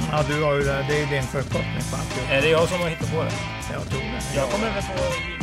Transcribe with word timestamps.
Det. 0.00 0.08
Ja, 0.12 0.24
du 0.28 0.42
har 0.42 0.54
ju 0.54 0.62
det. 0.62 0.84
Det 0.88 1.02
är 1.02 1.06
din 1.06 1.22
förkortning 1.22 1.82
på 1.90 1.96
alltihop. 1.96 2.30
Är 2.30 2.42
det 2.42 2.48
jag 2.48 2.68
som 2.68 2.80
har 2.80 2.88
hittat 2.88 3.12
på 3.12 3.22
det? 3.22 3.32
Jag 3.72 3.82
tror 3.90 4.00
det. 4.00 4.36
Jag 4.36 4.50
kommer 4.50 4.74
väl 4.74 4.82
på... 4.82 5.38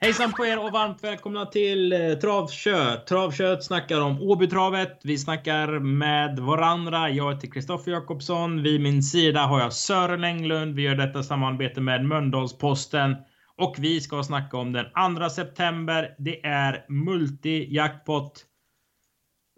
Hejsan 0.00 0.32
på 0.32 0.46
er 0.46 0.64
och 0.64 0.72
varmt 0.72 1.04
välkomna 1.04 1.46
till 1.46 1.92
eh, 1.92 2.12
Travkött. 2.12 3.06
Travkött 3.06 3.64
snackar 3.64 4.00
om 4.00 4.22
Åbytravet. 4.22 5.00
Vi 5.02 5.18
snackar 5.18 5.78
med 5.78 6.38
varandra. 6.38 7.10
Jag 7.10 7.34
heter 7.34 7.48
Kristoffer 7.48 7.92
Jakobsson. 7.92 8.62
Vid 8.62 8.80
min 8.80 9.02
sida 9.02 9.40
har 9.40 9.60
jag 9.60 9.72
Sören 9.72 10.24
Englund. 10.24 10.74
Vi 10.74 10.82
gör 10.82 10.94
detta 10.94 11.22
samarbete 11.22 11.80
med 11.80 12.04
Mölndalsposten. 12.04 13.16
Och 13.56 13.74
vi 13.78 14.00
ska 14.00 14.22
snacka 14.22 14.56
om 14.56 14.72
den 14.72 14.84
2 15.16 15.28
september. 15.28 16.14
Det 16.18 16.46
är 16.46 16.84
multi-jackpot. 16.88 18.30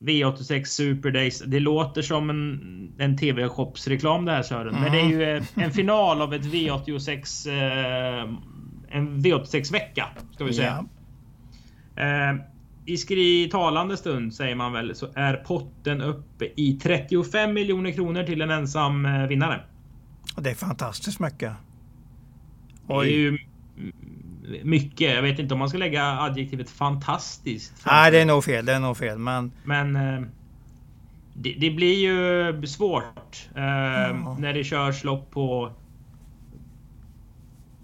V86 0.01 0.65
Super 0.65 1.11
Days. 1.11 1.43
Det 1.47 1.61
låter 1.61 2.03
som 2.03 2.31
en, 2.31 2.93
en 2.99 3.19
TV-shopsreklam 3.19 4.25
det 4.25 4.33
här 4.33 4.43
Sören. 4.43 4.75
Men 4.75 4.93
det 4.93 5.01
är 5.01 5.07
ju 5.07 5.23
eh, 5.23 5.43
en 5.55 5.73
final 5.73 6.23
av 6.23 6.35
ett 6.35 6.45
V86 6.45 7.49
eh, 7.49 8.35
en 8.91 9.21
V86 9.21 9.73
vecka 9.73 10.09
ska 10.35 10.45
vi 10.45 10.53
säga. 10.53 10.85
Eh, 11.97 12.37
I 12.87 12.97
skri 12.97 13.49
talande 13.51 13.97
stund 13.97 14.35
säger 14.35 14.55
man 14.55 14.73
väl 14.73 14.95
så 14.95 15.07
är 15.15 15.35
potten 15.35 16.01
uppe 16.01 16.45
i 16.57 16.79
35 16.83 17.55
miljoner 17.55 17.93
kronor 17.93 18.23
till 18.23 18.43
en 18.43 18.51
ensam 18.51 19.07
eh, 19.07 19.27
vinnare. 19.27 19.61
Det 20.37 20.51
är 20.51 20.55
fantastiskt 20.55 21.21
mycket. 21.21 21.53
Det 22.87 22.95
är 22.95 23.05
ju 23.05 23.29
mm, 23.29 23.41
mycket. 24.63 25.15
Jag 25.15 25.23
vet 25.23 25.39
inte 25.39 25.55
om 25.55 25.59
man 25.61 25.69
ska 25.69 25.79
lägga 25.79 26.05
adjektivet 26.21 26.71
fantastiskt. 26.71 27.83
Nej, 27.87 28.11
det 28.11 28.19
är 28.21 28.25
nog 28.27 28.45
fel. 28.45 28.67
Det 28.67 28.73
är 28.73 28.81
nog 28.81 28.97
fel. 28.97 29.19
Men 29.19 29.53
Men 29.65 29.97
eh, 29.97 30.21
det, 31.35 31.55
det 31.59 31.71
blir 31.71 31.95
ju 31.95 32.67
svårt 32.67 33.49
eh, 33.55 34.37
när 34.39 34.53
det 34.53 34.65
körs 34.65 35.05
lopp 35.05 35.31
på 35.31 35.73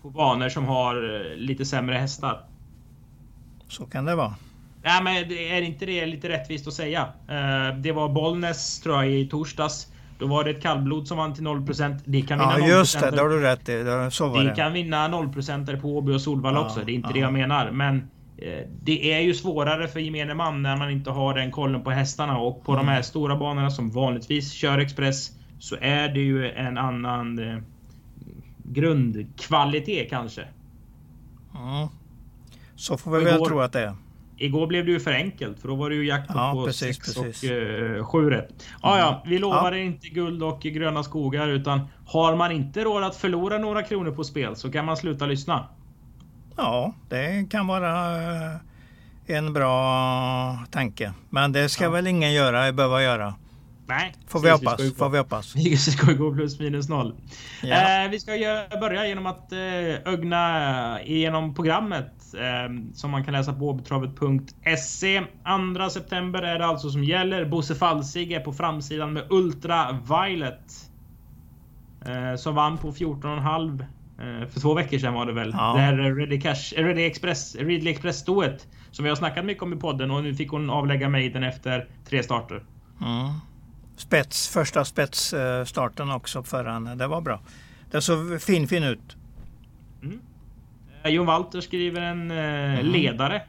på 0.03 0.11
banor 0.11 0.49
som 0.49 0.65
har 0.65 1.21
eh, 1.31 1.37
lite 1.37 1.65
sämre 1.65 1.95
hästar. 1.95 2.45
så 3.69 3.87
kan 3.87 4.05
det 4.05 4.15
vara. 4.15 4.35
Nej, 4.83 5.03
men 5.03 5.15
är 5.33 5.63
inte 5.63 5.87
det 5.87 6.07
lite 6.07 6.29
rättvist 6.29 6.67
att 6.67 6.75
säga? 6.75 7.09
Det 7.79 7.93
var 7.93 8.09
Bollnäs 8.09 8.81
tror 8.81 8.95
jag 9.05 9.13
i 9.13 9.29
torsdags. 9.29 9.93
Då 10.19 10.27
var 10.27 10.45
det 10.45 10.51
ett 10.51 10.63
kallblod 10.63 11.09
som 11.09 11.17
vann 11.19 11.35
till 11.35 11.45
0%. 11.45 12.01
Det 12.05 12.23
kan 12.23 12.39
vinna 12.39 12.59
Ja, 12.59 12.67
just 12.79 13.01
det. 13.01 13.07
0%. 13.11 13.11
Det 13.17 13.21
har 13.23 13.29
du 13.29 13.41
rätt 13.41 13.69
i. 13.69 13.85
Så 14.11 14.29
var 14.29 14.43
Det 14.43 14.49
det. 14.51 14.55
kan 14.57 14.73
vinna 14.73 15.09
0% 15.09 15.81
på 15.81 15.97
Åby 15.97 16.13
och 16.15 16.21
Solvalla 16.21 16.59
Ja, 16.59 16.65
också. 16.65 16.81
Det 16.87 16.93
är 16.93 16.95
inte 16.95 17.09
ja. 17.09 17.13
det 17.15 17.19
jag 17.21 17.33
menar. 17.33 17.71
Men 17.71 17.97
eh, 18.39 18.69
det 18.83 19.13
är 19.13 19.21
ju 19.21 19.35
svårare 19.35 19.89
för 19.89 20.01
gemene 20.01 20.35
man 20.35 20.63
när 20.63 20.77
man 20.77 20.91
inte 20.91 21.11
har 21.11 21.35
den 21.35 21.51
kollen 21.51 21.83
på 21.83 21.91
hästarna. 21.91 22.39
Och 22.39 22.65
på 22.65 22.73
Mm. 22.73 22.87
de 22.87 22.93
här 22.93 23.03
stora 23.03 23.37
banorna 23.37 23.71
som 23.71 23.91
vanligtvis 23.91 24.53
kör 24.53 24.79
Express 24.79 25.31
så 25.59 25.77
är 25.81 26.09
det 26.09 26.21
ju 26.21 26.51
en 26.51 26.79
annan 26.79 27.39
eh, 27.39 27.59
grundkvalitet 28.65 30.11
kanske. 30.11 30.43
Mm. 31.55 31.89
Så 32.77 32.97
får 32.97 33.11
vi 33.19 33.25
väl 33.25 33.45
tro 33.45 33.61
att 33.61 33.73
det 33.73 33.81
är. 33.81 33.95
Igår 34.37 34.67
blev 34.67 34.87
det 34.87 34.93
ju 34.93 35.01
för 35.01 35.13
enkelt 35.13 35.61
för 35.61 35.69
då 35.69 35.75
var 35.75 35.91
det 35.91 35.97
ju 35.97 36.07
jackpot 36.07 36.37
Ja, 36.37 36.53
på 36.53 36.67
precis, 36.67 36.97
6 36.97 37.15
precis. 37.15 37.51
och 37.51 37.57
uh, 37.57 38.05
7 38.05 38.31
rätt. 38.31 38.49
Ja, 38.83 38.99
ja, 38.99 39.23
vi 39.27 39.39
lovar 39.39 39.73
Ja. 39.73 39.79
inte 39.79 40.09
guld 40.09 40.43
och 40.43 40.61
gröna 40.61 41.03
skogar 41.03 41.49
utan 41.49 41.81
har 42.07 42.37
man 42.37 42.53
inte 42.53 42.85
råd 42.85 43.05
att 43.05 43.17
förlora 43.17 43.59
några 43.59 43.83
kronor 43.83 44.11
på 44.11 44.25
spel 44.25 44.57
så 44.57 44.73
kan 44.73 44.85
man 44.85 44.97
sluta 44.97 45.27
lyssna. 45.27 45.69
Ja, 46.57 46.95
det 47.09 47.51
kan 47.51 47.67
vara 47.67 48.17
eh, 48.23 48.57
en 49.27 49.53
bra 49.53 50.59
tanke. 50.71 51.13
Men 51.31 51.53
det 51.53 51.69
ska 51.69 51.85
Ja. 51.85 51.91
väl 51.91 52.07
ingen 52.07 52.33
göra, 52.33 52.73
behöva 52.73 53.03
göra. 53.03 53.35
Nej, 53.87 54.15
Får 54.29 54.41
vi 54.41 54.51
hoppas. 54.51 54.81
ju 54.81 54.91
Får 54.91 55.09
vi 55.09 55.19
hoppas. 55.19 55.57
Vi 55.57 55.77
ska 55.77 56.13
gå 56.13 56.35
plus 56.35 56.61
minus 56.61 56.89
noll. 56.89 57.15
Ja. 57.63 58.05
Eh, 58.05 58.11
vi 58.11 58.21
ska 58.21 58.33
börja 58.81 59.07
genom 59.07 59.27
att 59.27 59.53
eh, 59.53 59.59
ögna 60.13 61.03
igenom 61.03 61.55
programmet 61.55 62.07
eh, 62.07 62.14
som 62.95 63.11
man 63.11 63.25
kan 63.25 63.33
läsa 63.35 63.53
på 63.53 63.69
åbytravet.se. 63.69 65.23
2 65.79 65.91
september 65.91 66.43
är 66.43 66.59
det 66.59 66.67
alltså 66.67 66.91
som 66.91 67.05
gäller. 67.05 67.45
Bosse 67.45 67.75
Falsig 67.75 68.33
är 68.33 68.41
på 68.41 68.53
framsidan 68.53 69.13
med 69.13 69.23
Ultra 69.31 69.99
Violet. 70.09 70.91
Eh, 72.07 72.37
som 72.37 72.55
vann 72.55 72.79
på 72.79 72.93
14,5 72.93 73.81
eh, 74.19 74.49
för 74.49 74.61
två 74.61 74.75
veckor 74.75 74.99
sedan 74.99 75.15
var 75.15 75.27
det 75.27 75.33
väl. 75.33 75.55
Ja. 75.59 75.73
Det 75.75 75.81
här 75.81 75.97
Ready, 75.97 76.41
Cash, 76.41 76.75
eh, 76.77 76.85
Ready 76.85 77.05
Express, 77.05 77.57
Ridley 77.57 77.93
Express 77.93 78.19
stoet 78.19 78.69
som 78.91 79.03
vi 79.03 79.09
har 79.09 79.17
snackat 79.17 79.45
mycket 79.45 79.63
om 79.63 79.73
i 79.73 79.77
podden 79.77 80.11
och 80.11 80.23
nu 80.23 80.35
fick 80.35 80.51
hon 80.51 80.71
avlägga 80.71 81.09
Maiden 81.09 81.43
efter 81.43 81.89
tre 82.09 82.23
starter. 82.23 82.63
Mm. 83.01 83.33
Spets, 83.97 84.49
första 84.49 84.85
spetsstarten 84.85 86.11
också 86.11 86.43
för 86.43 86.65
henne. 86.65 86.95
Det 86.95 87.07
var 87.07 87.21
bra. 87.21 87.41
Det 87.91 88.01
såg 88.01 88.43
fin 88.43 88.69
fin 88.69 88.83
ut. 88.83 89.17
Eh, 90.03 90.09
Jon 91.11 91.27
Walter 91.27 91.61
skriver 91.61 92.01
en 92.01 92.31
eh, 92.31 92.75
Mm. 92.75 92.87
ledare. 92.87 93.43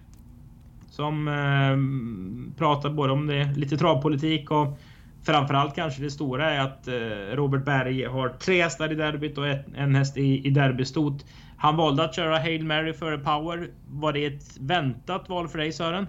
Som 0.89 1.27
eh, 1.27 2.57
pratar 2.57 2.89
både 2.89 3.13
om 3.13 3.27
det, 3.27 3.53
lite 3.55 3.77
travpolitik 3.77 4.51
och 4.51 4.79
framförallt 5.25 5.75
kanske 5.75 6.01
det 6.01 6.11
stora 6.11 6.51
är 6.51 6.59
att 6.59 6.87
eh, 6.87 6.93
Robert 7.35 7.65
Berg 7.65 8.05
har 8.05 8.29
tre 8.29 8.63
hästar 8.63 8.91
i 8.91 8.95
derbyt 8.95 9.37
och 9.37 9.47
ett, 9.47 9.65
en 9.75 9.95
häst 9.95 10.17
i, 10.17 10.47
i 10.47 10.49
derbystot. 10.49 11.25
Han 11.57 11.75
valde 11.75 12.03
att 12.03 12.15
köra 12.15 12.37
Hail 12.39 12.65
Mary 12.65 12.93
före 12.93 13.17
Power. 13.17 13.69
Var 13.89 14.13
det 14.13 14.25
ett 14.25 14.57
väntat 14.59 15.29
val 15.29 15.47
för 15.47 15.57
dig 15.57 15.71
Sören? 15.71 16.07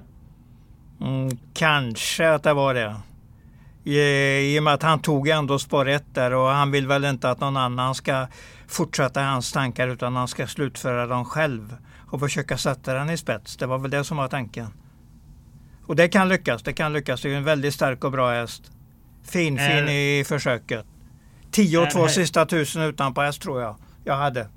Mm, 1.00 1.28
kanske 1.54 2.30
att 2.30 2.42
det 2.42 2.52
var 2.54 2.74
det. 2.74 2.96
I, 3.86 3.98
I 4.54 4.58
och 4.58 4.62
med 4.62 4.74
att 4.74 4.82
han 4.82 4.98
tog 5.00 5.28
ändå 5.28 5.58
spår 5.58 5.88
1 5.88 6.04
där 6.14 6.34
och 6.34 6.48
han 6.48 6.70
vill 6.70 6.86
väl 6.86 7.04
inte 7.04 7.30
att 7.30 7.40
någon 7.40 7.56
annan 7.56 7.94
ska 7.94 8.26
fortsätta 8.66 9.22
hans 9.22 9.52
tankar 9.52 9.88
utan 9.88 10.16
han 10.16 10.28
ska 10.28 10.46
slutföra 10.46 11.06
dem 11.06 11.24
själv 11.24 11.76
och 12.10 12.20
försöka 12.20 12.58
sätta 12.58 12.94
den 12.94 13.10
i 13.10 13.16
spets. 13.16 13.56
Det 13.56 13.66
var 13.66 13.78
väl 13.78 13.90
det 13.90 14.04
som 14.04 14.16
var 14.16 14.28
tanken. 14.28 14.66
Och 15.86 15.96
det 15.96 16.08
kan 16.08 16.28
lyckas. 16.28 16.62
Det 16.62 16.72
kan 16.72 16.92
lyckas. 16.92 17.22
Det 17.22 17.32
är 17.32 17.36
en 17.36 17.44
väldigt 17.44 17.74
stark 17.74 18.04
och 18.04 18.12
bra 18.12 18.30
häst. 18.30 18.62
Fin, 19.24 19.56
fin 19.58 19.66
Är- 19.88 19.90
i 20.20 20.24
försöket. 20.24 20.86
10 21.50 21.78
och 21.78 21.86
Är 21.86 21.90
2 21.90 22.02
det- 22.02 22.08
sista 22.08 22.46
tusen 22.46 22.82
utan 22.82 23.14
på 23.14 23.22
häst 23.22 23.42
tror 23.42 23.60
jag. 23.62 23.76
Jag 24.04 24.16
hade. 24.16 24.48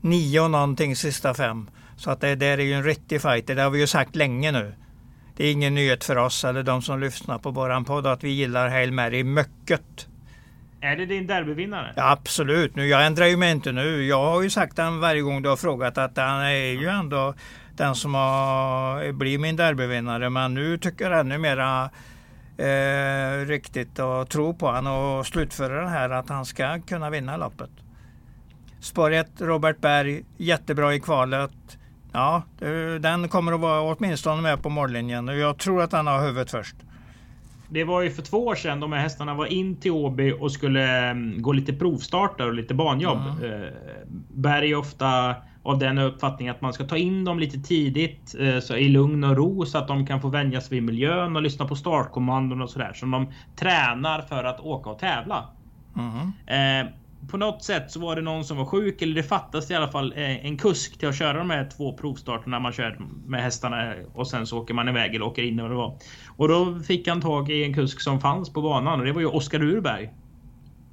9 0.00 0.40
och 0.40 0.50
någonting 0.50 0.96
sista 0.96 1.34
fem. 1.34 1.70
Så 1.96 2.10
att 2.10 2.20
det 2.20 2.34
där 2.34 2.58
är 2.58 2.62
ju 2.64 2.72
en 2.72 2.84
riktig 2.84 3.22
fighter. 3.22 3.54
Det 3.54 3.62
har 3.62 3.70
vi 3.70 3.80
ju 3.80 3.86
sagt 3.86 4.16
länge 4.16 4.52
nu. 4.52 4.74
Det 5.40 5.46
är 5.46 5.52
ingen 5.52 5.74
nyhet 5.74 6.04
för 6.04 6.16
oss 6.16 6.44
eller 6.44 6.62
de 6.62 6.82
som 6.82 7.00
lyssnar 7.00 7.38
på 7.38 7.50
våran 7.50 7.84
podd 7.84 8.06
att 8.06 8.24
vi 8.24 8.28
gillar 8.28 8.68
Hail 8.68 8.92
Mary 8.92 9.24
mycket. 9.24 10.08
Är 10.80 10.96
det 10.96 11.06
din 11.06 11.26
derbyvinnare? 11.26 11.92
Ja, 11.96 12.10
absolut. 12.10 12.76
Nu, 12.76 12.86
jag 12.86 13.06
ändrar 13.06 13.26
ju 13.26 13.36
mig 13.36 13.50
inte 13.50 13.72
nu. 13.72 14.04
Jag 14.04 14.24
har 14.24 14.42
ju 14.42 14.50
sagt 14.50 14.76
den 14.76 15.00
varje 15.00 15.20
gång 15.20 15.42
du 15.42 15.48
har 15.48 15.56
frågat 15.56 15.98
att 15.98 16.16
han 16.16 16.40
är 16.40 16.80
ju 16.80 16.88
ändå 16.88 17.34
den 17.76 17.94
som 17.94 18.14
har, 18.14 19.12
blir 19.12 19.38
min 19.38 19.56
derbyvinnare. 19.56 20.30
Men 20.30 20.54
nu 20.54 20.78
tycker 20.78 21.10
jag 21.10 21.20
ännu 21.20 21.38
mera 21.38 21.90
eh, 22.56 23.46
riktigt 23.46 23.98
att 23.98 24.30
tro 24.30 24.54
på 24.54 24.70
han 24.70 24.86
och 24.86 25.26
slutföra 25.26 25.82
det 25.82 25.88
här 25.88 26.10
att 26.10 26.28
han 26.28 26.44
ska 26.44 26.80
kunna 26.80 27.10
vinna 27.10 27.36
loppet. 27.36 27.70
Spår 28.80 29.12
1, 29.12 29.30
Robert 29.38 29.80
Berg, 29.80 30.24
jättebra 30.36 30.94
i 30.94 31.00
kvalet. 31.00 31.50
Ja, 32.12 32.42
den 33.00 33.28
kommer 33.28 33.52
att 33.52 33.60
vara 33.60 33.94
åtminstone 33.94 34.42
med 34.42 34.62
på 34.62 34.68
mållinjen 34.68 35.28
och 35.28 35.36
jag 35.36 35.58
tror 35.58 35.82
att 35.82 35.92
han 35.92 36.06
har 36.06 36.26
huvudet 36.26 36.50
först. 36.50 36.76
Det 37.68 37.84
var 37.84 38.02
ju 38.02 38.10
för 38.10 38.22
två 38.22 38.46
år 38.46 38.54
sedan 38.54 38.80
de 38.80 38.92
här 38.92 39.00
hästarna 39.00 39.34
var 39.34 39.46
in 39.46 39.76
till 39.76 39.90
Åby 39.90 40.32
och 40.32 40.52
skulle 40.52 41.10
mm, 41.10 41.42
gå 41.42 41.52
lite 41.52 41.72
provstarter 41.72 42.46
och 42.46 42.54
lite 42.54 42.74
banjobb. 42.74 43.18
Eh, 43.18 43.60
Berg 44.28 44.70
är 44.70 44.76
ofta 44.76 45.34
av 45.62 45.78
den 45.78 45.98
uppfattningen 45.98 46.54
att 46.54 46.60
man 46.60 46.72
ska 46.72 46.84
ta 46.84 46.96
in 46.96 47.24
dem 47.24 47.38
lite 47.38 47.58
tidigt 47.58 48.34
eh, 48.38 48.58
så 48.58 48.76
i 48.76 48.88
lugn 48.88 49.24
och 49.24 49.36
ro 49.36 49.66
så 49.66 49.78
att 49.78 49.88
de 49.88 50.06
kan 50.06 50.20
få 50.20 50.28
vänja 50.28 50.60
sig 50.60 50.74
vid 50.74 50.82
miljön 50.82 51.36
och 51.36 51.42
lyssna 51.42 51.66
på 51.66 51.76
startkommandon 51.76 52.62
och 52.62 52.70
sådär. 52.70 52.92
Som 52.94 53.10
de 53.10 53.32
tränar 53.56 54.22
för 54.22 54.44
att 54.44 54.60
åka 54.60 54.90
och 54.90 54.98
tävla. 54.98 55.44
Mhm. 55.94 56.32
På 57.28 57.36
något 57.36 57.64
sätt 57.64 57.90
så 57.90 58.00
var 58.00 58.16
det 58.16 58.22
någon 58.22 58.44
som 58.44 58.56
var 58.56 58.64
sjuk 58.64 59.02
eller 59.02 59.14
det 59.14 59.22
fattas 59.22 59.70
i 59.70 59.74
alla 59.74 59.88
fall 59.88 60.12
eh, 60.16 60.46
en 60.46 60.58
kusk 60.58 60.98
till 60.98 61.08
att 61.08 61.16
köra 61.16 61.38
de 61.38 61.50
här 61.50 61.70
två 61.76 61.96
provstarterna 61.96 62.58
man 62.60 62.72
kör 62.72 62.98
med 63.26 63.42
hästarna 63.42 63.94
och 64.14 64.28
sen 64.28 64.46
så 64.46 64.58
åker 64.58 64.74
man 64.74 64.88
iväg 64.88 65.14
eller 65.14 65.26
åker 65.26 65.42
in 65.42 65.58
eller 65.58 65.68
vad 65.68 65.70
det 65.70 65.76
var. 65.76 65.98
Och 66.36 66.48
då 66.48 66.80
fick 66.80 67.08
han 67.08 67.20
tag 67.20 67.50
i 67.50 67.64
en 67.64 67.74
kusk 67.74 68.00
som 68.00 68.20
fanns 68.20 68.52
på 68.52 68.62
banan 68.62 69.00
och 69.00 69.06
det 69.06 69.12
var 69.12 69.20
ju 69.20 69.26
Oskar 69.26 69.62
Urberg. 69.62 70.10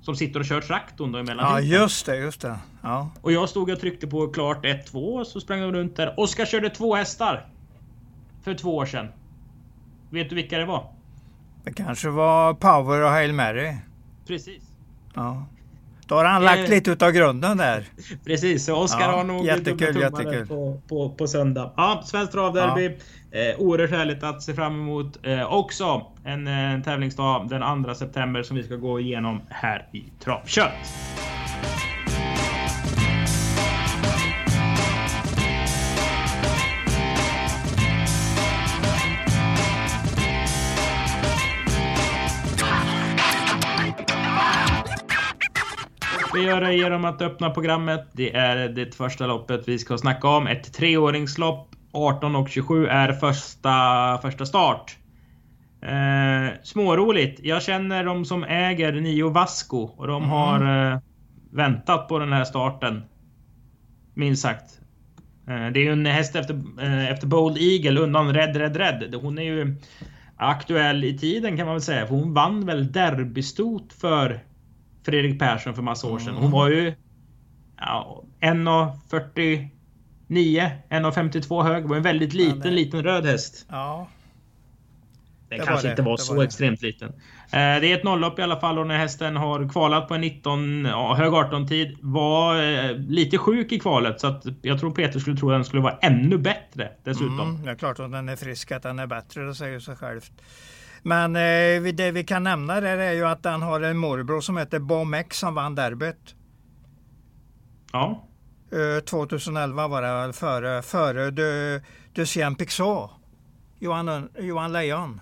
som 0.02 0.16
sitter 0.16 0.40
och 0.40 0.46
kör 0.46 0.62
traktorn 0.62 1.12
då 1.12 1.20
emellan. 1.20 1.52
Ja, 1.52 1.60
just 1.62 2.06
det, 2.06 2.18
just 2.18 2.42
det. 2.42 2.60
Ja. 2.82 3.10
Och 3.22 3.32
jag 3.32 3.50
stod 3.50 3.70
och 3.70 3.80
tryckte 3.80 4.08
på 4.08 4.28
klart 4.28 4.66
1-2 4.66 5.24
så 5.24 5.40
sprang 5.42 5.62
de 5.62 5.72
runt 5.72 5.96
där. 5.96 6.20
Oskar 6.20 6.46
körde 6.46 6.70
två 6.70 6.96
hästar. 6.96 7.46
För 8.44 8.54
två 8.54 8.76
år 8.78 8.86
sedan. 8.86 9.08
Vet 10.10 10.30
du 10.30 10.36
vilka 10.36 10.58
det 10.58 10.66
var? 10.66 10.94
Det 11.64 11.74
kanske 11.74 12.10
var 12.10 12.54
Power 12.54 13.04
och 13.04 13.10
Hail 13.10 13.34
Mary. 13.34 13.74
Precis. 14.28 14.64
Ja. 15.14 15.46
Då 16.08 16.16
har 16.16 16.26
han 16.26 16.44
lagt 16.44 16.60
Eh. 16.60 16.70
lite 16.70 16.92
utav 16.92 17.12
grunden 17.12 17.58
där. 17.58 17.84
Precis, 18.26 18.66
så 18.66 18.76
Oskar 18.76 19.00
Ja, 19.00 19.12
har 19.18 19.24
nog 19.24 19.46
jättekul, 19.46 20.02
jättekul. 20.02 20.48
På, 20.48 20.82
på, 20.90 21.10
på 21.10 21.28
söndag. 21.28 21.72
Ja, 21.78 22.02
Svenskt 22.06 22.34
travderby. 22.34 22.86
Eh, 23.32 23.60
oerhört 23.60 23.90
härligt 23.92 24.24
att 24.24 24.44
se 24.44 24.54
fram 24.54 24.74
emot. 24.74 25.26
Eh, 25.26 25.54
också 25.54 26.06
en 26.26 26.48
eh, 26.48 26.82
tävlingsdag 26.84 27.48
den 27.50 27.84
2 27.84 27.94
september 27.94 28.44
som 28.44 28.58
vi 28.58 28.64
ska 28.64 28.76
gå 28.76 29.00
igenom 29.00 29.42
här 29.50 29.88
i 29.92 30.04
Travkött. 30.24 30.72
Vi 46.38 46.44
gör 46.44 46.62
det 46.62 46.74
genom 46.74 47.06
att 47.06 47.22
öppna 47.22 47.50
programmet. 47.50 48.08
Det 48.14 48.36
är 48.36 48.70
det 48.70 48.96
första 48.96 49.28
loppet 49.28 49.68
vi 49.68 49.80
ska 49.80 49.98
snacka 49.98 50.28
om. 50.28 50.48
Ett 50.48 50.74
treåringslopp. 50.74 51.76
18 51.92 52.36
och 52.36 52.50
27 52.50 52.88
är 52.88 53.14
första, 53.14 54.20
första 54.22 54.46
start. 54.46 54.98
Eh, 55.82 56.54
småroligt. 56.64 57.40
Jag 57.44 57.64
känner 57.64 58.04
de 58.04 58.26
som 58.26 58.44
äger 58.44 58.92
Nio 58.92 59.30
Vasco 59.30 59.78
och 59.78 60.08
de 60.08 60.24
har 60.24 60.92
eh, 60.92 61.00
väntat 61.52 62.08
på 62.08 62.20
den 62.20 62.34
här 62.34 62.44
starten. 62.44 63.04
Minst 64.14 64.42
sagt. 64.42 64.80
Eh, 65.48 65.68
det 65.74 65.80
är 65.80 65.84
ju 65.84 65.92
en 65.92 66.06
häst 66.06 66.36
efter, 66.36 66.62
eh, 66.82 67.12
efter 67.12 67.28
Bold 67.28 67.58
Eagle 67.58 68.02
undan 68.02 68.34
Rädd 68.34 68.56
Rädd 68.56 68.78
Rädd. 68.78 69.16
Hon 69.22 69.38
är 69.38 69.44
ju 69.44 69.76
aktuell 70.36 71.04
i 71.04 71.18
tiden 71.18 71.58
kan 71.58 71.66
man 71.66 71.76
väl 71.76 71.82
säga. 71.82 72.08
För 72.08 72.16
hon 72.16 72.34
vann 72.34 72.66
väl 72.66 72.92
derbystot 72.92 73.94
för 73.94 74.40
Fredrik 75.08 75.40
Persson 75.40 75.74
för 75.74 75.82
massa 75.82 76.08
år 76.08 76.20
sedan. 76.20 76.36
Hon 76.36 76.52
var 76.52 76.70
ju 76.70 76.94
ja, 77.78 78.24
1,49, 78.42 79.70
1,52 80.30 81.64
hög. 81.64 81.84
Det 81.84 81.88
var 81.88 81.96
en 81.98 82.04
väldigt 82.04 82.34
liten, 82.34 82.60
det- 82.60 82.70
liten 82.70 83.04
röd 83.04 83.26
häst. 83.26 83.66
Ja. 83.70 84.08
Den 85.50 85.60
Det 85.60 85.66
kanske 85.66 85.76
var 85.76 85.84
det, 85.84 85.90
inte 85.90 86.02
var 86.02 86.12
det 86.18 86.24
så 86.24 86.34
var 86.34 86.40
det. 86.40 86.46
extremt 86.46 86.82
liten. 86.82 87.10
Eh, 87.10 87.14
det 87.52 87.92
är 87.92 87.96
ett 87.98 88.04
nolllopp 88.04 88.40
i 88.40 88.42
alla 88.42 88.60
fall 88.60 88.80
och 88.80 88.88
när 88.88 88.98
hästen 88.98 89.36
har 89.36 89.70
kvalat 89.70 90.08
på 90.08 90.14
en 90.16 90.22
19, 90.22 90.86
ja, 90.86 91.14
hög 91.16 91.34
18 91.34 91.68
tid. 91.68 91.98
Var 92.02 92.62
eh, 92.62 92.92
lite 92.98 93.38
sjuk 93.38 93.72
i 93.72 93.80
kvalet 93.80 94.22
så 94.22 94.28
att 94.28 94.44
jag 94.62 94.80
tror 94.80 94.92
Peter 94.92 95.20
skulle 95.20 95.38
tro 95.38 95.50
att 95.52 95.56
den 95.56 95.66
skulle 95.66 95.82
vara 95.82 95.98
ännu 96.02 96.38
bättre 96.38 96.90
dessutom. 97.04 97.40
Mm, 97.40 97.64
det 97.66 97.72
är 97.72 97.76
klart 97.76 98.00
att 98.00 98.12
den 98.12 98.30
är 98.30 98.36
frisk, 98.36 98.72
att 98.72 98.84
den 98.84 99.00
är 99.00 99.08
bättre, 99.08 99.44
det 99.46 99.56
säger 99.56 99.80
sig 99.80 99.96
självt. 99.96 100.32
Men 101.04 101.36
eh, 101.36 101.94
det 101.94 102.12
vi 102.12 102.24
kan 102.24 102.44
nämna 102.44 102.82
där 102.82 102.98
är 102.98 103.12
ju 103.12 103.26
att 103.28 103.44
den 103.44 103.62
har 103.62 103.82
en 103.82 103.98
morbror 103.98 104.42
som 104.42 104.58
heter 104.58 104.80
Bomex 104.80 105.38
som 105.40 105.56
vann 105.56 105.76
derbyt. 105.76 106.36
Ja. 107.92 108.24
Eh, 108.98 109.04
2011 109.04 109.88
var 109.88 110.02
det 110.02 110.08
väl 110.14 110.34
före, 110.34 110.82
före 110.82 111.82
Lucien 112.16 112.56
Pixot. 112.56 113.12
Johan, 113.80 114.30
Johan 114.40 114.74
Lejon. 114.74 115.22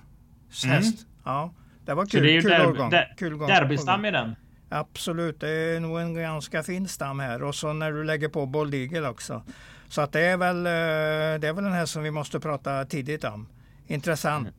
Mm. 0.63 0.75
häst. 0.75 1.07
Ja, 1.25 1.53
det 1.85 1.93
var 1.93 2.05
Så 2.05 2.11
kul. 2.11 2.23
det 2.23 2.29
är 2.29 2.33
ju 2.33 2.41
kul 2.41 2.51
derby, 2.51 2.65
årgång. 2.65 2.89
der, 2.89 3.13
Kul 3.17 3.35
gång- 3.37 3.47
derbystam 3.47 4.05
i 4.05 4.11
den. 4.11 4.35
Absolut, 4.69 5.39
det 5.39 5.49
är 5.49 5.79
nog 5.79 5.99
en 5.99 6.13
ganska 6.13 6.63
fin 6.63 6.87
stam 6.87 7.19
här. 7.19 7.43
Och 7.43 7.55
så 7.55 7.73
när 7.73 7.91
du 7.91 8.03
lägger 8.03 8.29
på 8.29 8.45
Bold 8.45 8.73
Eagle 8.73 9.09
också. 9.09 9.43
Så 9.87 10.01
att 10.01 10.11
det 10.11 10.19
är 10.21 10.37
väl 10.37 10.57
eh, 10.65 10.71
det 11.41 11.47
är 11.47 11.53
väl 11.53 11.63
den 11.63 11.73
här 11.73 11.85
som 11.85 12.03
vi 12.03 12.11
måste 12.11 12.39
prata 12.39 12.85
tidigt 12.85 13.23
om. 13.23 13.47
Intressant. 13.87 14.47
Eh, 14.47 14.53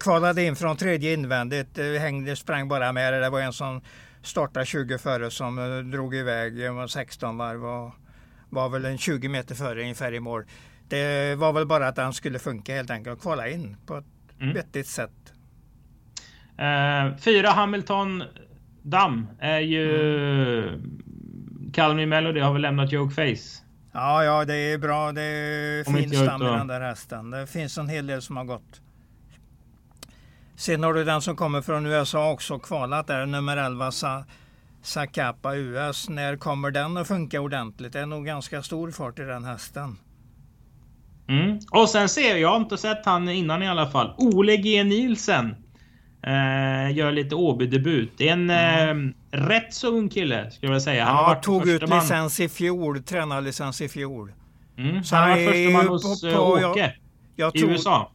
Kvalade 0.00 0.42
in 0.42 0.56
från 0.56 0.76
tredje 0.76 1.12
invändigt, 1.14 1.78
eh, 1.78 1.84
hängde, 1.84 2.36
sprang 2.36 2.68
bara 2.68 2.92
med. 2.92 3.12
Det 3.12 3.30
var 3.30 3.40
en 3.40 3.52
som 3.52 3.80
startade 4.22 4.66
20 4.66 4.98
före 4.98 5.30
som 5.30 5.58
eh, 5.58 5.78
drog 5.78 6.14
iväg, 6.14 6.56
det 6.56 6.70
var 6.70 6.86
16 6.86 7.38
varv 7.38 7.64
och 7.66 7.92
var 8.50 8.68
väl 8.68 8.84
en 8.84 8.98
20 8.98 9.28
meter 9.28 9.54
före 9.54 9.80
ungefär 9.82 10.14
i 10.14 10.20
mål. 10.20 10.44
Det 10.88 11.34
var 11.34 11.52
väl 11.52 11.66
bara 11.66 11.88
att 11.88 11.96
han 11.96 12.12
skulle 12.12 12.38
funka 12.38 12.74
helt 12.74 12.90
enkelt 12.90 13.16
och 13.16 13.22
kvala 13.22 13.48
in 13.48 13.76
på 13.86 13.96
ett 13.96 14.04
Mm. 14.40 14.54
vettigt 14.54 14.86
sätt. 14.86 15.32
Eh, 16.58 17.16
fyra 17.16 17.50
Hamilton 17.50 18.22
Damm 18.82 19.26
är 19.40 19.58
ju... 19.58 20.68
Mm. 20.68 21.00
Calmy 21.72 22.06
Melody 22.06 22.40
har 22.40 22.52
väl 22.52 22.62
lämnat 22.62 22.92
Joke 22.92 23.14
Face. 23.14 23.62
Ja, 23.92 24.24
ja, 24.24 24.44
det 24.44 24.54
är 24.54 24.78
bra. 24.78 25.12
Det 25.12 25.22
är 25.22 25.84
fin 25.84 26.10
stam 26.10 26.42
i 26.42 26.44
den 26.44 26.66
där 26.66 26.80
hästen. 26.80 27.30
Det 27.30 27.46
finns 27.46 27.78
en 27.78 27.88
hel 27.88 28.06
del 28.06 28.22
som 28.22 28.36
har 28.36 28.44
gått. 28.44 28.80
Sen 30.56 30.82
har 30.82 30.94
du 30.94 31.04
den 31.04 31.22
som 31.22 31.36
kommer 31.36 31.62
från 31.62 31.86
USA 31.86 32.30
också 32.32 32.58
kvalat 32.58 33.06
där, 33.06 33.26
nummer 33.26 33.56
11 33.56 33.90
Sa 33.90 34.24
Zacapa 34.82 35.54
US. 35.54 36.08
När 36.08 36.36
kommer 36.36 36.70
den 36.70 36.96
att 36.96 37.08
funka 37.08 37.40
ordentligt? 37.40 37.92
Det 37.92 38.00
är 38.00 38.06
nog 38.06 38.26
ganska 38.26 38.62
stor 38.62 38.90
fart 38.90 39.18
i 39.18 39.22
den 39.22 39.44
hästen. 39.44 39.96
Mm. 41.28 41.58
Och 41.70 41.88
sen 41.88 42.08
ser 42.08 42.28
jag, 42.30 42.38
jag 42.40 42.48
har 42.48 42.56
inte 42.56 42.78
sett 42.78 43.06
han 43.06 43.28
innan 43.28 43.62
i 43.62 43.68
alla 43.68 43.86
fall. 43.90 44.14
Ole 44.18 44.56
G 44.56 44.84
Nielsen. 44.84 45.54
Eh, 46.22 46.96
gör 46.96 47.12
lite 47.12 47.34
Åby-debut. 47.34 48.12
Det 48.16 48.28
är 48.28 48.32
en 48.32 48.50
eh, 48.50 49.12
rätt 49.30 49.74
så 49.74 49.88
ung 49.88 50.08
kille, 50.08 50.50
skulle 50.50 50.72
jag 50.72 50.82
säga. 50.82 51.04
Han 51.04 51.18
Mm. 51.24 51.30
Ja, 51.36 51.42
tog 51.42 51.68
ut 51.68 51.80
försteman. 51.80 51.98
licens 52.02 52.40
i 52.40 52.48
fjol, 52.48 53.02
tränarlicens 53.02 53.80
i 53.80 53.88
fjol. 53.88 54.32
Mm. 54.78 55.04
Så 55.04 55.16
Han 55.16 55.22
han 55.22 55.30
varit 55.32 55.48
är 55.48 55.52
försteman 55.52 55.82
ju 55.82 55.88
hos 55.88 56.20
på- 56.22 56.28
eh, 56.28 56.34
på- 56.36 56.70
Åke 56.70 56.94
Jag 57.36 57.56
i 57.56 57.58
tror, 57.58 57.70
USA. 57.70 58.10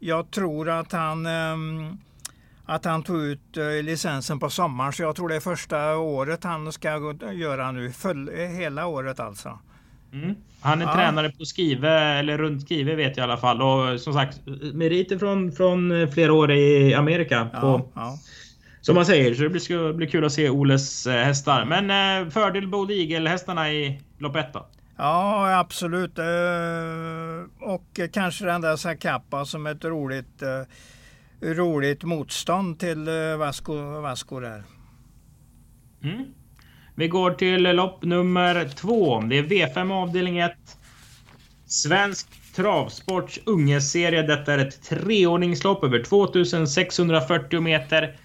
Jag 0.00 0.30
tror 0.30 0.68
att 0.70 0.92
han 0.92 1.26
ehm, 1.26 1.98
att 2.66 2.84
han 2.84 3.02
tog 3.02 3.22
ut 3.22 3.56
eh, 3.56 3.84
licensen 3.84 4.38
på 4.38 4.50
sommaren, 4.50 4.92
så 4.92 5.02
jag 5.02 5.16
tror 5.16 5.28
det 5.28 5.36
är 5.36 5.40
första 5.40 5.96
året 5.96 6.44
han 6.44 6.72
ska 6.72 6.88
göra 7.32 7.72
nu. 7.72 7.92
Full, 7.92 8.28
eh, 8.28 8.34
hela 8.34 8.86
året 8.86 9.20
alltså. 9.20 9.58
Mm. 10.12 10.34
Han 10.60 10.82
är 10.82 10.86
Ja. 10.86 10.94
tränare 10.94 11.30
på 11.30 11.44
Skive, 11.44 11.90
eller 11.90 12.38
runt 12.38 12.68
Skive 12.68 12.94
vet 12.94 13.16
jag 13.16 13.24
i 13.24 13.30
alla 13.30 13.36
fall. 13.40 13.62
Och 13.62 14.00
som 14.00 14.12
sagt, 14.12 14.40
meriter 14.72 15.18
från, 15.18 15.52
från 15.52 16.08
flera 16.12 16.32
år 16.32 16.52
i 16.52 16.94
Amerika. 16.94 17.50
Ja, 17.52 17.60
På, 17.60 17.88
ja. 17.94 18.18
som 18.80 18.94
man 18.94 19.06
säger, 19.06 19.34
så 19.34 19.42
det 19.42 19.48
blir, 19.48 19.60
ska 19.60 19.92
bli 19.92 20.06
kul 20.06 20.24
att 20.24 20.32
se 20.32 20.50
Oles 20.50 21.06
eh, 21.06 21.24
hästar. 21.24 21.64
Men 21.64 21.90
eh, 22.24 22.30
fördel 22.30 22.68
Bold 22.68 22.90
Eagle-hästarna 22.90 23.72
i 23.72 24.00
lopp 24.18 24.36
ett 24.36 24.52
då? 24.52 24.66
Ja 24.98 25.58
absolut. 25.58 26.18
Eh, 26.18 27.68
och 27.68 28.00
kanske 28.12 28.44
den 28.44 28.60
där 28.60 28.76
Zacapa 28.76 29.44
som 29.44 29.66
ett 29.66 29.84
roligt, 29.84 30.42
eh, 30.42 30.62
roligt 31.40 32.04
motstånd 32.04 32.78
till 32.78 33.08
eh, 33.08 33.36
Vasco, 33.36 34.00
Vasco 34.00 34.40
där. 34.40 34.62
Mm. 36.02 36.24
Vi 36.94 37.08
går 37.08 37.30
till 37.30 37.62
lopp 37.62 38.04
nummer 38.04 38.68
två. 38.68 39.20
Det 39.20 39.38
är 39.38 39.42
V5 39.42 39.92
avdelning 39.92 40.38
1. 40.38 40.52
Svensk 41.66 42.54
travsports 42.54 43.40
ungeserie. 43.46 44.22
Detta 44.22 44.54
är 44.54 44.58
ett 44.58 44.82
treordningslopp 44.82 45.84
över 45.84 46.02
2640 46.02 47.60
meter. 47.60 48.16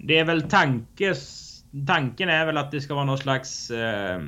Det 0.00 0.18
är 0.18 0.24
väl 0.24 0.42
tankes, 0.42 1.46
tanken 1.86 2.28
är 2.28 2.46
väl 2.46 2.56
att 2.56 2.70
det 2.70 2.80
ska 2.80 2.94
vara 2.94 3.04
någon 3.04 3.18
slags 3.18 3.70
eh, 3.70 4.20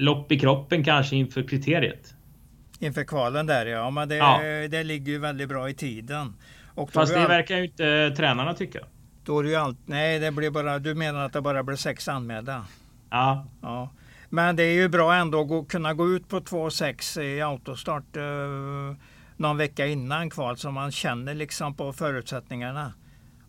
lopp 0.00 0.32
i 0.32 0.38
kroppen 0.38 0.84
kanske 0.84 1.16
inför 1.16 1.42
kriteriet. 1.42 2.14
Inför 2.80 3.04
kvalen 3.04 3.46
där 3.46 3.66
ja, 3.66 3.90
men 3.90 4.08
det, 4.08 4.16
Ja. 4.16 4.40
det 4.70 4.84
ligger 4.84 5.12
ju 5.12 5.18
väldigt 5.18 5.48
bra 5.48 5.70
i 5.70 5.74
tiden. 5.74 6.34
Och 6.74 6.92
Fast 6.92 7.12
det 7.12 7.18
det 7.18 7.22
all- 7.24 7.28
verkar 7.30 7.56
ju 7.56 7.64
inte 7.64 8.14
tränarna 8.16 8.54
tycka. 8.54 8.78
Då 9.24 9.38
är 9.38 9.42
det 9.44 9.48
ju 9.50 9.56
allt, 9.56 9.78
nej, 9.86 10.18
det 10.18 10.30
blir 10.32 10.50
bara, 10.50 10.78
du 10.78 10.94
menar 10.94 11.24
att 11.26 11.32
det 11.32 11.40
bara 11.40 11.62
blir 11.62 11.76
sex 11.76 12.08
anmälda? 12.08 12.64
Ja, 13.10 13.46
Ja. 13.62 13.90
Men 14.30 14.56
det 14.56 14.62
är 14.62 14.72
ju 14.74 14.88
bra 14.88 15.14
ändå 15.14 15.40
att 15.40 15.48
gå, 15.48 15.64
kunna 15.64 15.94
gå 15.94 16.08
ut 16.08 16.28
på 16.28 16.40
2,6 16.40 17.20
i 17.22 17.40
autostart 17.42 18.16
eh, 18.16 18.22
någon 19.36 19.56
vecka 19.56 19.86
innan 19.86 20.30
kval 20.30 20.56
så 20.56 20.70
man 20.70 20.90
känner 20.92 21.34
liksom 21.34 21.74
på 21.74 21.92
förutsättningarna. 21.92 22.92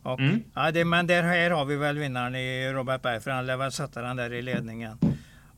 Och, 0.04 0.20
Mm. 0.20 0.44
ja, 0.54 0.72
det, 0.72 0.86
men 0.86 1.08
där 1.08 1.24
här 1.24 1.52
har 1.52 1.66
vi 1.66 1.76
väl 1.76 1.98
vinnaren 1.98 2.36
i 2.36 2.72
Robert 2.74 3.02
Berg 3.02 3.20
för 3.22 3.32
han 3.32 3.46
lär 3.46 3.58
väl 3.58 3.72
sätta 3.72 4.02
den 4.02 4.18
där 4.18 4.34
i 4.34 4.42
ledningen. 4.42 4.98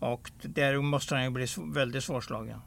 Och 0.02 0.32
där 0.42 0.82
måste 0.82 1.16
han 1.16 1.24
ju 1.24 1.30
bli 1.30 1.46
väldigt 1.74 2.04
svårslagen. 2.04 2.60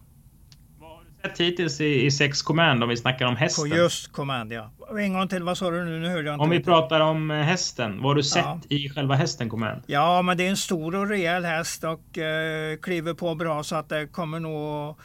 vad 0.80 0.90
har 0.90 1.04
du 1.04 1.28
sett 1.28 1.40
hittills 1.40 1.80
i, 1.80 2.04
i 2.06 2.10
sex 2.10 2.42
command 2.42 2.82
om 2.82 2.88
vi 2.88 2.96
snackar 2.96 3.26
om 3.26 3.34
På 3.34 3.40
hästen? 3.40 3.68
just 3.68 4.12
command 4.12 4.52
ja. 4.52 4.70
En 4.98 5.12
gång 5.12 5.28
till, 5.28 5.42
vad 5.42 5.58
sa 5.58 5.70
du 5.70 5.84
nu? 5.84 5.98
Nu 6.00 6.08
hörde 6.08 6.22
jag 6.24 6.34
inte. 6.34 6.42
Om 6.44 6.50
vi 6.50 6.62
pratar 6.62 7.00
om 7.00 7.30
eh, 7.30 7.36
hästen, 7.36 7.96
vad 7.96 8.04
har 8.10 8.14
du 8.14 8.22
sett 8.22 8.44
Ja. 8.44 8.60
i 8.68 8.88
själva 8.88 9.14
hästen 9.14 9.48
command? 9.50 9.82
Ja, 9.86 10.22
men 10.22 10.36
det 10.36 10.46
är 10.46 10.50
en 10.50 10.56
stor 10.56 10.94
och 10.96 11.08
rejäl 11.08 11.44
häst 11.44 11.84
och 11.84 12.18
eh, 12.18 12.76
kliver 12.76 13.14
på 13.14 13.34
bra 13.34 13.62
så 13.62 13.76
att 13.76 13.88
det 13.88 14.06
kommer 14.06 14.40
nog 14.40 14.96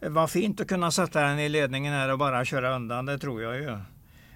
vara 0.00 0.26
fint 0.26 0.60
att 0.60 0.68
kunna 0.68 0.90
sätta 0.90 1.20
den 1.20 1.38
i 1.38 1.48
ledningen 1.48 1.92
här 1.94 2.12
och 2.12 2.18
bara 2.18 2.44
köra 2.44 2.74
undan. 2.76 3.06
Det 3.06 3.18
tror 3.18 3.42
jag 3.42 3.56
ju. 3.56 3.78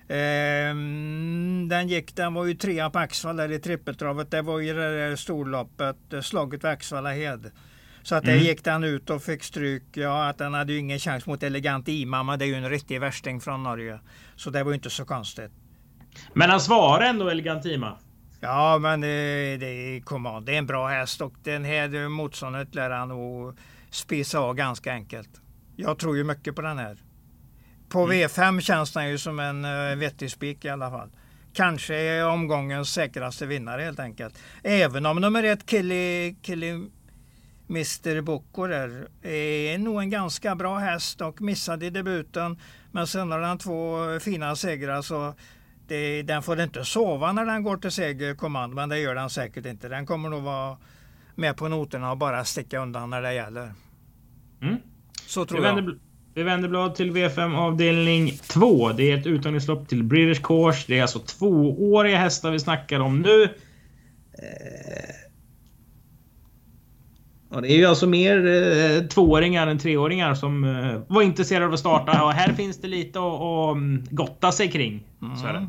Ehm, 0.08 1.68
den 1.68 1.88
gick, 1.88 2.16
den 2.16 2.34
var 2.34 2.44
ju 2.44 2.54
trea 2.54 2.90
på 2.90 2.98
Axvall 2.98 3.36
där 3.36 3.52
i 3.52 3.58
trippeltravet. 3.58 4.30
Det 4.30 4.42
var 4.42 4.58
ju 4.58 4.74
det 4.74 5.08
där 5.08 5.16
storloppet, 5.16 6.12
eh, 6.12 6.20
slaget 6.20 6.64
vid 6.64 6.70
Axvalla 6.70 7.12
hed. 7.12 7.50
Så 8.02 8.14
att 8.14 8.24
mm. 8.24 8.38
där 8.38 8.44
gick 8.44 8.64
den 8.64 8.84
ut 8.84 9.10
och 9.10 9.22
fick 9.22 9.42
stryk. 9.42 9.82
Ja, 9.92 10.28
att 10.28 10.38
den 10.38 10.54
hade 10.54 10.72
ju 10.72 10.78
ingen 10.78 10.98
chans 10.98 11.26
mot 11.26 11.42
Elegant 11.42 11.88
Imam. 11.88 12.38
Det 12.38 12.44
är 12.44 12.46
ju 12.46 12.54
en 12.54 12.70
riktig 12.70 13.00
värsting 13.00 13.40
från 13.40 13.62
Norge. 13.62 14.00
Så 14.36 14.50
det 14.50 14.64
var 14.64 14.70
ju 14.70 14.74
inte 14.74 14.90
så 14.90 15.04
konstigt. 15.04 15.50
Men 16.32 16.50
han 16.50 16.60
svarade 16.60 17.06
ändå 17.06 17.28
Elegant 17.28 17.64
Ima? 17.64 17.98
Ja, 18.40 18.78
men 18.78 19.00
det, 19.00 19.56
det, 19.56 20.00
kom 20.04 20.42
det 20.46 20.54
är 20.54 20.58
en 20.58 20.66
bra 20.66 20.88
häst 20.88 21.20
och 21.20 21.34
den 21.42 21.64
här 21.64 22.08
motståndet 22.08 22.74
lär 22.74 22.90
han 22.90 23.08
nog 23.08 23.58
spisa 23.90 24.38
av 24.38 24.54
ganska 24.54 24.92
enkelt. 24.92 25.30
Jag 25.76 25.98
tror 25.98 26.16
ju 26.16 26.24
mycket 26.24 26.56
på 26.56 26.62
den 26.62 26.78
här. 26.78 26.96
På 27.88 28.04
mm. 28.04 28.16
V5 28.16 28.60
känns 28.60 28.92
den 28.92 29.08
ju 29.08 29.18
som 29.18 29.38
en 29.38 29.64
uh, 29.64 29.96
vettig 29.96 30.30
spik 30.30 30.64
i 30.64 30.68
alla 30.68 30.90
fall. 30.90 31.10
Kanske 31.52 31.94
är 31.94 32.26
omgångens 32.26 32.92
säkraste 32.92 33.46
vinnare 33.46 33.82
helt 33.82 34.00
enkelt. 34.00 34.38
Även 34.62 35.06
om 35.06 35.20
nummer 35.20 35.42
ett 35.42 35.66
Killy, 35.66 36.34
Killy 36.42 36.88
Mr 37.70 38.68
där 38.68 39.08
är 39.22 39.78
nog 39.78 40.00
en 40.00 40.10
ganska 40.10 40.54
bra 40.54 40.78
häst 40.78 41.20
och 41.20 41.40
missade 41.40 41.86
i 41.86 41.90
debuten. 41.90 42.58
Men 42.92 43.06
sen 43.06 43.32
har 43.32 43.40
den 43.40 43.58
två 43.58 43.96
fina 44.20 44.56
segrar 44.56 45.02
så 45.02 45.34
det, 45.88 46.22
den 46.22 46.42
får 46.42 46.60
inte 46.60 46.84
sova 46.84 47.32
när 47.32 47.46
den 47.46 47.62
går 47.62 47.76
till 47.76 47.90
segerkommand. 47.90 48.74
Men 48.74 48.88
det 48.88 48.98
gör 48.98 49.14
den 49.14 49.30
säkert 49.30 49.66
inte. 49.66 49.88
Den 49.88 50.06
kommer 50.06 50.28
nog 50.28 50.42
vara 50.42 50.76
med 51.34 51.56
på 51.56 51.68
noterna 51.68 52.10
och 52.10 52.18
bara 52.18 52.44
sticka 52.44 52.78
undan 52.78 53.10
när 53.10 53.22
det 53.22 53.34
gäller. 53.34 53.72
Mm. 54.62 54.76
Så 55.26 55.46
tror 55.46 55.64
jag. 55.64 55.98
Vi 56.36 56.42
vänder 56.42 56.68
blad 56.68 56.94
till 56.94 57.12
V5 57.12 57.56
avdelning 57.56 58.30
2. 58.30 58.92
Det 58.92 59.10
är 59.10 59.18
ett 59.18 59.26
uttagningslopp 59.26 59.88
till 59.88 60.04
British 60.04 60.42
Course. 60.42 60.84
Det 60.86 60.98
är 60.98 61.02
alltså 61.02 61.18
tvååriga 61.18 62.18
hästar 62.18 62.50
vi 62.50 62.60
snackar 62.60 63.00
om 63.00 63.20
nu. 63.20 63.42
Eh, 63.42 63.50
Ja, 67.50 67.60
det 67.60 67.72
är 67.72 67.76
ju 67.76 67.86
alltså 67.86 68.06
mer 68.06 68.46
eh, 68.46 69.02
tvååringar 69.06 69.66
än 69.66 69.78
treåringar 69.78 70.34
som 70.34 70.64
eh, 70.64 71.14
var 71.14 71.22
intresserade 71.22 71.66
av 71.66 71.72
att 71.72 71.80
starta. 71.80 72.24
Och 72.24 72.32
här 72.32 72.52
finns 72.52 72.80
det 72.80 72.88
lite 72.88 73.18
att, 73.18 73.40
att 73.40 73.76
mm, 73.76 74.04
gotta 74.10 74.52
sig 74.52 74.70
kring. 74.70 75.04
Mm. 75.22 75.36
Så 75.36 75.46
är 75.46 75.52
det. 75.52 75.66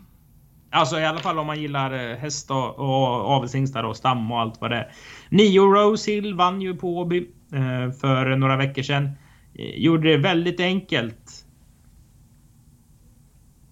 Alltså 0.72 1.00
i 1.00 1.06
alla 1.06 1.20
fall 1.20 1.40
om 1.40 1.48
man 1.48 1.62
gillar 1.62 2.12
eh, 2.12 2.18
häst 2.18 2.52
och, 2.52 2.80
och 2.80 3.32
avelshingstar 3.32 3.84
och 3.84 3.98
stam 3.98 4.32
och 4.32 4.40
allt 4.40 4.62
vad 4.62 4.72
det 4.72 4.78
är. 4.78 4.92
Nio 5.30 5.62
Rose 5.62 6.12
Hill 6.12 6.36
vann 6.36 6.62
ju 6.62 6.76
på 6.76 6.98
Åby 6.98 7.18
eh, 7.54 7.92
för 8.02 8.36
några 8.36 8.58
veckor 8.58 8.82
sedan. 8.82 9.10
Eh, 9.58 9.80
gjorde 9.80 10.10
det 10.10 10.18
väldigt 10.18 10.60
enkelt. 10.60 11.46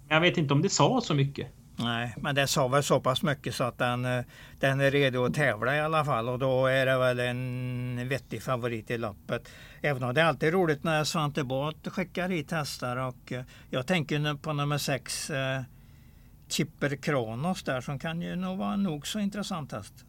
Jag 0.10 0.22
vet 0.22 0.38
inte 0.38 0.54
om 0.54 0.62
det 0.62 0.70
sa 0.70 1.01
så 1.01 1.13
mycket. 1.13 1.48
Nej, 1.77 2.13
men 2.18 2.36
det 2.36 2.48
sa 2.48 2.68
väl 2.68 2.84
så 2.84 3.00
pass 3.00 3.24
mycket 3.24 3.56
så 3.56 3.63
att 3.63 3.77
den, 3.77 4.06
eh, 4.06 4.24
den 4.60 4.82
är 4.82 4.92
redo 4.92 5.25
att 5.25 5.34
tävla 5.34 5.75
i 5.75 5.80
alla 5.80 6.06
fall 6.06 6.30
och 6.30 6.39
då 6.39 6.65
är 6.65 6.86
det 6.86 6.98
väl 6.98 7.20
en 7.20 8.08
vettig 8.10 8.44
favorit 8.44 8.92
i 8.92 8.98
loppet. 8.98 9.50
Även 9.82 10.04
om 10.04 10.13
det 10.13 10.22
är 10.22 10.25
alltid 10.25 10.54
roligt 10.54 10.84
när 10.84 11.04
Svante 11.04 11.44
Båth 11.44 11.89
skickar 11.89 12.30
hit 12.30 12.51
hästar 12.51 12.98
och 12.98 13.32
eh, 13.32 13.44
jag 13.70 13.88
tänker 13.88 14.36
på 14.36 14.54
nummer 14.54 14.77
sex 14.77 15.30
eh, 15.30 15.62
Chipper 16.50 16.96
Kronos 16.96 17.63
där 17.63 17.82
som 17.82 18.00
kan 18.00 18.22
ju 18.22 18.36
nog 18.36 18.58
vara 18.58 18.74
en 18.74 18.84
nog 18.84 19.08
så 19.08 19.20
intressant 19.20 19.72
häst. 19.72 20.06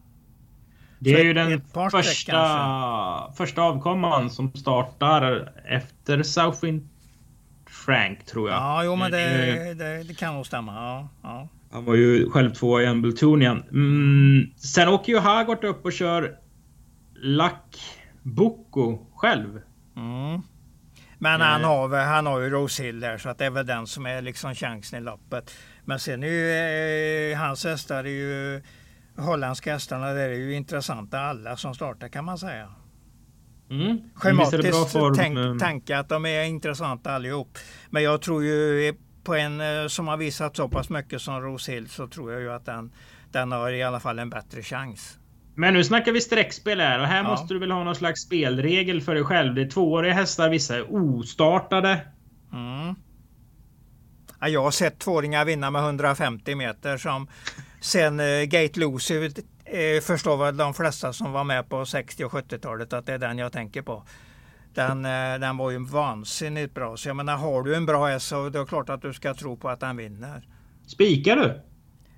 Det 0.98 1.20
är 1.20 1.24
ju 1.24 1.32
den 1.32 1.60
första, 1.74 3.32
första 3.36 3.62
avkomman 3.62 4.30
som 4.30 4.52
startar 4.52 5.52
efter 5.64 6.22
Southwind 6.22 6.88
Frank 7.70 8.26
tror 8.26 8.50
jag. 8.50 8.58
Ja, 8.58 8.84
jo 8.84 8.96
men 8.96 9.10
det, 9.10 9.74
det, 9.74 10.02
det 10.02 10.14
kan 10.14 10.34
nog 10.34 10.46
stämma. 10.46 10.74
Ja, 10.74 11.08
ja. 11.22 11.48
Han 11.70 11.84
var 11.84 11.94
ju 11.94 12.30
själv 12.30 12.50
tvåa 12.50 12.82
i 12.82 12.86
Embletonian. 12.86 13.62
Mm, 13.70 14.50
sen 14.56 14.88
åker 14.88 15.12
ju 15.12 15.18
Hagort 15.18 15.64
upp 15.64 15.84
och 15.84 15.92
kör 15.92 16.36
Lack 17.14 17.80
Boko 18.22 18.98
själv. 19.14 19.60
Mm. 19.96 20.42
Men 21.18 21.40
han 21.40 21.60
eh. 21.60 21.68
har, 21.68 22.04
han 22.04 22.26
har 22.26 22.40
ju 22.40 22.50
Rose 22.50 22.82
Hill 22.82 23.00
där 23.00 23.18
så 23.18 23.28
att 23.28 23.38
det 23.38 23.44
är 23.44 23.50
väl 23.50 23.66
den 23.66 23.86
som 23.86 24.06
är 24.06 24.22
liksom 24.22 24.54
chansen 24.54 24.98
i 24.98 25.02
loppet. 25.02 25.54
Men 25.84 26.00
sen 26.00 26.22
är 26.22 26.28
ju 26.28 27.32
eh, 27.32 27.38
hans 27.38 27.64
hästar 27.64 28.04
är 28.04 28.08
ju 28.08 28.62
holländska 29.18 29.72
hästarna 29.72 30.12
där 30.12 30.28
är 30.28 30.34
ju 30.34 30.54
intressanta 30.54 31.20
alla 31.20 31.56
som 31.56 31.74
startar 31.74 32.08
kan 32.08 32.24
man 32.24 32.38
säga. 32.38 32.68
Mm. 33.70 34.00
Schematiskt 34.14 34.96
tänk, 35.16 35.60
tanke 35.60 35.98
att 35.98 36.08
de 36.08 36.26
är 36.26 36.44
intressanta 36.44 37.12
allihop. 37.12 37.58
Men 37.90 38.02
jag 38.02 38.22
tror 38.22 38.44
ju 38.44 38.94
på 39.24 39.34
en 39.34 39.60
eh, 39.60 39.86
som 39.88 40.08
har 40.08 40.16
visat 40.16 40.56
så 40.56 40.68
pass 40.68 40.90
mycket 40.90 41.22
som 41.22 41.40
Roshill 41.40 41.88
så 41.88 42.08
tror 42.08 42.32
jag 42.32 42.40
ju 42.40 42.52
att 42.52 42.66
den, 42.66 42.92
den 43.32 43.52
har 43.52 43.70
i 43.70 43.82
alla 43.82 44.00
fall 44.00 44.18
en 44.18 44.30
bättre 44.30 44.62
chans. 44.62 45.18
Men 45.54 45.74
nu 45.74 45.84
snackar 45.84 46.12
vi 46.12 46.20
streckspel 46.20 46.80
här 46.80 47.00
och 47.00 47.06
här 47.06 47.22
ja. 47.22 47.30
måste 47.30 47.54
du 47.54 47.60
väl 47.60 47.70
ha 47.70 47.84
någon 47.84 47.94
slags 47.94 48.20
spelregel 48.20 49.02
för 49.02 49.14
dig 49.14 49.24
själv. 49.24 49.54
Det 49.54 49.62
är 49.62 49.70
tvååriga 49.70 50.12
hästar, 50.12 50.48
vissa 50.48 50.76
är 50.76 50.94
ostartade. 50.94 52.00
Mm. 52.52 52.94
Ja, 54.40 54.48
jag 54.48 54.62
har 54.62 54.70
sett 54.70 54.98
tvååringar 54.98 55.44
vinna 55.44 55.70
med 55.70 55.82
150 55.82 56.54
meter 56.54 56.98
som 56.98 57.28
sen 57.86 58.20
eh, 58.20 58.42
Gate 58.42 58.80
Lucy 58.80 59.30
förstår 60.02 60.36
väl 60.36 60.56
de 60.56 60.74
flesta 60.74 61.12
som 61.12 61.32
var 61.32 61.44
med 61.44 61.68
på 61.68 61.86
60 61.86 62.24
och 62.24 62.32
70-talet 62.32 62.92
att 62.92 63.06
det 63.06 63.12
är 63.12 63.18
den 63.18 63.38
jag 63.38 63.52
tänker 63.52 63.82
på. 63.82 64.02
Den, 64.74 65.04
eh, 65.04 65.38
den 65.40 65.56
var 65.56 65.70
ju 65.70 65.78
vansinnigt 65.78 66.74
bra. 66.74 66.96
Så 66.96 67.08
jag 67.08 67.16
menar, 67.16 67.36
har 67.36 67.62
du 67.62 67.74
en 67.74 67.86
bra 67.86 68.06
häst 68.06 68.26
så 68.26 68.48
det 68.48 68.58
är 68.58 68.64
klart 68.64 68.90
att 68.90 69.02
du 69.02 69.12
ska 69.12 69.34
tro 69.34 69.56
på 69.56 69.68
att 69.68 69.80
den 69.80 69.96
vinner. 69.96 70.48
Spikar 70.86 71.36
du? 71.36 71.60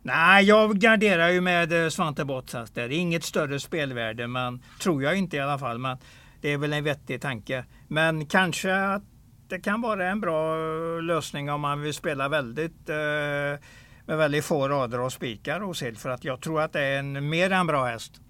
Nej, 0.03 0.45
jag 0.45 0.79
garderar 0.79 1.29
ju 1.29 1.41
med 1.41 1.85
eh, 1.85 1.89
Svante 1.89 2.25
Bottas. 2.25 2.71
Det 2.71 2.83
är 2.83 2.93
inget 2.93 3.25
större 3.25 3.61
spelvärde, 3.61 4.27
men 4.27 4.63
tror 4.81 5.03
jag 5.03 5.17
inte 5.17 5.37
i 5.37 5.41
alla 5.41 5.59
fall. 5.59 5.79
Men 5.79 5.99
det 6.41 6.53
är 6.53 6.59
väl 6.59 6.73
en 6.73 6.85
vettig 6.85 7.21
tanke. 7.21 7.65
Men 7.89 8.27
kanske 8.27 8.75
att 8.75 9.03
det 9.49 9.61
kan 9.61 9.81
vara 9.81 10.09
en 10.09 10.21
bra 10.21 10.57
lösning 11.01 11.51
om 11.51 11.61
man 11.61 11.81
vill 11.81 11.95
spela 11.95 12.29
väldigt 12.29 12.89
eh, 12.89 13.65
med 14.09 14.19
väldigt 14.19 14.45
få 14.45 14.69
rader 14.69 15.01
och 15.01 15.13
spikar 15.13 15.61
hos 15.61 15.83
Hill. 15.83 15.97
För 15.97 16.11
att 16.11 16.25
jag 16.25 16.41
tror 16.41 16.61
att 16.61 16.73
det 16.73 16.81
är 16.81 16.99
en 16.99 17.29
mer 17.29 17.51
än 17.53 17.67
bra 17.67 17.85
häst. 17.85 18.21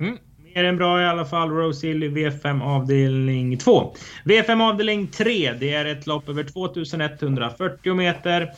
Mm. 0.00 0.18
Mer 0.38 0.64
än 0.64 0.76
bra 0.76 1.02
i 1.02 1.04
alla 1.04 1.24
fall. 1.24 1.50
Rose 1.50 1.86
Hill 1.86 2.02
i 2.02 2.08
V5 2.08 2.62
avdelning 2.62 3.58
2. 3.58 3.94
V5 4.24 4.62
avdelning 4.62 5.06
3. 5.06 5.52
Det 5.52 5.74
är 5.74 5.84
ett 5.84 6.06
lopp 6.06 6.28
över 6.28 6.44
2140 6.44 7.94
meter. 7.94 8.52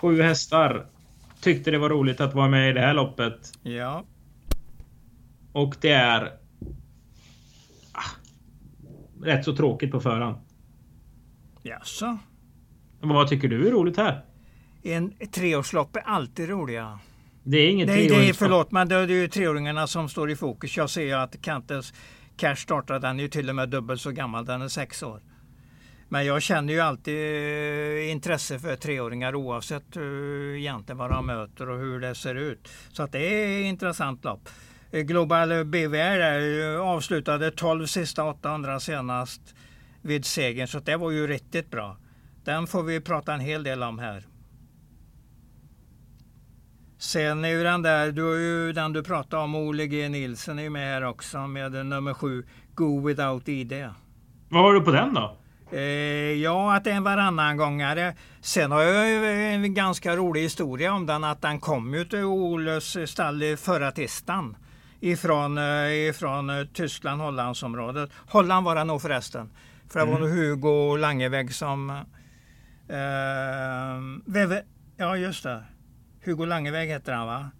Sju 0.00 0.22
hästar. 0.22 0.86
Tyckte 1.40 1.70
det 1.70 1.78
var 1.78 1.88
roligt 1.88 2.20
att 2.20 2.34
vara 2.34 2.48
med 2.48 2.70
i 2.70 2.72
det 2.72 2.80
här 2.80 2.94
loppet. 2.94 3.52
Ja. 3.62 4.04
Och 5.52 5.74
det 5.80 5.92
är... 5.92 6.32
Ah, 7.92 8.10
rätt 9.22 9.44
så 9.44 9.56
tråkigt 9.56 9.90
på 9.90 10.00
förhand. 10.00 10.36
Jaså? 11.62 12.18
Vad 13.00 13.28
tycker 13.28 13.48
du 13.48 13.66
är 13.66 13.70
roligt 13.70 13.96
här? 13.96 14.29
En 14.82 15.12
treårslopp 15.32 15.96
är 15.96 16.00
alltid 16.00 16.48
roliga. 16.48 16.98
Det 17.42 17.58
är 17.58 17.70
inget 17.70 17.88
Nej, 17.88 18.08
det 18.08 18.28
är, 18.28 18.32
förlåt, 18.32 18.72
men 18.72 18.88
det 18.88 18.96
är 18.96 19.08
ju 19.08 19.28
treåringarna 19.28 19.86
som 19.86 20.08
står 20.08 20.30
i 20.30 20.36
fokus. 20.36 20.76
Jag 20.76 20.90
ser 20.90 21.02
ju 21.02 21.12
att 21.12 21.42
Kantes 21.42 21.92
Cash 22.36 22.56
startar, 22.56 22.98
den 22.98 23.18
är 23.18 23.22
ju 23.22 23.28
till 23.28 23.48
och 23.48 23.54
med 23.54 23.68
dubbelt 23.68 24.00
så 24.00 24.10
gammal, 24.10 24.44
den 24.44 24.62
är 24.62 24.68
sex 24.68 25.02
år. 25.02 25.20
Men 26.08 26.26
jag 26.26 26.42
känner 26.42 26.72
ju 26.72 26.80
alltid 26.80 27.14
eh, 27.14 28.10
intresse 28.10 28.58
för 28.58 28.76
treåringar 28.76 29.34
oavsett 29.34 29.96
uh, 29.96 30.58
egentligen 30.58 30.98
vad 30.98 31.10
de 31.10 31.26
möter 31.26 31.70
och 31.70 31.78
hur 31.78 32.00
det 32.00 32.14
ser 32.14 32.34
ut. 32.34 32.68
Så 32.92 33.02
att 33.02 33.12
det 33.12 33.18
är 33.18 33.62
intressant 33.62 34.24
lopp. 34.24 34.48
Eh, 34.90 35.00
Global 35.00 35.64
BVR 35.64 36.76
avslutade 36.78 37.50
12 37.50 37.86
sista 37.86 38.24
800 38.24 38.80
senast 38.80 39.54
vid 40.02 40.24
segern 40.24 40.68
så 40.68 40.80
det 40.80 40.96
var 40.96 41.10
ju 41.10 41.26
riktigt 41.26 41.70
bra. 41.70 41.96
Den 42.44 42.66
får 42.66 42.82
vi 42.82 43.00
prata 43.00 43.34
en 43.34 43.40
hel 43.40 43.62
del 43.62 43.82
om 43.82 43.98
här. 43.98 44.24
Sen 47.00 47.44
är 47.44 47.48
ju 47.48 47.62
den 47.62 47.82
där, 47.82 48.12
du 48.12 48.22
har 48.22 48.34
ju 48.34 48.72
den 48.72 48.92
du 48.92 49.02
pratade 49.02 49.42
om, 49.42 49.54
Ole 49.54 49.86
G 49.86 50.08
Nilsen 50.08 50.58
är 50.58 50.62
ju 50.62 50.70
med 50.70 50.94
här 50.94 51.04
också 51.04 51.38
med 51.38 51.86
nummer 51.86 52.14
sju, 52.14 52.44
Go 52.74 53.06
Without 53.06 53.48
ID. 53.48 53.72
Vad 54.48 54.62
har 54.62 54.74
du 54.74 54.80
på 54.80 54.90
den 54.90 55.14
då? 55.14 55.36
Eh, 55.72 55.80
ja, 56.42 56.76
att 56.76 56.84
det 56.84 56.90
är 56.90 56.94
en 56.94 57.02
varannan 57.02 57.56
gångare. 57.56 58.14
Sen 58.40 58.72
har 58.72 58.82
jag 58.82 59.54
en 59.54 59.74
ganska 59.74 60.16
rolig 60.16 60.42
historia 60.42 60.92
om 60.92 61.06
den, 61.06 61.24
att 61.24 61.42
den 61.42 61.60
kom 61.60 61.94
ju 61.94 62.04
till 62.04 62.24
Oles 62.24 63.10
stall 63.10 63.56
förra 63.56 63.90
tisdagen. 63.90 64.56
Ifrån, 65.00 65.58
eh, 65.58 66.08
ifrån 66.08 66.50
eh, 66.50 66.64
Tyskland, 66.64 67.22
Hollandsområdet. 67.22 68.10
Holland 68.28 68.64
var 68.64 68.74
det 68.74 68.84
nog 68.84 69.02
förresten. 69.02 69.50
För 69.88 70.00
det 70.00 70.06
var 70.06 70.16
mm. 70.16 70.28
nog 70.28 70.38
Hugo 70.38 70.96
Langeväg 70.96 71.54
som... 71.54 71.90
Eh, 72.88 74.58
ja, 74.96 75.16
just 75.16 75.42
det. 75.42 75.64
Hugo 76.24 76.44
Langeväg 76.44 76.88
heter 76.88 77.12
han 77.12 77.26
va? 77.26 77.50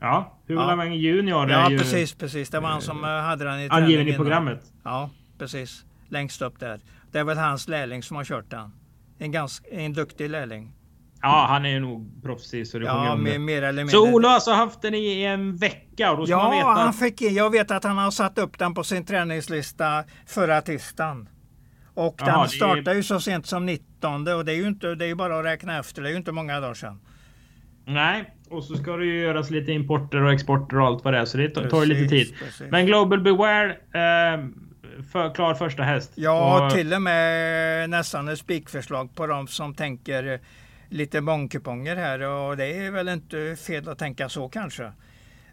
Ja, 0.00 0.38
Hugo 0.48 0.60
ja. 0.60 0.66
Langeväg 0.66 0.94
junior. 0.94 1.50
Ja, 1.50 1.70
ju, 1.70 1.78
precis, 1.78 2.14
precis. 2.14 2.50
Det 2.50 2.60
var 2.60 2.68
han 2.68 2.82
som 2.82 3.04
eh, 3.04 3.10
hade 3.10 3.44
den 3.44 3.60
i 3.60 3.68
Angiven 3.68 4.08
i 4.08 4.14
programmet. 4.14 4.72
Ja, 4.84 5.10
precis. 5.38 5.84
Längst 6.08 6.42
upp 6.42 6.60
där. 6.60 6.80
Det 7.12 7.18
är 7.18 7.24
väl 7.24 7.38
hans 7.38 7.68
lärling 7.68 8.02
som 8.02 8.16
har 8.16 8.24
kört 8.24 8.50
den. 8.50 8.72
En, 9.18 9.32
ganska, 9.32 9.68
en 9.70 9.92
duktig 9.92 10.30
lärling. 10.30 10.72
Ja, 11.22 11.46
han 11.48 11.64
är 11.64 11.70
ju 11.70 11.80
nog 11.80 12.22
proffsig 12.22 12.66
så 12.66 12.78
det 12.78 12.84
ja, 12.84 13.16
mer, 13.16 13.38
mer 13.38 13.62
eller 13.62 13.82
mindre. 13.82 13.92
Så 13.92 14.14
Ola 14.14 14.28
har 14.28 14.34
alltså 14.34 14.52
haft 14.52 14.82
den 14.82 14.94
i 14.94 15.22
en 15.22 15.56
vecka 15.56 16.10
och 16.10 16.16
då 16.16 16.26
ska 16.26 16.32
ja, 16.32 16.42
man 16.42 16.50
veta... 16.50 16.68
han 16.68 16.92
fick, 16.92 17.22
jag 17.22 17.50
vet 17.50 17.70
att 17.70 17.84
han 17.84 17.98
har 17.98 18.10
satt 18.10 18.38
upp 18.38 18.58
den 18.58 18.74
på 18.74 18.84
sin 18.84 19.04
träningslista 19.04 20.04
förra 20.26 20.60
tisdagen. 20.60 21.28
Och 21.94 22.14
Jaha, 22.18 22.40
den 22.40 22.48
startar 22.48 22.92
är... 22.92 22.94
ju 22.94 23.02
så 23.02 23.20
sent 23.20 23.46
som 23.46 23.66
19 23.66 24.28
och 24.28 24.44
det 24.44 24.52
är 24.52 24.56
ju 24.56 24.68
inte, 24.68 24.94
det 24.94 25.06
är 25.06 25.14
bara 25.14 25.38
att 25.38 25.44
räkna 25.44 25.78
efter. 25.78 26.02
Det 26.02 26.08
är 26.08 26.10
ju 26.10 26.16
inte 26.16 26.32
många 26.32 26.60
dagar 26.60 26.74
sedan. 26.74 27.00
Nej, 27.94 28.34
och 28.50 28.64
så 28.64 28.74
ska 28.74 28.96
det 28.96 29.06
ju 29.06 29.20
göras 29.20 29.50
lite 29.50 29.72
importer 29.72 30.22
och 30.22 30.32
exporter 30.32 30.80
och 30.80 30.86
allt 30.86 31.04
vad 31.04 31.14
det 31.14 31.18
är, 31.18 31.24
så 31.24 31.36
det 31.36 31.48
tar 31.48 31.62
precis, 31.62 31.88
lite 31.88 32.08
tid. 32.08 32.34
Precis. 32.38 32.70
Men 32.70 32.86
Global 32.86 33.20
Beware, 33.20 33.70
eh, 33.70 34.44
för, 35.12 35.34
klar 35.34 35.54
första 35.54 35.82
häst. 35.82 36.12
Ja, 36.14 36.66
och... 36.66 36.72
till 36.72 36.94
och 36.94 37.02
med 37.02 37.90
nästan 37.90 38.28
ett 38.28 38.38
spikförslag 38.38 39.14
på 39.14 39.26
de 39.26 39.48
som 39.48 39.74
tänker 39.74 40.40
lite 40.88 41.20
mångkuponger 41.20 41.96
här 41.96 42.20
och 42.20 42.56
det 42.56 42.86
är 42.86 42.90
väl 42.90 43.08
inte 43.08 43.56
fel 43.66 43.88
att 43.88 43.98
tänka 43.98 44.28
så 44.28 44.48
kanske. 44.48 44.92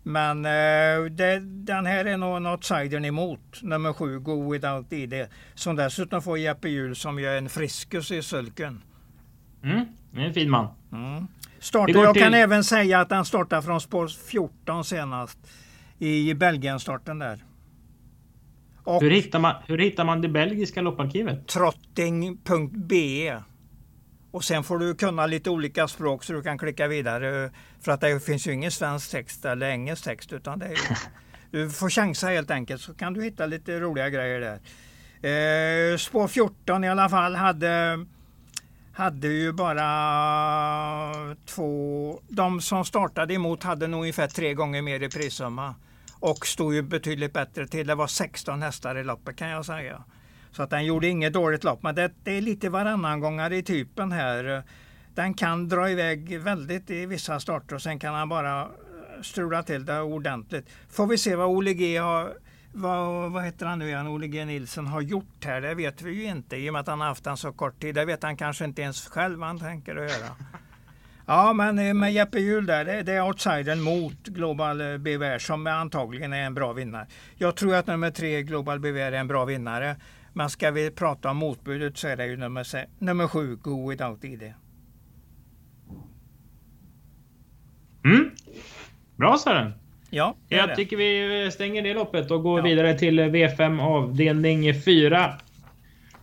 Men 0.04 0.46
eh, 0.46 1.12
det, 1.12 1.40
den 1.40 1.86
här 1.86 2.06
är 2.06 2.18
nog 2.18 2.38
en 2.38 2.48
outsidern 2.48 3.06
emot, 3.06 3.62
nummer 3.62 3.94
sju, 3.94 4.20
Go 4.20 4.52
Without 4.52 4.94
ID. 4.94 5.14
Som 5.54 5.76
dessutom 5.76 6.22
får 6.22 6.38
Jeppe 6.38 6.70
Hjul 6.70 6.96
som 6.96 7.20
gör 7.20 7.38
en 7.38 7.50
friskus 7.50 8.12
i 8.12 8.22
sulken. 8.22 8.82
Mm, 9.64 9.86
en 10.16 10.34
fin 10.34 10.50
man. 10.50 10.68
Mm. 10.92 11.28
Startar, 11.60 11.94
jag 11.94 12.14
till... 12.14 12.24
kan 12.24 12.34
även 12.34 12.64
säga 12.64 13.00
att 13.00 13.12
han 13.12 13.26
startar 13.26 13.62
från 13.62 13.82
spår 13.82 14.08
14 14.08 14.84
senast. 14.84 15.40
I 16.00 16.34
Belgien-starten 16.34 17.20
där. 17.20 17.44
Och 18.84 19.02
hur, 19.02 19.12
hittar 19.12 19.40
man, 19.40 19.56
hur 19.68 19.78
hittar 19.78 20.06
man 20.06 20.22
det 20.22 20.30
belgiska 20.30 20.82
lopparkivet? 20.82 21.48
Trotting.be 21.48 23.38
och 24.32 24.44
sen 24.44 24.64
får 24.64 24.80
du 24.80 24.96
kunna 24.96 25.26
lite 25.26 25.50
olika 25.50 25.88
språk 25.88 26.24
så 26.24 26.34
du 26.34 26.42
kan 26.42 26.58
klicka 26.58 26.88
vidare. 26.88 27.52
För 27.82 27.92
att 27.92 28.02
det 28.02 28.26
finns 28.26 28.48
ju 28.48 28.54
ingen 28.54 28.72
svensk 28.72 29.12
text 29.12 29.46
eller 29.46 29.70
engelsk 29.70 30.04
text. 30.04 30.34
Utan 30.34 30.60
det 30.60 30.66
är, 30.66 30.78
du 31.52 31.70
får 31.70 31.90
chansa 31.90 32.28
helt 32.28 32.52
enkelt 32.52 32.82
så 32.82 32.94
kan 32.94 33.14
du 33.14 33.24
hitta 33.24 33.46
lite 33.46 33.80
roliga 33.80 34.10
grejer 34.10 34.40
där. 34.40 34.60
Eh, 35.22 35.98
spår 35.98 36.28
14 36.28 36.84
i 36.84 36.90
alla 36.90 37.10
fall 37.10 37.36
hade, 37.36 38.06
hade 38.98 39.28
ju 39.28 39.52
bara 39.52 39.86
två. 41.46 42.20
De 42.28 42.62
som 42.62 42.86
startade 42.86 43.34
emot 43.34 43.64
hade 43.64 43.88
nog 43.88 44.02
ungefär 44.02 44.28
tre 44.28 44.54
gånger 44.54 44.82
mer 44.82 45.04
i 45.04 45.10
prissumma. 45.10 45.76
Och 46.20 46.48
stod 46.48 46.74
ju 46.74 46.82
betydligt 46.82 47.34
bättre 47.34 47.68
till. 47.68 47.88
Det 47.88 47.96
var 47.96 48.08
16 48.08 48.62
hästar 48.62 48.98
i 48.98 49.04
loppet 49.04 49.36
kan 49.36 49.50
jag 49.50 49.66
säga. 49.66 50.04
Så 50.52 50.64
att 50.64 50.70
den 50.70 50.86
gjorde 50.86 51.08
inget 51.08 51.34
dåligt 51.34 51.64
lopp. 51.64 51.84
Men 51.84 51.96
det, 51.96 52.12
det 52.24 52.32
är 52.32 52.42
lite 52.42 52.70
varannan 52.70 53.20
gångare 53.20 53.58
i 53.58 53.64
typen 53.64 54.12
här. 54.12 54.64
Den 55.16 55.34
kan 55.34 55.70
dra 55.70 55.90
iväg 55.90 56.40
väldigt 56.40 56.90
i 56.90 57.06
vissa 57.06 57.40
starter 57.40 57.76
och 57.76 57.82
sen 57.82 58.00
kan 58.00 58.14
han 58.14 58.30
bara 58.30 58.68
strula 59.22 59.64
till 59.64 59.86
det 59.86 60.02
ordentligt. 60.02 60.66
Får 60.90 61.08
vi 61.08 61.18
se 61.18 61.36
vad 61.36 61.48
Ole 61.48 61.74
G 61.74 61.98
har 61.98 62.34
vad, 62.78 63.32
vad 63.32 63.44
heter 63.44 63.66
han 63.66 63.80
nu 63.80 63.88
igen, 63.88 64.08
Ole 64.08 64.28
G 64.28 64.46
Nilsson 64.46 64.88
har 64.88 65.02
gjort 65.02 65.46
här, 65.46 65.62
det 65.62 65.76
vet 65.76 66.02
vi 66.02 66.12
ju 66.12 66.24
inte 66.24 66.58
i 66.58 66.70
och 66.70 66.74
med 66.74 66.80
att 66.80 66.88
han 66.88 67.00
har 67.00 67.08
haft 67.08 67.24
den 67.24 67.38
så 67.38 67.52
kort 67.52 67.82
tid. 67.82 67.96
Det 67.96 68.06
vet 68.06 68.24
han 68.24 68.38
kanske 68.38 68.66
inte 68.66 68.82
ens 68.82 69.08
själv 69.08 69.40
vad 69.40 69.48
han 69.48 69.60
tänker 69.60 69.96
att 69.96 70.12
göra. 70.12 70.32
Ja, 71.30 71.54
men 71.54 71.80
eh, 71.80 71.94
med 71.94 72.14
Jeppe 72.14 72.40
Hjul 72.40 72.66
där, 72.66 72.86
det, 72.86 73.04
det 73.04 73.14
är 73.14 73.22
outsidern 73.22 73.82
mot 73.82 74.24
Global 74.24 74.82
eh, 74.82 74.98
BVR 74.98 75.40
som 75.40 75.68
antagligen 75.68 76.34
är 76.34 76.46
en 76.46 76.54
bra 76.54 76.74
vinnare. 76.74 77.08
Jag 77.36 77.56
tror 77.56 77.76
att 77.76 77.88
nummer 77.88 78.12
tre, 78.12 78.44
Global 78.44 78.80
BVR, 78.80 78.98
är 78.98 79.12
en 79.12 79.28
bra 79.28 79.46
vinnare. 79.46 79.96
Men 80.34 80.50
ska 80.50 80.72
vi 80.72 80.92
prata 80.92 81.30
om 81.30 81.38
motbudet 81.38 81.98
så 81.98 82.08
är 82.08 82.16
det 82.16 82.26
ju 82.26 82.38
nummer, 82.38 82.68
nummer 83.00 83.28
sju, 83.28 83.56
Go 83.56 83.90
Without 83.90 84.24
ID. 84.24 84.54
Mm. 88.06 88.32
Bra 89.16 89.38
Sören! 89.38 89.74
Ja, 90.10 90.36
Jag 90.50 90.76
tycker 90.76 90.98
vi 90.98 91.52
stänger 91.52 91.82
det 91.82 91.94
loppet 91.94 92.32
och 92.32 92.44
går 92.44 92.60
ja. 92.60 92.64
vidare 92.64 92.94
till 92.94 93.20
V5 93.20 93.82
avdelning 93.82 94.82
4. 94.82 95.34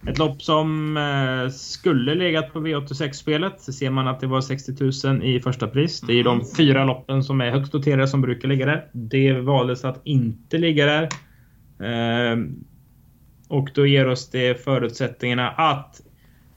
Ett 0.06 0.18
lopp 0.18 0.42
som 0.42 0.96
eh, 0.96 1.50
skulle 1.50 2.14
legat 2.14 2.52
på 2.52 2.60
V86-spelet. 2.60 3.60
Så 3.60 3.72
ser 3.72 3.90
man 3.90 4.08
att 4.08 4.20
det 4.20 4.26
var 4.26 4.40
60 4.40 5.06
000 5.08 5.24
i 5.24 5.40
första 5.40 5.68
pris. 5.68 6.00
Det 6.00 6.12
är 6.12 6.24
de 6.24 6.34
mm. 6.34 6.46
fyra 6.56 6.84
loppen 6.84 7.24
som 7.24 7.40
är 7.40 7.50
högst 7.50 7.72
noterade 7.72 8.08
som 8.08 8.20
brukar 8.20 8.48
ligga 8.48 8.66
där. 8.66 8.88
Det 8.92 9.32
valdes 9.32 9.84
att 9.84 10.00
inte 10.04 10.58
ligga 10.58 10.86
där. 10.86 11.02
Eh, 11.80 12.38
och 13.48 13.68
då 13.74 13.86
ger 13.86 14.08
oss 14.08 14.30
det 14.30 14.64
förutsättningarna 14.64 15.50
att 15.50 16.00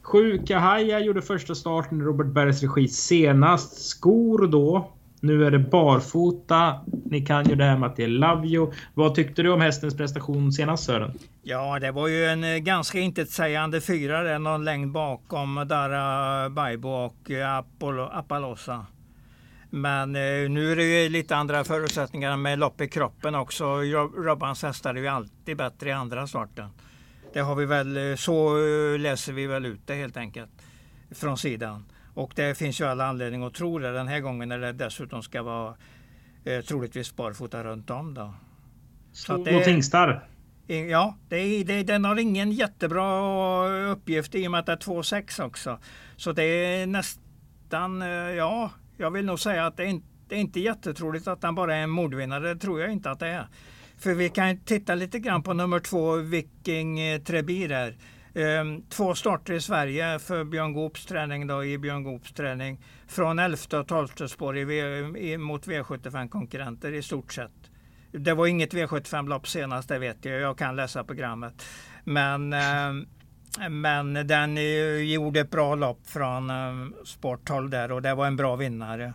7 0.02 0.38
Kahaya 0.38 1.00
gjorde 1.00 1.22
första 1.22 1.56
starten 1.56 2.02
i 2.02 2.04
Robert 2.04 2.28
Bergs 2.28 2.62
regi 2.62 2.88
senast. 2.88 3.88
Skor 3.88 4.48
då. 4.48 4.97
Nu 5.20 5.46
är 5.46 5.52
det 5.52 5.60
barfota. 5.60 6.80
Ni 7.06 7.26
kan 7.26 7.50
ju 7.50 7.56
det 7.56 7.64
här 7.64 7.78
med 7.78 7.90
att 7.90 7.96
det 7.96 8.04
är 8.04 8.08
Lavio. 8.08 8.74
Vad 8.94 9.16
tyckte 9.16 9.44
du 9.44 9.52
om 9.52 9.62
hästens 9.62 9.98
prestation 9.98 10.52
senast 10.52 10.84
Sören? 10.84 11.14
Ja, 11.44 11.80
det 11.80 11.92
var 11.92 12.08
ju 12.08 12.26
en 12.26 12.44
eh, 12.44 12.58
ganska 12.58 13.00
intetsägande 13.00 13.82
fyra 13.82 14.24
där, 14.24 14.40
någon 14.40 14.66
längd 14.66 14.92
bakom 14.92 15.58
eh, 15.58 15.64
Dara 15.64 16.50
Baibo 16.50 16.90
och 16.90 17.32
eh, 17.32 17.58
Apollo, 17.58 18.04
Appalosa. 18.04 18.86
Men 19.70 20.16
eh, 20.16 20.50
nu 20.50 20.72
är 20.72 20.76
det 20.76 20.84
ju 20.84 21.10
lite 21.10 21.36
andra 21.36 21.64
förutsättningar 21.64 22.38
med 22.38 22.60
lopp 22.60 22.82
i 22.82 22.88
kroppen 22.88 23.36
också. 23.36 23.66
Robbans 24.18 24.64
hästar 24.64 24.96
är 24.96 25.00
ju 25.00 25.08
alltid 25.08 25.58
bättre 25.58 25.90
i 25.90 25.92
andra 25.92 26.28
starten. 26.28 26.70
Det 27.34 27.40
har 27.40 27.56
vi 27.56 27.66
väl, 27.66 28.18
så 28.18 28.58
läser 28.98 29.34
vi 29.34 29.48
väl 29.48 29.66
ut 29.66 29.82
det 29.86 29.94
helt 29.94 30.18
enkelt 30.18 30.52
från 31.12 31.38
sidan. 31.38 31.86
Och 32.18 32.32
det 32.36 32.58
finns 32.58 32.82
ju 32.82 32.86
alla 32.86 33.06
anledning 33.06 33.44
att 33.44 33.54
tro 33.54 33.80
det 33.80 33.92
den 33.92 34.08
här 34.08 34.20
gången 34.20 34.50
när 34.50 34.60
det 34.60 34.72
dessutom 34.72 35.24
ska 35.24 35.44
vara 35.44 35.76
eh, 36.44 36.62
troligtvis 36.62 37.16
barfota 37.16 37.64
runt 37.64 37.90
om. 37.90 38.14
Då. 38.14 38.34
Så 39.12 39.38
det, 39.38 39.58
och 39.58 39.64
tingstar. 39.64 40.28
Ja, 40.68 41.18
det, 41.30 41.64
det, 41.64 41.84
den 41.84 42.06
har 42.06 42.20
ingen 42.20 42.52
jättebra 42.52 43.68
uppgift 43.92 44.36
i 44.36 44.48
och 44.48 44.52
med 44.52 44.60
att 44.60 44.66
det 44.66 44.72
är 44.72 44.78
2,6 44.78 45.46
också. 45.46 45.80
Så 46.16 46.32
det 46.32 46.44
är 46.44 46.88
nästan, 46.88 48.02
eh, 48.02 48.08
ja, 48.10 48.72
jag 48.98 49.12
vill 49.12 49.26
nog 49.26 49.40
säga 49.40 49.66
att 49.66 49.78
det 49.78 49.84
är 49.84 49.88
inte, 49.88 50.08
det 50.28 50.36
är 50.36 50.40
inte 50.40 50.60
jättetroligt 50.60 51.28
att 51.28 51.42
den 51.42 51.56
bara 51.56 51.76
är 51.76 51.84
en 51.84 51.90
mordvinnare. 51.90 52.54
Det 52.54 52.60
tror 52.60 52.82
jag 52.82 52.92
inte 52.92 53.12
att 53.12 53.20
det 53.20 53.28
är. 53.28 53.48
För 53.98 54.14
vi 54.14 54.30
kan 54.30 54.60
titta 54.60 54.96
lite 54.96 55.20
grann 55.20 55.44
på 55.44 55.54
nummer 55.54 55.80
två, 55.80 56.16
Viking 56.16 57.00
eh, 57.00 57.22
Trebir 57.22 57.70
här. 57.70 57.96
Ehm, 58.38 58.82
två 58.90 59.16
starter 59.16 59.54
i 59.54 59.62
Sverige 59.62 60.20
för 60.20 60.44
Björn 60.44 60.74
Goops 60.74 61.06
träning 61.06 61.48
då, 61.48 61.66
i 61.66 61.78
Björn 61.78 62.04
Goops 62.04 62.34
träning. 62.34 62.86
Från 63.08 63.40
11 63.40 63.58
och 63.80 63.88
12 63.88 64.08
spår 64.08 64.58
i 64.58 64.64
v, 64.64 65.38
mot 65.38 65.68
V75-konkurrenter 65.68 66.94
i 66.94 67.02
stort 67.02 67.34
sett. 67.34 67.52
Det 68.12 68.34
var 68.34 68.48
inget 68.48 68.74
V75-lopp 68.74 69.48
senast, 69.48 69.90
det 69.90 70.00
vet 70.00 70.26
jag. 70.26 70.42
Jag 70.42 70.58
kan 70.58 70.76
läsa 70.76 71.04
programmet. 71.04 71.66
Men, 72.04 72.54
ehm, 72.54 73.08
men 73.70 74.14
den 74.14 74.58
gjorde 75.08 75.40
ett 75.40 75.52
bra 75.52 75.76
lopp 75.76 76.08
från 76.08 76.50
ehm, 76.50 76.94
sporthåll 77.06 77.70
där 77.70 77.92
och 77.92 78.02
det 78.02 78.16
var 78.16 78.28
en 78.28 78.36
bra 78.36 78.56
vinnare 78.56 79.14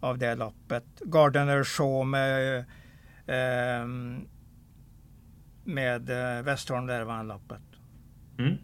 av 0.00 0.18
det 0.18 0.34
loppet. 0.34 0.84
Gardener 1.04 1.64
Shaw 1.64 2.04
med 2.04 2.64
med 5.64 6.10
eh, 6.10 6.42
Westholm 6.42 6.86
där 6.86 7.04
vann 7.04 7.28
loppet. 7.28 7.69
Mm. 8.42 8.58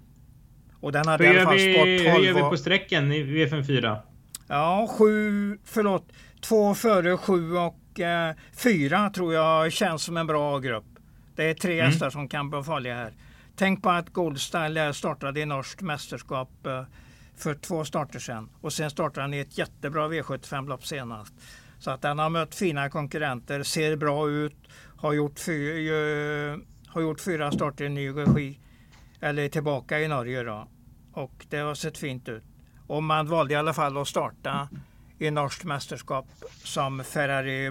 Och 0.81 0.93
den 0.93 1.09
hade 1.09 1.27
hur 1.27 1.35
i 1.35 1.39
alla 1.39 1.51
fall 1.51 1.59
sport 1.59 1.75
12. 1.75 2.17
Hur 2.17 2.25
gör 2.25 2.35
vi 2.35 2.41
på 2.41 2.57
sträckan 2.57 3.12
i 3.12 3.25
V54? 3.25 3.99
Ja, 4.49 4.89
sju, 4.99 5.59
förlåt, 5.65 6.12
två 6.41 6.75
före 6.75 7.17
sju 7.17 7.57
och 7.57 8.01
eh, 8.01 8.35
fyra 8.57 9.11
tror 9.11 9.35
jag 9.35 9.73
känns 9.73 10.03
som 10.03 10.17
en 10.17 10.27
bra 10.27 10.59
grupp. 10.59 10.85
Det 11.37 11.45
är 11.51 11.55
tre 11.55 11.81
mm. 11.81 11.87
hästar 11.87 12.11
som 12.11 12.29
kan 12.29 12.51
vara 12.51 12.62
farliga 12.62 12.95
här. 12.95 13.12
Tänk 13.57 13.83
på 13.83 13.91
att 13.91 14.12
Goldstyle 14.12 14.95
startade 14.95 15.41
i 15.41 15.47
norskt 15.47 15.81
mästerskap 15.81 16.67
eh, 16.67 16.83
för 17.37 17.55
två 17.55 17.85
starter 17.85 18.19
sedan. 18.19 18.49
Och 18.61 18.73
sen 18.73 18.91
startade 18.91 19.21
han 19.21 19.35
i 19.35 19.39
ett 19.39 19.59
jättebra 19.59 20.09
V75-lopp 20.09 20.87
senast. 20.87 21.35
Så 21.79 21.91
att 21.91 22.03
den 22.03 22.19
har 22.19 22.31
mött 22.31 22.55
fina 22.55 22.91
konkurrenter, 22.91 23.62
ser 23.62 23.97
bra 23.97 24.31
ut, 24.31 24.57
har 24.97 25.12
gjort, 25.12 25.39
fy, 25.39 25.89
har 26.87 27.01
gjort 27.01 27.21
fyra 27.21 27.53
starter 27.53 27.85
i 27.85 27.89
ny 27.89 28.11
regi. 28.11 28.59
Eller 29.27 29.49
tillbaka 29.49 30.01
i 30.01 30.09
Norge 30.09 30.43
då. 30.43 30.69
Och 31.12 31.47
det 31.51 31.59
har 31.59 31.75
sett 31.75 31.99
fint 31.99 32.29
ut. 32.29 32.43
Och 32.87 33.03
man 33.03 33.27
valde 33.27 33.55
i 33.55 33.57
alla 33.57 33.73
fall 33.73 33.97
att 33.97 34.09
starta 34.09 34.69
i 35.19 35.31
norskt 35.31 35.65
mästerskap 35.65 36.27
som 36.65 37.05
Ferrari 37.05 37.67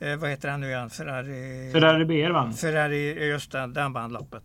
eh, 0.00 0.16
vad 0.16 0.30
heter 0.30 0.48
han 0.48 0.60
nu 0.60 0.66
igen? 0.66 0.90
Ferrari... 0.90 1.70
Ferrari 1.72 2.04
BR 2.04 2.30
vann. 2.30 2.52
Ferrari, 2.52 3.28
just 3.28 3.52
den, 3.52 3.72
den 3.72 3.92
vann 3.92 4.12
loppet. 4.12 4.42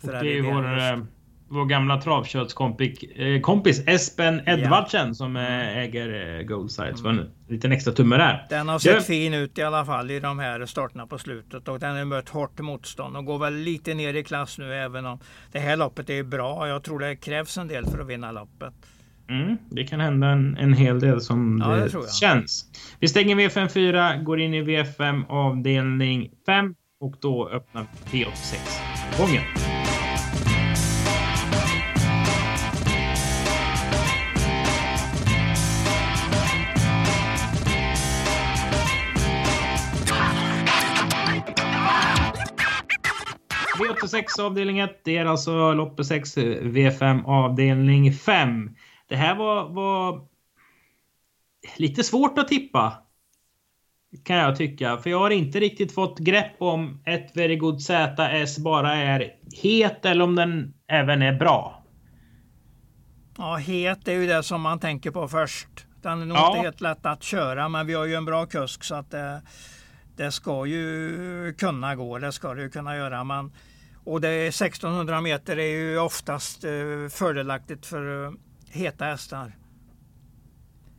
Ferrari 0.00 0.28
det 0.28 0.48
är 0.48 0.52
vår, 0.52 1.06
vår 1.52 1.64
gamla 1.64 2.00
travköttskompis 2.00 3.80
eh, 3.86 3.94
Espen 3.94 4.40
Edvardsen 4.46 5.08
ja. 5.08 5.14
som 5.14 5.36
eh, 5.36 5.78
äger 5.78 6.38
eh, 6.38 6.42
Goldside. 6.42 6.98
Så 6.98 7.08
mm. 7.08 7.18
en 7.18 7.30
liten 7.48 7.72
extra 7.72 7.92
tumme 7.92 8.16
där. 8.16 8.46
Den 8.50 8.68
har 8.68 8.78
sett 8.78 8.94
ja. 8.94 9.00
fin 9.00 9.34
ut 9.34 9.58
i 9.58 9.62
alla 9.62 9.84
fall 9.84 10.10
i 10.10 10.20
de 10.20 10.38
här 10.38 10.66
starterna 10.66 11.06
på 11.06 11.18
slutet 11.18 11.68
och 11.68 11.78
den 11.80 11.96
har 11.96 12.04
mött 12.04 12.28
hårt 12.28 12.60
motstånd 12.60 13.16
och 13.16 13.24
går 13.24 13.38
väl 13.38 13.54
lite 13.54 13.94
ner 13.94 14.14
i 14.14 14.24
klass 14.24 14.58
nu 14.58 14.74
även 14.74 15.06
om 15.06 15.18
det 15.52 15.58
här 15.58 15.76
loppet 15.76 16.10
är 16.10 16.22
bra. 16.22 16.68
Jag 16.68 16.82
tror 16.82 16.98
det 16.98 17.16
krävs 17.16 17.58
en 17.58 17.68
del 17.68 17.86
för 17.86 17.98
att 17.98 18.06
vinna 18.06 18.32
loppet. 18.32 18.74
Mm, 19.28 19.56
det 19.70 19.84
kan 19.84 20.00
hända 20.00 20.26
en, 20.26 20.56
en 20.56 20.72
hel 20.72 21.00
del 21.00 21.20
som 21.20 21.62
Ja, 21.64 21.68
det 21.68 21.84
det, 21.84 21.90
jag. 21.92 22.14
känns. 22.14 22.64
Vi 23.00 23.08
stänger 23.08 23.36
V54, 23.36 24.22
går 24.22 24.40
in 24.40 24.54
i 24.54 24.62
V5 24.62 25.28
avdelning 25.28 26.30
5 26.46 26.74
och 27.00 27.14
då 27.20 27.48
öppnar 27.48 27.86
V86-gången. 28.10 29.42
V86 44.12 44.40
avdelning 44.40 44.78
1. 44.78 45.00
Det 45.04 45.16
är 45.16 45.24
alltså 45.26 45.72
loppet 45.74 46.06
6 46.06 46.36
V5 46.36 47.24
avdelning 47.26 48.12
5. 48.12 48.70
Det 49.08 49.16
här 49.16 49.34
var, 49.34 49.68
var 49.68 50.26
lite 51.76 52.04
svårt 52.04 52.38
att 52.38 52.48
tippa. 52.48 52.92
Kan 54.24 54.36
jag 54.36 54.56
tycka. 54.56 54.96
För 54.96 55.10
jag 55.10 55.18
har 55.18 55.30
inte 55.30 55.60
riktigt 55.60 55.92
fått 55.94 56.18
grepp 56.18 56.52
om 56.58 57.02
ett 57.06 57.36
Very 57.36 57.56
Good 57.56 57.80
ZS 57.82 58.58
bara 58.58 58.94
är 58.96 59.30
het 59.62 60.04
eller 60.06 60.24
om 60.24 60.34
den 60.34 60.74
även 60.88 61.22
är 61.22 61.32
bra. 61.32 61.84
Ja, 63.38 63.56
het 63.56 64.08
är 64.08 64.12
ju 64.12 64.26
det 64.26 64.42
som 64.42 64.60
man 64.60 64.78
tänker 64.80 65.10
på 65.10 65.28
först. 65.28 65.68
Den 66.02 66.22
är 66.22 66.26
nog 66.26 66.36
Ja. 66.36 66.48
inte 66.50 66.62
helt 66.62 66.80
lätt 66.80 67.06
att 67.06 67.22
köra, 67.22 67.68
men 67.68 67.86
vi 67.86 67.94
har 67.94 68.04
ju 68.04 68.14
en 68.14 68.24
bra 68.24 68.46
kusk 68.46 68.84
så 68.84 68.94
att 68.94 69.10
det, 69.10 69.42
det 70.16 70.32
ska 70.32 70.66
ju 70.66 71.54
kunna 71.58 71.94
gå. 71.96 72.18
Det 72.18 72.32
ska 72.32 72.54
det 72.54 72.62
ju 72.62 72.70
kunna 72.70 72.96
göra. 72.96 73.24
Men, 73.24 73.52
och 74.04 74.20
det 74.20 74.28
är 74.28 74.48
1600 74.48 75.20
meter 75.20 75.56
är 75.58 75.66
ju 75.78 75.98
oftast 75.98 76.64
eh, 76.64 76.70
fördelaktigt 77.10 77.86
för 77.86 78.24
eh, 78.24 78.32
heta 78.70 79.04
hästar. 79.04 79.52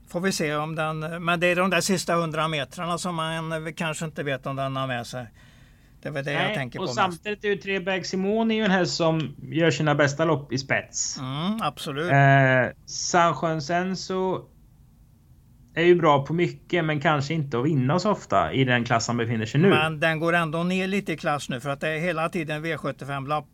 Får 0.09 0.19
vi 0.19 0.31
se 0.31 0.55
om 0.55 0.75
den, 0.75 1.25
men 1.25 1.39
det 1.39 1.47
är 1.47 1.55
de 1.55 1.69
där 1.69 1.81
sista 1.81 2.13
100 2.13 2.47
metrarna 2.47 2.97
som 2.97 3.15
man 3.15 3.51
eh, 3.51 3.73
kanske 3.73 4.05
inte 4.05 4.23
vet 4.23 4.45
om 4.45 4.55
den 4.55 4.75
har 4.75 4.87
med 4.87 5.07
sig. 5.07 5.27
Det 6.01 6.09
väl 6.09 6.25
det 6.25 6.31
jag 6.31 6.43
Nej, 6.43 6.55
tänker 6.55 6.79
och 6.79 6.85
på 6.85 6.89
mest. 6.89 6.95
samtidigt 6.95 7.43
är 7.43 7.47
ju 7.47 7.55
Trebag 7.55 8.05
Simone 8.05 8.53
är 8.53 8.55
ju 8.55 8.63
en 8.63 8.71
häst 8.71 8.95
som 8.95 9.35
gör 9.41 9.71
sina 9.71 9.95
bästa 9.95 10.25
lopp 10.25 10.53
i 10.53 10.57
spets. 10.57 11.19
Mm, 11.19 11.61
absolut. 11.61 12.11
Eh, 12.11 12.77
Sanchön 12.85 13.61
Senso 13.61 14.45
är 15.73 15.83
ju 15.83 15.95
bra 15.95 16.25
på 16.25 16.33
mycket 16.33 16.85
men 16.85 16.99
kanske 16.99 17.33
inte 17.33 17.59
att 17.59 17.65
vinna 17.65 17.99
så 17.99 18.11
ofta 18.11 18.53
i 18.53 18.63
den 18.63 18.83
klass 18.83 19.07
han 19.07 19.17
befinner 19.17 19.45
sig 19.45 19.61
nu. 19.61 19.69
Men 19.69 19.99
den 19.99 20.19
går 20.19 20.33
ändå 20.33 20.63
ner 20.63 20.87
lite 20.87 21.13
i 21.13 21.17
klass 21.17 21.49
nu 21.49 21.59
för 21.59 21.69
att 21.69 21.81
det 21.81 21.89
är 21.89 21.99
hela 21.99 22.29
tiden 22.29 22.65
V75-lopp. 22.65 23.47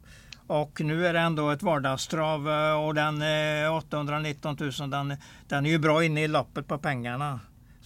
Och 0.47 0.81
nu 0.81 1.07
är 1.07 1.13
det 1.13 1.19
ändå 1.19 1.49
ett 1.49 1.63
vardagstrav 1.63 2.49
eh, 2.49 2.85
och 2.85 2.95
den 2.95 3.21
eh, 3.65 3.75
819 3.77 4.57
000 4.59 4.89
den, 4.89 5.15
den 5.47 5.65
är 5.65 5.69
ju 5.69 5.77
bra 5.77 6.03
inne 6.03 6.23
i 6.23 6.27
loppet 6.27 6.67
på 6.67 6.77
pengarna. 6.77 7.39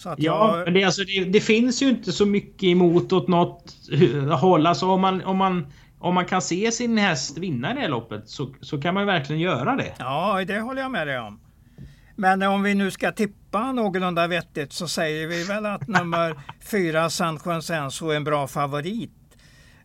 Att 0.05 0.19
Ja, 0.19 0.57
jag, 0.57 0.65
men 0.65 0.73
det, 0.73 0.83
alltså, 0.83 1.03
det, 1.03 1.25
det 1.25 1.39
finns 1.39 1.81
ju 1.81 1.89
inte 1.89 2.11
så 2.11 2.25
mycket 2.25 2.63
emot 2.63 3.13
åt 3.13 3.27
något 3.27 3.75
håll. 4.39 4.67
Alltså 4.67 4.89
om 4.89 5.01
man, 5.01 5.23
om 5.23 5.37
man, 5.37 5.67
om 5.99 6.15
man 6.15 6.25
kan 6.25 6.41
se 6.41 6.71
sin 6.71 6.97
häst 6.97 7.37
vinna 7.37 7.73
det 7.73 7.79
här 7.79 7.89
loppet 7.89 8.29
så, 8.29 8.55
så 8.61 8.81
kan 8.81 8.93
man 8.93 9.05
verkligen 9.05 9.41
göra 9.41 9.75
det. 9.75 9.93
ja, 9.99 10.43
det 10.47 10.59
håller 10.59 10.81
jag 10.81 10.91
med 10.91 11.07
dig 11.07 11.19
om. 11.19 11.39
Men 12.15 12.41
om 12.43 12.63
vi 12.63 12.76
nu 12.76 12.91
ska 12.91 13.12
tippa 13.12 13.71
någorlunda 13.71 14.28
vettigt 14.28 14.73
så 14.73 14.88
säger 14.88 15.28
vi 15.28 15.43
väl 15.43 15.65
att 15.65 15.88
nummer 15.88 16.36
fyra 16.71 17.10
San 17.10 17.39
Juan 17.45 17.62
Senso 17.62 18.10
är 18.10 18.15
en 18.15 18.23
bra 18.23 18.47
favorit. 18.47 19.12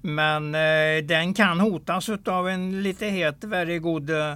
Men 0.00 0.54
eh, 0.54 1.04
den 1.04 1.34
kan 1.34 1.60
hotas 1.60 2.08
av 2.26 2.48
en 2.48 2.82
lite 2.82 3.06
het, 3.06 3.44
very 3.44 3.78
good 3.78 4.10
eh, 4.10 4.34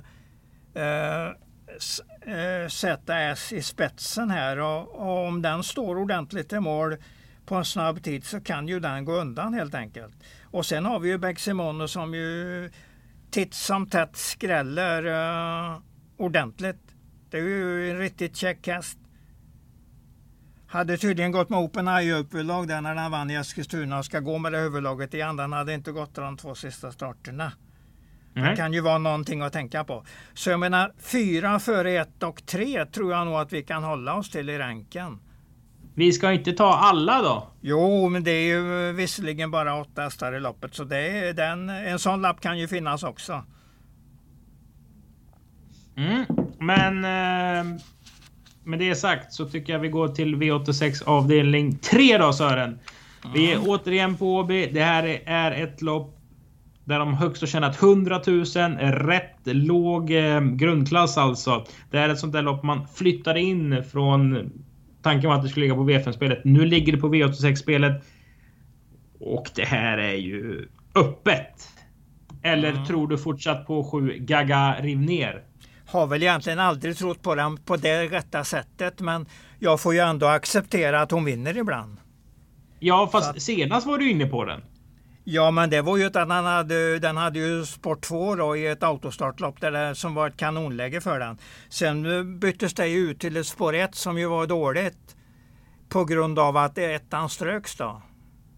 s- 1.77 2.01
eh, 2.27 2.69
ZS 2.69 3.53
i 3.53 3.63
spetsen 3.63 4.31
här 4.31 4.59
och, 4.59 4.89
och 4.89 5.27
om 5.29 5.43
den 5.43 5.63
står 5.63 5.97
ordentligt 5.99 6.53
i 6.53 6.61
mål 6.61 6.97
på 7.47 7.55
en 7.55 7.65
snabb 7.65 8.03
tid 8.03 8.25
så 8.25 8.41
kan 8.41 8.69
ju 8.69 8.81
den 8.81 9.05
gå 9.05 9.13
undan 9.13 9.55
helt 9.55 9.75
enkelt. 9.75 10.15
Och 10.45 10.67
sen 10.67 10.85
har 10.85 10.99
vi 11.01 11.09
ju 11.09 11.19
Beximono 11.19 11.89
som 11.89 12.15
ju 12.15 12.71
titt 13.31 13.55
som 13.55 13.87
tätt 13.91 14.17
skräller 14.17 15.05
eh, 15.07 15.79
ordentligt. 16.17 16.92
Det 17.33 17.38
är 17.38 17.42
ju 17.42 17.90
en 17.90 17.99
riktigt 17.99 18.37
käck 18.37 18.66
häst. 18.66 18.99
Hade 20.66 20.97
tydligen 20.97 21.33
gått 21.33 21.49
med 21.49 21.59
Open 21.59 21.88
Eye 21.88 22.16
överlag 22.16 22.68
där 22.68 22.81
när 22.81 22.95
den 22.95 23.11
vann 23.11 23.31
i 23.31 23.35
Eskilstuna 23.35 23.99
och 23.99 24.05
ska 24.05 24.21
gå 24.21 24.38
med 24.38 24.53
det 24.53 24.59
huvudlaget 24.59 25.14
igen. 25.14 25.37
Den 25.37 25.53
hade 25.53 25.75
inte 25.75 25.92
gått 25.92 26.14
de 26.14 26.37
två 26.37 26.55
sista 26.55 26.92
starterna. 26.92 27.53
Det 28.35 28.40
Nej. 28.40 28.57
kan 28.57 28.73
ju 28.73 28.81
vara 28.81 28.99
någonting 28.99 29.40
att 29.42 29.53
tänka 29.53 29.85
på. 29.85 30.05
Så 30.35 30.51
jag 30.51 30.61
menar 30.61 30.92
fyra 30.99 31.59
före 31.59 31.92
ett 31.92 32.23
och 32.23 32.47
tre 32.47 32.87
tror 32.87 33.12
jag 33.12 33.27
nog 33.27 33.35
att 33.35 33.53
vi 33.53 33.62
kan 33.62 33.85
hålla 33.85 34.14
oss 34.14 34.31
till 34.31 34.51
i 34.51 34.59
ranken. 34.59 35.18
Vi 35.95 36.12
ska 36.12 36.33
inte 36.33 36.53
ta 36.53 36.75
alla 36.75 37.23
då. 37.23 37.49
Jo, 37.61 38.09
men 38.09 38.25
det 38.25 38.31
är 38.31 38.47
ju 38.47 38.92
visserligen 38.92 39.51
bara 39.51 39.81
åtta 39.81 40.03
hästar 40.03 40.33
i 40.33 40.40
loppet 40.40 40.75
så 40.75 40.85
det 40.85 41.29
är 41.29 41.33
den, 41.33 41.68
en 41.68 41.99
sån 41.99 42.23
lapp 42.23 42.40
kan 42.40 42.59
ju 42.59 42.68
finnas 42.68 43.03
också. 43.03 43.45
Mm. 45.97 46.25
Men 46.62 46.96
eh, 47.05 47.81
med 48.64 48.79
det 48.79 48.94
sagt 48.94 49.33
så 49.33 49.48
tycker 49.48 49.72
jag 49.72 49.81
vi 49.81 49.88
går 49.88 50.09
till 50.09 50.37
V86 50.37 51.05
avdelning 51.07 51.79
3 51.79 52.18
då 52.18 52.33
Sören. 52.33 52.79
Vi 53.35 53.53
är 53.53 53.59
återigen 53.66 54.16
på 54.16 54.37
Åby. 54.37 54.66
Det 54.72 54.83
här 54.83 55.05
är- 55.27 55.62
ett 55.64 55.83
lopp 55.83 56.18
där 56.85 56.98
de 56.98 57.14
högst 57.14 57.42
har 57.42 57.46
tjänat 57.46 57.83
100 57.83 58.20
000. 58.27 58.44
Rätt 58.81 59.37
låg 59.44 60.11
eh, 60.11 60.40
grundklass 60.40 61.18
alltså. 61.18 61.64
Det 61.90 61.98
är 61.98 62.09
ett 62.09 62.18
sånt 62.18 62.33
där 62.33 62.42
lopp 62.42 62.62
man 62.62 62.87
flyttade 62.94 63.40
in 63.40 63.85
från 63.92 64.51
tanken 65.03 65.31
var 65.31 65.37
att 65.37 65.42
det 65.42 65.48
skulle 65.48 65.64
ligga 65.64 65.75
på 65.75 65.90
V5-spelet. 65.90 66.40
Nu 66.44 66.64
ligger 66.66 66.92
det 66.92 66.98
på 66.98 67.09
V86-spelet. 67.14 68.05
Och 69.20 69.51
det 69.55 69.64
här 69.64 69.98
är 69.98 70.14
ju 70.14 70.68
öppet. 70.94 71.68
Eller 72.42 72.85
tror 72.85 73.09
du 73.09 73.18
fortsatt 73.18 73.66
på 73.66 73.85
7 73.85 74.16
Gaga 74.18 74.77
riv 74.81 74.98
ner? 75.01 75.42
Har 75.87 76.07
väl 76.07 76.23
egentligen 76.23 76.59
aldrig 76.59 76.97
trott 76.99 77.23
på 77.23 77.35
den 77.35 77.57
på 77.57 77.77
det 77.77 78.07
rätta 78.07 78.45
sättet 78.45 79.01
men 79.01 79.27
jag 79.59 79.81
får 79.81 79.95
ju 79.95 80.01
ändå 80.01 80.27
acceptera 80.27 81.01
att 81.01 81.11
hon 81.11 81.25
vinner 81.25 81.57
ibland. 81.57 81.97
Ja, 82.79 83.09
fast 83.12 83.35
Så 83.35 83.40
senast 83.40 83.87
var 83.87 83.99
du 83.99 84.11
inne 84.11 84.27
på 84.27 84.45
den. 84.45 84.62
Ja, 85.25 85.51
men 85.51 85.71
det 85.71 85.83
var 85.83 85.97
ju 85.97 86.05
att 86.05 86.12
den 86.12 86.31
hade, 86.31 86.99
den 86.99 87.16
hade 87.16 87.38
ju 87.38 87.64
Sport 87.64 88.01
2 88.01 88.35
då 88.35 88.57
i 88.57 88.66
ett 88.66 88.83
autostartlopp 88.83 89.61
där 89.61 89.71
det, 89.71 89.95
som 89.95 90.14
var 90.14 90.29
ett 90.29 90.37
kanonläge 90.37 91.01
för 91.01 91.18
den. 91.18 91.38
Sen 91.68 92.38
byttes 92.38 92.75
det 92.75 92.90
ut 92.92 93.21
till 93.21 93.37
ett 93.37 93.47
spår 93.47 93.75
1 93.75 93.95
som 93.95 94.18
ju 94.18 94.27
var 94.27 94.47
dåligt 94.47 95.16
på 95.88 96.05
grund 96.05 96.38
av 96.38 96.57
att 96.57 96.79
ettan 96.79 97.29
ströks 97.29 97.77
då. 97.77 98.03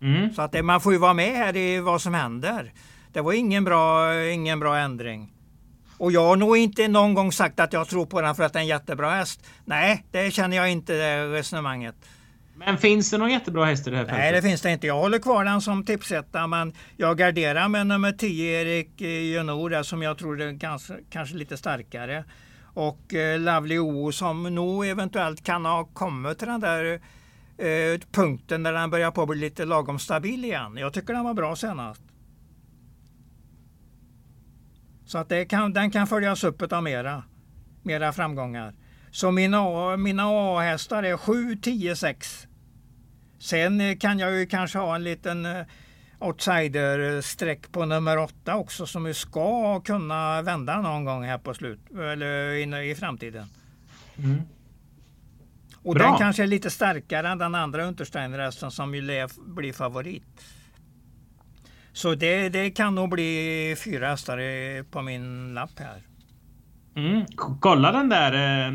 Mm. 0.02 0.32
Så 0.34 0.42
att 0.42 0.52
det, 0.52 0.62
man 0.62 0.80
får 0.80 0.92
ju 0.92 0.98
vara 0.98 1.14
med 1.14 1.37
här 1.37 1.56
i 1.56 1.80
vad 1.80 2.00
som 2.00 2.14
händer. 2.14 2.72
Det 3.12 3.20
var 3.20 3.32
ingen 3.32 3.64
bra, 3.64 4.14
ingen 4.24 4.60
bra 4.60 4.76
ändring. 4.76 5.34
Och 5.98 6.12
jag 6.12 6.24
har 6.24 6.37
nog 6.37 6.57
inte 6.57 6.88
någon 6.88 7.14
gång 7.14 7.33
sagt 7.33 7.61
att 7.61 7.72
jag 7.72 7.88
tror 7.88 8.07
på 8.07 8.20
den 8.20 8.35
för 8.35 8.42
att 8.42 8.52
det 8.52 8.59
är 8.59 8.61
en 8.61 8.66
jättebra 8.66 9.11
häst. 9.11 9.46
Nej, 9.64 10.04
det 10.11 10.30
känner 10.30 10.57
jag 10.57 10.70
inte 10.70 10.92
det 10.92 11.26
resonemanget. 11.26 11.94
Men 12.57 12.78
finns 12.78 13.11
det 13.11 13.18
någon 13.18 13.30
jättebra 13.30 13.64
häst 13.64 13.87
i 13.87 13.90
det 13.90 13.96
här 13.96 14.04
fältet? 14.04 14.18
Nej, 14.18 14.33
det 14.33 14.42
finns 14.42 14.61
det 14.61 14.72
inte. 14.72 14.87
Jag 14.87 14.98
håller 14.98 15.18
kvar 15.18 15.44
den 15.44 15.61
som 15.61 15.85
tipsetta, 15.85 16.46
men 16.46 16.72
jag 16.96 17.18
garderar 17.18 17.68
med 17.68 17.87
nummer 17.87 18.12
10, 18.12 18.61
Erik 18.61 19.00
eh, 19.00 19.35
Jonor, 19.35 19.70
där 19.70 19.83
som 19.83 20.02
jag 20.02 20.18
tror 20.18 20.40
är 20.40 20.52
ganska, 20.52 20.94
kanske 21.11 21.37
lite 21.37 21.57
starkare. 21.57 22.24
Och 22.74 23.14
eh, 23.14 23.40
Lovely 23.40 23.78
O 23.78 24.12
som 24.12 24.54
nog 24.54 24.87
eventuellt 24.87 25.44
kan 25.44 25.64
ha 25.64 25.85
kommit 25.85 26.38
till 26.38 26.48
den 26.48 26.61
där 26.61 27.00
eh, 27.59 28.00
punkten 28.12 28.62
där 28.62 28.72
den 28.72 28.90
börjar 28.90 29.11
på 29.11 29.22
att 29.22 29.28
bli 29.28 29.38
lite 29.38 29.64
lagom 29.64 29.98
stabil 29.98 30.44
igen. 30.44 30.76
Jag 30.76 30.92
tycker 30.92 31.14
den 31.14 31.24
var 31.24 31.35
bra 31.35 31.57
senast. 31.57 32.02
Så 35.14 35.18
att 35.18 35.29
det 35.29 35.44
kan, 35.44 35.72
den 35.72 35.90
kan 35.90 36.07
följas 36.07 36.44
upp 36.44 36.72
av 36.72 36.83
mera, 36.83 37.22
mera 37.83 38.12
framgångar. 38.12 38.74
Så 39.11 39.31
mina, 39.31 39.96
mina 39.96 40.22
A-hästar 40.27 41.03
är 41.03 41.16
7, 41.16 41.57
10, 41.57 41.96
6. 41.96 42.46
Sen 43.38 43.98
kan 43.98 44.18
jag 44.18 44.33
ju 44.33 44.46
kanske 44.46 44.79
ha 44.79 44.94
en 44.94 45.05
liten 45.05 45.46
eh, 45.46 45.64
outsider-streck 46.18 47.72
på 47.72 47.85
nummer 47.85 48.18
8 48.18 48.57
också 48.57 48.87
som 48.87 49.14
ska 49.14 49.81
kunna 49.81 50.42
vända 50.42 50.81
någon 50.81 51.05
gång 51.05 51.24
här 51.24 51.38
på 51.38 51.55
slut 51.55 51.81
eller 51.90 52.55
in 52.55 52.74
i 52.74 52.94
framtiden. 52.94 53.46
Mm. 54.18 54.42
Och 55.83 55.94
Bra. 55.94 56.09
den 56.09 56.18
kanske 56.18 56.42
är 56.42 56.46
lite 56.46 56.70
starkare 56.70 57.29
än 57.29 57.38
den 57.38 57.55
andra 57.55 57.85
Untersteiner-hästen 57.85 58.70
som 58.70 58.94
ju 58.94 59.00
lär 59.00 59.31
bli 59.55 59.72
favorit. 59.72 60.24
Så 61.94 62.14
det, 62.14 62.48
det 62.48 62.70
kan 62.70 62.94
nog 62.94 63.11
bli 63.11 63.74
fyra 63.85 64.07
hästar 64.09 64.83
på 64.83 65.02
min 65.02 65.54
lapp 65.54 65.78
här. 65.78 66.02
Mm. 66.96 67.24
Kolla 67.61 67.92
den 67.92 68.09
där 68.09 68.33
eh, 68.66 68.72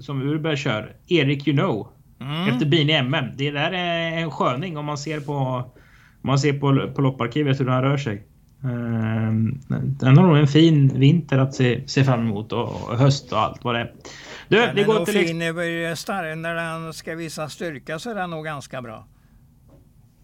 som 0.00 0.22
Urberg 0.22 0.56
kör. 0.56 0.96
Erik 1.08 1.48
You 1.48 1.56
know. 1.56 1.88
Mm. 2.20 2.48
Efter 2.48 2.66
bin 2.66 2.90
i 2.90 2.92
MM. 2.92 3.24
Det 3.36 3.50
där 3.50 3.72
är 3.72 4.18
en 4.18 4.30
sköning 4.30 4.76
om 4.76 4.84
man 4.84 4.98
ser 4.98 5.20
på 5.20 5.64
man 6.20 6.38
ser 6.38 6.52
på, 6.52 6.92
på 6.94 7.00
lopparkivet 7.00 7.60
hur 7.60 7.64
den 7.64 7.82
rör 7.82 7.96
sig. 7.96 8.26
Ehm, 8.64 9.60
Den 10.00 10.18
har 10.18 10.26
nog 10.26 10.36
en 10.36 10.46
fin 10.46 10.88
vinter 10.88 11.38
att 11.38 11.54
se, 11.54 11.88
se 11.88 12.04
fram 12.04 12.20
emot 12.20 12.52
och, 12.52 12.68
och 12.68 12.98
höst 12.98 13.32
och 13.32 13.38
allt 13.38 13.64
vad 13.64 13.74
det 13.74 13.80
är. 13.80 13.92
Du, 14.48 14.56
den 14.56 14.74
vi 14.74 14.82
går 14.82 15.04
till... 15.04 15.26
fin 15.26 15.38
när 15.38 16.54
den 16.54 16.92
ska 16.92 17.14
visa 17.14 17.48
styrka 17.48 17.98
så 17.98 18.10
är 18.10 18.14
den 18.14 18.30
nog 18.30 18.44
ganska 18.44 18.82
bra. 18.82 19.06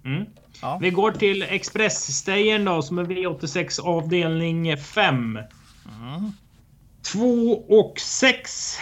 Mm. 0.04 0.24
Ja. 0.62 0.78
Vi 0.80 0.90
går 0.90 1.12
till 1.12 1.42
Express-stejern 1.42 2.64
då 2.64 2.82
som 2.82 2.98
är 2.98 3.04
V86 3.04 3.80
avdelning 3.80 4.76
5. 4.76 5.36
Mm. 5.36 6.32
2 7.12 7.52
och 7.68 8.00
6. 8.00 8.78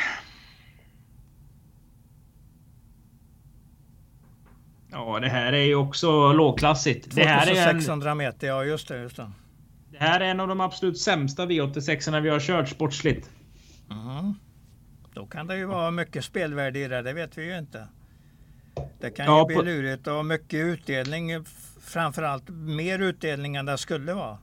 Ja, 4.90 5.20
det 5.20 5.28
här 5.28 5.52
är 5.52 5.64
ju 5.64 5.74
också 5.74 6.32
lågklassigt. 6.32 7.14
Det 7.14 7.24
här 7.24 7.50
är 7.50 7.72
600 7.72 8.10
en... 8.10 8.16
meter, 8.16 8.46
ja 8.46 8.64
just 8.64 8.88
det, 8.88 9.02
just 9.02 9.16
det. 9.16 9.30
Det 9.90 9.98
här 9.98 10.20
är 10.20 10.24
en 10.24 10.40
av 10.40 10.48
de 10.48 10.60
absolut 10.60 10.98
sämsta 10.98 11.46
V86 11.46 12.20
vi 12.20 12.28
har 12.28 12.40
kört 12.40 12.68
sportsligt. 12.68 13.30
Mm. 13.90 14.34
Då 15.14 15.26
kan 15.26 15.46
det 15.46 15.56
ju 15.56 15.64
vara 15.64 15.90
mycket 15.90 16.24
spelvärde 16.24 16.78
i 16.78 16.88
det, 16.88 17.02
det 17.02 17.12
vet 17.12 17.38
vi 17.38 17.44
ju 17.44 17.58
inte. 17.58 17.88
Det 19.00 19.10
kan 19.10 19.26
ja, 19.26 19.40
ju 19.40 19.46
bli 19.46 19.56
på... 19.56 19.62
lurigt 19.62 20.06
och 20.06 20.26
mycket 20.26 20.64
utdelning. 20.64 21.44
Framförallt 21.80 22.48
mer 22.48 22.98
utdelning 22.98 23.56
än 23.56 23.66
det 23.66 23.78
skulle 23.78 24.12
vara. 24.12 24.38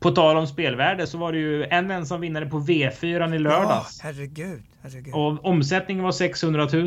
På 0.00 0.10
tal 0.10 0.36
om 0.36 0.46
spelvärde 0.46 1.06
så 1.06 1.18
var 1.18 1.32
det 1.32 1.38
ju 1.38 1.64
en 1.64 1.90
ensam 1.90 2.20
vinnare 2.20 2.46
på 2.46 2.60
V4 2.60 3.34
i 3.34 3.38
lördags. 3.38 4.00
Ja, 4.02 4.10
herregud, 4.10 4.62
herregud. 4.82 5.14
Och 5.14 5.44
omsättningen 5.44 6.04
var 6.04 6.12
600 6.12 6.68
000. 6.72 6.86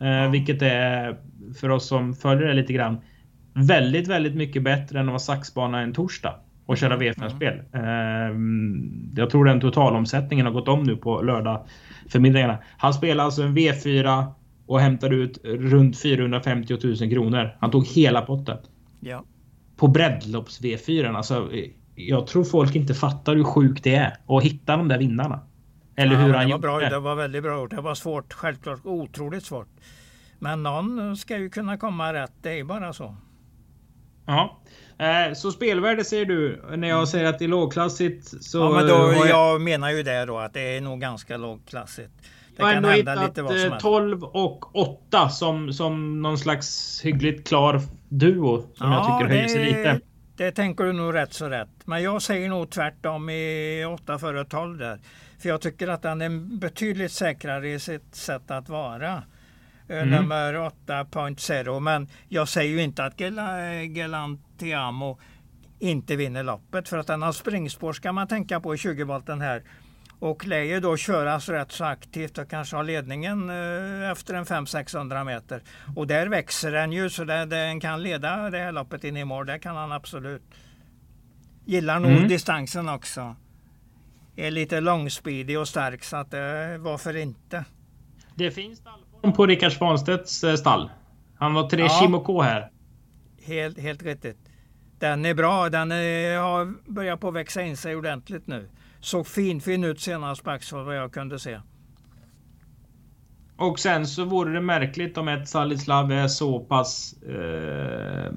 Eh, 0.00 0.08
ja. 0.08 0.28
Vilket 0.28 0.62
är 0.62 1.16
för 1.60 1.68
oss 1.68 1.88
som 1.88 2.14
följer 2.14 2.48
det 2.48 2.54
lite 2.54 2.72
grann 2.72 3.00
väldigt, 3.54 4.08
väldigt 4.08 4.34
mycket 4.34 4.62
bättre 4.62 5.00
än 5.00 5.04
att 5.04 5.12
vara 5.12 5.18
saxbana 5.18 5.80
en 5.80 5.92
torsdag 5.92 6.34
och 6.66 6.78
köra 6.78 6.94
mm, 6.94 7.12
V5-spel. 7.12 7.60
Mm. 7.72 9.12
Jag 9.16 9.30
tror 9.30 9.44
den 9.44 9.60
totalomsättningen 9.60 10.46
har 10.46 10.52
gått 10.52 10.68
om 10.68 10.82
nu 10.82 10.96
på 10.96 11.22
lördag 11.22 11.66
förmiddagarna. 12.08 12.58
Han 12.76 12.94
spelar 12.94 13.24
alltså 13.24 13.42
en 13.42 13.56
V4 13.56 14.26
och 14.66 14.80
hämtade 14.80 15.14
ut 15.14 15.38
runt 15.44 15.98
450 15.98 16.78
000 16.82 16.96
kronor. 16.96 17.56
Han 17.60 17.70
tog 17.70 17.86
hela 17.86 18.22
potten. 18.22 18.58
Ja. 19.00 19.24
På 19.76 19.88
breddlopps 19.88 20.60
V4. 20.60 21.16
Alltså, 21.16 21.50
jag 21.94 22.26
tror 22.26 22.44
folk 22.44 22.74
inte 22.74 22.94
fattar 22.94 23.36
hur 23.36 23.44
sjukt 23.44 23.84
det 23.84 23.94
är 23.94 24.16
att 24.26 24.42
hitta 24.44 24.76
de 24.76 24.88
där 24.88 24.98
vinnarna. 24.98 25.40
Eller 25.96 26.12
ja, 26.12 26.18
hur 26.18 26.34
han 26.34 26.46
det 26.46 26.52
var 26.52 26.58
bra, 26.58 26.78
det. 26.78 26.88
Det 26.88 26.98
var 26.98 27.14
väldigt 27.14 27.42
bra 27.42 27.60
gjort. 27.60 27.70
Det 27.70 27.80
var 27.80 27.94
svårt, 27.94 28.32
självklart 28.32 28.80
otroligt 28.84 29.44
svårt. 29.44 29.68
Men 30.38 30.62
någon 30.62 31.16
ska 31.16 31.38
ju 31.38 31.50
kunna 31.50 31.76
komma 31.76 32.12
rätt. 32.12 32.32
Det 32.42 32.58
är 32.58 32.64
bara 32.64 32.92
så. 32.92 33.16
Ja. 34.26 34.60
Eh, 34.98 35.34
så 35.34 35.52
spelvärde 35.52 36.04
säger 36.04 36.24
du 36.24 36.62
när 36.76 36.88
jag 36.88 37.08
säger 37.08 37.24
att 37.24 37.38
det 37.38 37.44
är 37.44 37.48
lågklassigt. 37.48 38.44
Så 38.44 38.58
ja, 38.58 38.70
men 38.70 38.86
då, 38.86 38.94
jag... 38.94 39.28
jag 39.28 39.60
menar 39.60 39.90
ju 39.90 40.02
det 40.02 40.24
då 40.24 40.38
att 40.38 40.54
det 40.54 40.76
är 40.76 40.80
nog 40.80 41.00
ganska 41.00 41.36
lågklassigt. 41.36 42.12
Det 42.56 42.62
ändå 42.62 42.88
hända 42.88 43.26
lite 43.26 43.42
vad 43.42 43.58
som 43.58 43.78
12 43.78 44.24
och 44.24 44.76
8 44.76 45.28
som, 45.28 45.72
som 45.72 46.22
någon 46.22 46.38
slags 46.38 47.00
hyggligt 47.04 47.48
klar 47.48 47.80
duo. 48.08 48.60
Som 48.74 48.90
ja, 48.90 48.94
jag 48.94 49.20
tycker 49.20 49.34
höjer 49.34 49.48
sig 49.48 49.64
lite. 49.64 50.00
Det 50.36 50.52
tänker 50.52 50.84
du 50.84 50.92
nog 50.92 51.14
rätt 51.14 51.32
så 51.32 51.48
rätt. 51.48 51.68
Men 51.84 52.02
jag 52.02 52.22
säger 52.22 52.48
nog 52.48 52.70
tvärtom 52.70 53.30
i 53.30 53.84
8 53.94 54.18
före 54.18 54.44
12 54.44 54.78
där. 54.78 55.00
För 55.38 55.48
jag 55.48 55.60
tycker 55.60 55.88
att 55.88 56.02
den 56.02 56.22
är 56.22 56.58
betydligt 56.58 57.12
säkrare 57.12 57.70
i 57.72 57.78
sitt 57.78 58.14
sätt 58.14 58.50
att 58.50 58.68
vara. 58.68 59.22
Eh, 59.88 60.02
mm. 60.02 60.10
Nummer 60.10 60.54
8.0. 60.54 61.80
Men 61.80 62.08
jag 62.28 62.48
säger 62.48 62.70
ju 62.70 62.82
inte 62.82 63.04
att 63.04 63.20
Gelantiamo 63.96 65.18
inte 65.78 66.16
vinner 66.16 66.42
loppet. 66.42 66.88
För 66.88 66.98
att 66.98 67.06
den 67.06 67.22
har 67.22 67.32
springspår 67.32 67.92
ska 67.92 68.12
man 68.12 68.28
tänka 68.28 68.60
på 68.60 68.74
i 68.74 68.78
20 68.78 69.04
volten 69.04 69.40
här. 69.40 69.62
Och 70.22 70.46
lär 70.46 70.62
ju 70.62 70.80
då 70.80 70.96
köras 70.96 71.48
rätt 71.48 71.72
så 71.72 71.84
aktivt 71.84 72.38
och 72.38 72.50
kanske 72.50 72.76
ha 72.76 72.82
ledningen 72.82 73.50
eh, 73.50 74.10
efter 74.10 74.34
en 74.34 74.44
500-600 74.44 75.24
meter. 75.24 75.62
Och 75.96 76.06
där 76.06 76.26
växer 76.26 76.72
den 76.72 76.92
ju 76.92 77.10
så 77.10 77.24
det, 77.24 77.44
den 77.44 77.80
kan 77.80 78.02
leda 78.02 78.50
det 78.50 78.58
här 78.58 78.72
loppet 78.72 79.04
in 79.04 79.16
i 79.16 79.24
mål. 79.24 79.46
Det 79.46 79.58
kan 79.58 79.76
han 79.76 79.92
absolut. 79.92 80.42
Gillar 81.64 82.00
nog 82.00 82.10
mm. 82.10 82.28
distansen 82.28 82.88
också. 82.88 83.36
Är 84.36 84.50
lite 84.50 84.80
långspeedig 84.80 85.58
och 85.58 85.68
stark 85.68 86.04
så 86.04 86.16
att 86.16 86.34
eh, 86.34 86.40
varför 86.78 87.16
inte? 87.16 87.64
Det 88.34 88.50
finns 88.50 88.78
stallform 88.78 89.32
på 89.32 89.46
Rickard 89.46 89.72
Svanstedts 89.72 90.44
eh, 90.44 90.54
stall. 90.54 90.90
Han 91.34 91.54
var 91.54 91.68
tre 91.68 91.82
ja. 91.82 92.22
K 92.26 92.42
här. 92.42 92.70
Helt, 93.44 93.78
helt 93.78 94.02
riktigt. 94.02 94.38
Den 94.98 95.24
är 95.24 95.34
bra. 95.34 95.68
Den 95.68 95.92
är, 95.92 96.38
har 96.38 96.92
börjat 96.92 97.20
på 97.20 97.30
växa 97.30 97.62
in 97.62 97.76
sig 97.76 97.96
ordentligt 97.96 98.46
nu 98.46 98.68
såg 99.04 99.26
fin, 99.26 99.60
fin 99.60 99.84
ut 99.84 100.00
senast 100.00 100.44
på 100.44 100.50
Axford 100.50 100.84
vad 100.84 100.96
jag 100.96 101.12
kunde 101.12 101.38
se. 101.38 101.60
Och 103.56 103.78
sen 103.78 104.06
så 104.06 104.24
vore 104.24 104.52
det 104.52 104.60
märkligt 104.60 105.18
om 105.18 105.28
ett 105.28 105.48
Salislav 105.48 106.12
är 106.12 106.28
så 106.28 106.60
pass... 106.60 107.14
Eh, 107.22 108.32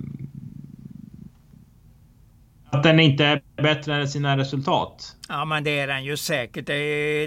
att 2.69 2.83
den 2.83 2.99
inte 2.99 3.25
är 3.25 3.41
bättre 3.55 3.95
än 3.95 4.07
sina 4.07 4.37
resultat. 4.37 5.15
Ja 5.29 5.45
men 5.45 5.63
det 5.63 5.79
är 5.79 5.87
den 5.87 6.03
ju 6.03 6.17
säkert. 6.17 6.65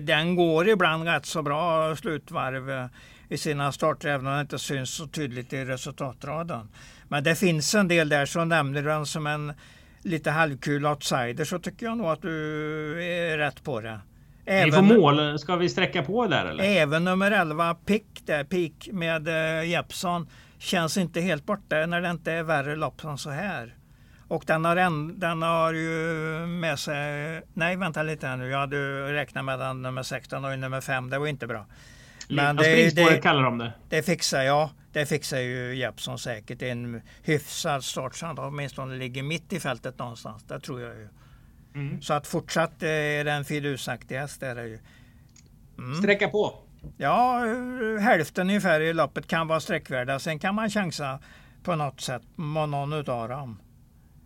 den 0.07 0.37
går 0.37 0.68
ibland 0.68 1.05
rätt 1.05 1.27
så 1.27 1.42
bra 1.42 1.96
slutvarv 1.96 2.70
eh, 2.70 2.87
i 3.29 3.37
sina 3.37 3.72
starter 3.72 4.09
även 4.09 4.27
om 4.27 4.35
det 4.35 4.40
inte 4.40 4.59
syns 4.59 4.90
så 4.90 5.07
tydligt 5.07 5.53
i 5.53 5.64
resultatraden. 5.64 6.68
Men 7.09 7.24
det 7.24 7.35
finns 7.35 7.74
en 7.74 7.88
del 7.88 8.09
där 8.09 8.27
som 8.27 8.48
nämner 8.48 8.83
den 8.83 9.07
som 9.07 9.27
en 9.27 9.53
lite 10.09 10.31
halvkul 10.31 10.87
outsider 10.87 11.44
så 11.44 11.59
tycker 11.59 11.87
jag 11.87 11.99
nog 11.99 12.07
att 12.07 12.23
du 12.23 13.05
är 13.05 13.38
rätt 13.38 13.64
på 13.64 13.81
det. 13.81 14.01
Även, 14.44 14.64
vi 14.64 14.73
får 14.73 15.01
mål. 15.01 15.38
Ska 15.38 15.57
vi 15.57 15.68
sträcka 15.68 16.03
på 16.03 16.27
där 16.27 16.47
eller? 16.47 16.64
Även 16.64 17.05
nummer 17.05 17.31
11 17.31 17.75
Pick 17.75 18.07
där, 18.27 18.44
Peak 18.44 18.88
med 18.92 19.29
uh, 19.29 19.68
Jeppson 19.68 20.27
känns 20.59 20.97
inte 20.97 21.21
helt 21.21 21.47
borta 21.47 21.87
när 21.87 22.01
det 22.01 22.11
inte 22.11 22.33
är 22.33 22.42
värre 22.42 22.77
lopp 22.77 23.05
än 23.05 23.18
så 23.18 23.31
här. 23.31 23.75
Och 24.29 24.44
den 24.47 24.64
har, 24.64 24.77
en, 24.77 25.18
den 25.18 25.42
har 25.42 25.73
ju 25.73 25.88
med 26.47 26.79
sig... 26.79 27.42
Nej, 27.55 27.77
vänta 27.77 28.03
lite 28.03 28.27
här 28.27 28.37
nu. 28.37 28.49
Jag 28.49 28.59
hade 28.59 29.12
räknat 29.12 29.44
med 29.44 29.59
den 29.59 29.83
nummer 29.83 30.03
16 30.03 30.44
och 30.44 30.59
nummer 30.59 30.81
5. 30.81 31.11
Det 31.11 31.18
var 31.18 31.27
inte 31.27 31.47
bra. 31.47 31.66
Men 32.29 32.57
det, 32.57 32.97
det, 32.97 33.23
kallar 33.23 33.42
de 33.42 33.59
det. 33.59 33.73
Det 33.88 34.03
fixar 34.03 34.42
jag. 34.42 34.71
Det 34.92 35.07
fixar 35.07 35.38
ju 35.38 35.74
Jeppson 35.74 36.18
säkert. 36.18 36.62
En 36.62 37.03
hyfsad 37.22 37.85
start 37.85 38.14
så 38.14 38.27
han 38.27 38.38
åtminstone 38.38 38.96
ligger 38.96 39.22
mitt 39.22 39.53
i 39.53 39.61
fältet 39.61 39.98
någonstans. 39.98 40.44
Det 40.44 40.61
tror 40.61 40.81
jag 40.81 40.96
ju. 40.96 41.09
Mm. 41.74 42.03
Så 42.03 42.14
att 42.14 42.27
fortsatt 42.27 42.83
är 42.83 43.24
den 43.24 43.44
fidusaktig 43.44 44.16
häst. 44.16 44.42
Är 44.42 44.55
det 44.55 44.66
ju. 44.66 44.79
Mm. 45.79 45.94
Sträcka 45.94 46.29
på. 46.29 46.59
Ja, 46.96 47.44
hälften 48.01 48.48
ungefär 48.48 48.81
i 48.81 48.92
loppet 48.92 49.27
kan 49.27 49.48
vara 49.48 49.61
sträckvärda. 49.61 50.18
Sen 50.18 50.38
kan 50.38 50.55
man 50.55 50.70
chansa 50.70 51.18
på 51.62 51.77
något 51.77 52.01
sätt 52.01 52.22
på 52.37 52.66
någon 52.66 52.92
utav 52.92 53.29
dem. 53.29 53.61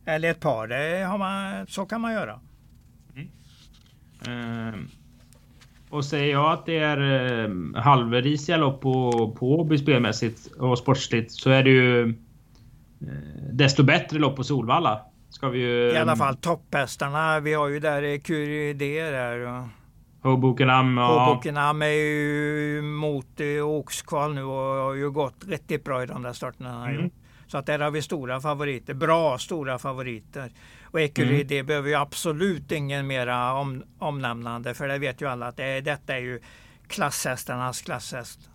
Eller 0.06 0.30
ett 0.30 0.40
par, 0.40 0.66
det 0.68 1.04
har 1.04 1.18
man, 1.18 1.66
så 1.66 1.86
kan 1.86 2.00
man 2.00 2.12
göra. 2.12 2.40
Mm. 4.26 4.74
Uh. 4.74 4.80
Och 5.92 6.04
säger 6.04 6.32
jag 6.32 6.52
att 6.52 6.66
det 6.66 6.78
är 6.78 7.00
eh, 7.44 7.82
halvrisiga 7.82 8.56
lopp 8.56 8.80
på, 8.80 9.12
på 9.38 9.60
Åby 9.60 9.78
spelmässigt 9.78 10.46
och 10.58 10.78
sportsligt 10.78 11.32
så 11.32 11.50
är 11.50 11.62
det 11.62 11.70
ju 11.70 12.08
eh, 12.08 12.14
desto 13.52 13.82
bättre 13.82 14.18
lopp 14.18 14.36
på 14.36 14.44
Solvalla. 14.44 15.00
Ska 15.30 15.48
vi 15.48 15.58
ju, 15.58 15.92
I 15.92 15.96
alla 15.96 16.16
fall 16.16 16.36
topphästarna. 16.36 17.40
Vi 17.40 17.54
har 17.54 17.68
ju 17.68 17.80
där 17.80 18.18
Curie 18.18 18.72
där. 18.74 19.68
Hobokenham. 20.22 20.96
Ja. 20.96 21.24
Hobokenham 21.24 21.82
är 21.82 21.86
ju 21.86 22.82
mot 22.82 23.40
eh, 23.40 23.68
Åkskval 23.68 24.34
nu 24.34 24.42
och 24.42 24.84
har 24.84 24.94
ju 24.94 25.10
gått 25.10 25.44
riktigt 25.48 25.84
bra 25.84 26.02
i 26.02 26.06
de 26.06 26.22
där 26.22 26.32
starterna. 26.32 26.90
Mm. 26.90 27.10
Så 27.46 27.58
att 27.58 27.66
där 27.66 27.78
har 27.78 27.90
vi 27.90 28.02
stora 28.02 28.40
favoriter. 28.40 28.94
Bra 28.94 29.38
stora 29.38 29.78
favoriter. 29.78 30.52
Och 30.92 31.00
Ecurie, 31.00 31.34
mm. 31.34 31.46
det 31.46 31.62
behöver 31.62 31.88
ju 31.88 31.94
absolut 31.94 32.72
ingen 32.72 33.06
mera 33.06 33.54
om, 33.54 33.82
omnämnande 33.98 34.74
för 34.74 34.88
det 34.88 34.98
vet 34.98 35.22
ju 35.22 35.28
alla 35.28 35.46
att 35.46 35.56
det, 35.56 35.80
detta 35.80 36.16
är 36.16 36.20
ju 36.20 36.40
klasshästarnas 36.88 37.82
klasshäst. 37.82 38.50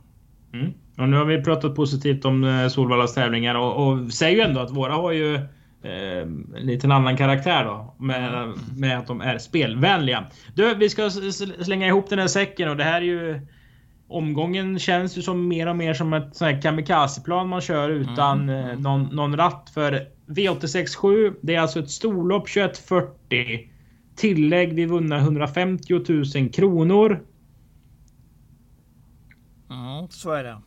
Mm. 0.53 0.73
Och 0.97 1.09
nu 1.09 1.17
har 1.17 1.25
vi 1.25 1.43
pratat 1.43 1.75
positivt 1.75 2.25
om 2.25 2.43
eh, 2.43 2.67
Solvallas 2.67 3.13
tävlingar 3.13 3.55
och, 3.55 3.87
och 3.87 4.11
säger 4.11 4.37
ju 4.37 4.41
ändå 4.41 4.59
att 4.59 4.71
våra 4.71 4.93
har 4.93 5.11
ju 5.11 5.35
eh, 5.83 6.21
en 6.21 6.65
liten 6.65 6.91
annan 6.91 7.17
karaktär 7.17 7.65
då. 7.65 7.95
Med, 7.99 8.33
mm. 8.33 8.59
med 8.77 8.99
att 8.99 9.07
de 9.07 9.21
är 9.21 9.37
spelvänliga. 9.37 10.25
Du, 10.55 10.75
vi 10.75 10.89
ska 10.89 11.09
slänga 11.09 11.87
ihop 11.87 12.09
den 12.09 12.19
här 12.19 12.27
säcken 12.27 12.69
och 12.69 12.77
det 12.77 12.83
här 12.83 13.01
är 13.01 13.05
ju 13.05 13.47
Omgången 14.07 14.79
känns 14.79 15.17
ju 15.17 15.21
som 15.21 15.47
mer 15.47 15.67
och 15.67 15.75
mer 15.75 15.93
som 15.93 16.13
ett 16.13 16.35
sånt 16.35 16.51
här 16.51 16.61
kamikazeplan 16.61 17.49
man 17.49 17.61
kör 17.61 17.89
utan 17.89 18.49
mm. 18.49 18.69
Eh, 18.69 18.79
någon, 18.79 19.03
någon 19.03 19.37
ratt. 19.37 19.71
För 19.73 20.07
V867, 20.27 21.35
det 21.41 21.55
är 21.55 21.59
alltså 21.59 21.79
ett 21.79 21.89
storlopp 21.89 22.47
2140. 22.47 23.71
Tillägg 24.15 24.73
vid 24.73 24.89
vunna 24.89 25.17
150 25.17 25.93
000 26.35 26.49
kronor. 26.49 27.23
Ja, 29.69 30.07
så 30.09 30.31
är 30.31 30.43
det. 30.43 30.61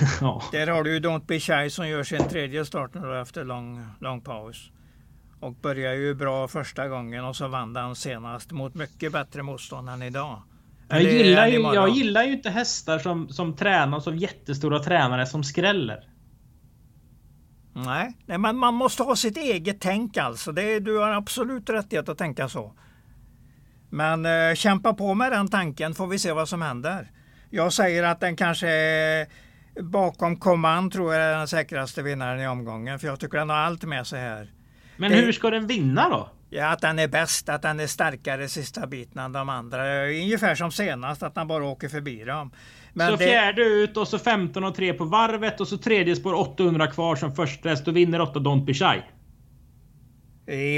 ja. 0.20 0.42
Där 0.52 0.66
har 0.66 0.82
du 0.82 0.94
ju 0.94 1.00
Don't 1.00 1.26
Be 1.26 1.40
Shy 1.40 1.70
som 1.70 1.88
gör 1.88 2.02
sin 2.02 2.28
tredje 2.28 2.64
start 2.64 2.94
nu 2.94 3.20
efter 3.20 3.44
lång, 3.44 3.86
lång 4.00 4.20
paus. 4.20 4.70
Och 5.40 5.54
börjar 5.54 5.94
ju 5.94 6.14
bra 6.14 6.48
första 6.48 6.88
gången 6.88 7.24
och 7.24 7.36
så 7.36 7.48
vann 7.48 7.76
han 7.76 7.96
senast 7.96 8.52
mot 8.52 8.74
mycket 8.74 9.12
bättre 9.12 9.42
motstånd 9.42 9.88
än 9.88 10.02
idag 10.02 10.42
Jag 10.88 11.02
gillar, 11.02 11.46
ju, 11.46 11.60
jag 11.60 11.88
gillar 11.88 12.22
ju 12.22 12.32
inte 12.32 12.50
hästar 12.50 12.98
som, 12.98 13.28
som 13.28 13.56
tränas 13.56 14.06
av 14.06 14.16
jättestora 14.16 14.78
tränare 14.78 15.26
som 15.26 15.44
skräller. 15.44 16.04
Nej, 17.72 18.16
nej 18.26 18.38
men 18.38 18.56
man 18.56 18.74
måste 18.74 19.02
ha 19.02 19.16
sitt 19.16 19.36
eget 19.36 19.80
tänk 19.80 20.16
alltså. 20.16 20.52
Det, 20.52 20.80
du 20.80 20.98
har 20.98 21.10
absolut 21.10 21.70
rättighet 21.70 22.08
att 22.08 22.18
tänka 22.18 22.48
så. 22.48 22.74
Men 23.90 24.26
eh, 24.26 24.54
kämpa 24.54 24.94
på 24.94 25.14
med 25.14 25.32
den 25.32 25.48
tanken 25.48 25.94
får 25.94 26.06
vi 26.06 26.18
se 26.18 26.32
vad 26.32 26.48
som 26.48 26.62
händer. 26.62 27.10
Jag 27.50 27.72
säger 27.72 28.02
att 28.02 28.20
den 28.20 28.36
kanske 28.36 28.68
är 28.68 29.26
bakom 29.82 30.36
Command 30.36 30.92
tror 30.92 31.14
jag 31.14 31.22
är 31.22 31.38
den 31.38 31.48
säkraste 31.48 32.02
vinnaren 32.02 32.40
i 32.40 32.48
omgången. 32.48 32.98
För 32.98 33.06
jag 33.06 33.20
tycker 33.20 33.38
den 33.38 33.50
har 33.50 33.56
allt 33.56 33.84
med 33.84 34.06
sig 34.06 34.20
här. 34.20 34.52
Men 34.96 35.10
det, 35.10 35.16
hur 35.16 35.32
ska 35.32 35.50
den 35.50 35.66
vinna 35.66 36.08
då? 36.08 36.28
Ja, 36.50 36.66
att 36.66 36.80
den 36.80 36.98
är 36.98 37.08
bäst, 37.08 37.48
att 37.48 37.62
den 37.62 37.80
är 37.80 37.86
starkare 37.86 38.48
sista 38.48 38.86
biten 38.86 39.22
än 39.22 39.32
de 39.32 39.48
andra. 39.48 40.06
Ungefär 40.06 40.54
som 40.54 40.72
senast, 40.72 41.22
att 41.22 41.34
den 41.34 41.48
bara 41.48 41.64
åker 41.64 41.88
förbi 41.88 42.24
dem. 42.24 42.50
Men 42.92 43.10
så 43.10 43.16
det... 43.16 43.24
fjärde 43.24 43.62
ut 43.62 43.96
och 43.96 44.08
så 44.08 44.18
15 44.18 44.64
och 44.64 44.74
3 44.74 44.92
på 44.92 45.04
varvet 45.04 45.60
och 45.60 45.68
så 45.68 45.78
tredje 45.78 46.16
spår 46.16 46.34
800 46.34 46.86
kvar 46.86 47.16
som 47.16 47.34
första 47.34 47.68
häst 47.68 47.88
och 47.88 47.96
vinner 47.96 48.20
8 48.20 48.38
Don't 48.38 48.64
Be 48.64 48.74
Shy. 48.74 49.02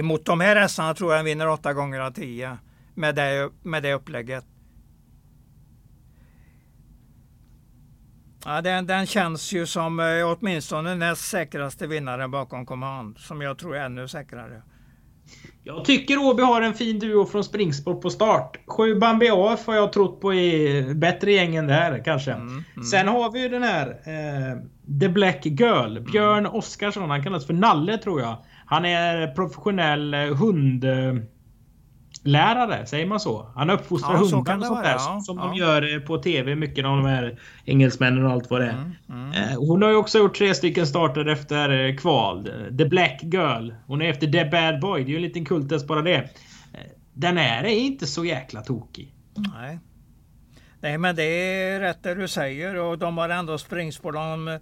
Mot 0.02 0.24
de 0.24 0.40
här 0.40 0.56
hästarna 0.56 0.94
tror 0.94 1.10
jag 1.10 1.18
den 1.18 1.24
vinner 1.24 1.48
8 1.48 1.72
gånger 1.72 2.00
av 2.00 2.10
10 2.10 2.58
med 2.94 3.14
det, 3.14 3.50
med 3.62 3.82
det 3.82 3.94
upplägget. 3.94 4.44
Ja, 8.44 8.60
den, 8.60 8.86
den 8.86 9.06
känns 9.06 9.52
ju 9.52 9.66
som 9.66 10.00
eh, 10.00 10.06
åtminstone 10.24 10.94
näst 10.94 11.28
säkraste 11.28 11.86
vinnaren 11.86 12.30
bakom 12.30 12.66
Command. 12.66 13.18
Som 13.18 13.40
jag 13.42 13.58
tror 13.58 13.76
är 13.76 13.84
ännu 13.84 14.08
säkrare. 14.08 14.62
Jag 15.64 15.84
tycker 15.84 16.18
Åby 16.18 16.42
har 16.42 16.62
en 16.62 16.74
fin 16.74 16.98
duo 16.98 17.26
från 17.26 17.44
springsport 17.44 18.02
på 18.02 18.10
start. 18.10 18.58
Sju 18.66 18.94
Bambi 18.94 19.28
AF 19.32 19.66
har 19.66 19.74
jag 19.74 19.92
trott 19.92 20.20
på 20.20 20.34
är 20.34 20.94
bättre 20.94 21.32
gäng 21.32 21.56
än 21.56 21.66
det 21.66 21.74
här 21.74 22.04
kanske. 22.04 22.32
Mm, 22.32 22.48
mm. 22.48 22.84
Sen 22.84 23.08
har 23.08 23.30
vi 23.32 23.42
ju 23.42 23.48
den 23.48 23.62
här 23.62 23.88
eh, 23.88 24.58
The 25.00 25.08
Black 25.08 25.46
Girl. 25.46 25.98
Björn 25.98 26.38
mm. 26.38 26.54
Oskarsson. 26.54 27.10
Han 27.10 27.22
kallas 27.22 27.46
för 27.46 27.54
Nalle 27.54 27.98
tror 27.98 28.20
jag. 28.20 28.36
Han 28.66 28.84
är 28.84 29.34
professionell 29.34 30.14
eh, 30.14 30.20
hund 30.20 30.84
lärare, 32.22 32.86
säger 32.86 33.06
man 33.06 33.20
så? 33.20 33.52
Han 33.54 33.70
uppfostrar 33.70 34.12
ja, 34.12 34.18
hundar 34.18 34.56
och 34.58 34.64
sånt 34.64 34.84
där. 34.84 34.92
Ja, 34.92 35.20
som 35.24 35.38
ja. 35.38 35.44
de 35.44 35.54
gör 35.54 35.94
eh, 35.94 36.00
på 36.00 36.18
TV, 36.18 36.54
mycket 36.54 36.84
av 36.84 36.96
de 36.96 37.06
här 37.06 37.38
engelsmännen 37.64 38.26
och 38.26 38.32
allt 38.32 38.50
vad 38.50 38.60
det 38.60 38.66
är. 38.66 38.72
Mm, 38.72 38.92
mm. 39.08 39.32
Eh, 39.32 39.58
hon 39.58 39.82
har 39.82 39.90
ju 39.90 39.96
också 39.96 40.18
gjort 40.18 40.34
tre 40.36 40.54
stycken 40.54 40.86
starter 40.86 41.26
efter 41.26 41.86
eh, 41.88 41.96
kval. 41.96 42.50
The 42.78 42.84
Black 42.84 43.20
Girl. 43.22 43.70
Hon 43.86 44.02
är 44.02 44.10
efter 44.10 44.26
The 44.26 44.44
Bad 44.44 44.80
Boy. 44.80 45.04
Det 45.04 45.08
är 45.08 45.10
ju 45.10 45.16
en 45.16 45.22
liten 45.22 45.44
kultest 45.44 45.86
bara 45.86 46.02
det. 46.02 46.28
Den 47.12 47.36
här 47.36 47.64
är 47.64 47.68
inte 47.68 48.06
så 48.06 48.24
jäkla 48.24 48.62
tokig. 48.62 49.14
Nej. 49.34 49.78
Nej 50.80 50.98
men 50.98 51.16
det 51.16 51.22
är 51.22 51.80
rätt 51.80 52.02
det 52.02 52.14
du 52.14 52.28
säger 52.28 52.76
och 52.76 52.98
de 52.98 53.18
har 53.18 53.28
ändå 53.28 53.58
springspår. 53.58 54.12
De, 54.12 54.58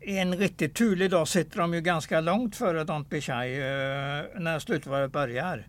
en 0.00 0.36
riktigt 0.36 0.74
turlig 0.74 1.10
dag 1.10 1.28
sitter 1.28 1.58
de 1.58 1.74
ju 1.74 1.80
ganska 1.80 2.20
långt 2.20 2.56
före 2.56 2.84
Don't 2.84 3.08
Be 3.08 3.20
Shy 3.20 3.60
när 4.42 4.58
slutvarvet 4.58 5.12
börjar. 5.12 5.66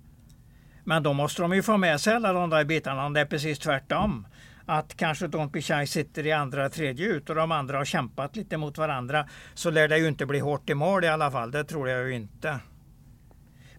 Men 0.84 1.04
då 1.04 1.14
måste 1.14 1.42
de 1.42 1.54
ju 1.54 1.64
få 1.64 1.78
med 1.78 2.00
sig 2.00 2.14
alla 2.14 2.34
de 2.34 2.50
där 2.50 2.66
bitarna 2.66 3.06
om 3.06 3.14
det 3.14 3.20
är 3.20 3.26
precis 3.26 3.60
tvärtom. 3.60 4.28
Att 4.66 4.98
kanske 4.98 5.28
Don 5.28 5.50
Pichai 5.50 5.88
sitter 5.88 6.26
i 6.26 6.32
andra, 6.32 6.70
tredje 6.70 7.08
ut 7.08 7.30
och 7.30 7.36
de 7.36 7.52
andra 7.52 7.78
har 7.78 7.86
kämpat 7.86 8.36
lite 8.36 8.58
mot 8.58 8.78
varandra. 8.78 9.28
Så 9.54 9.72
lär 9.72 9.88
det 9.88 9.98
ju 9.98 10.08
inte 10.08 10.26
bli 10.26 10.40
hårt 10.40 10.70
i 10.70 10.74
mål 10.74 11.04
i 11.04 11.08
alla 11.08 11.32
fall. 11.32 11.52
Det 11.52 11.64
tror 11.64 11.90
jag 11.90 12.10
ju 12.10 12.16
inte. 12.16 12.60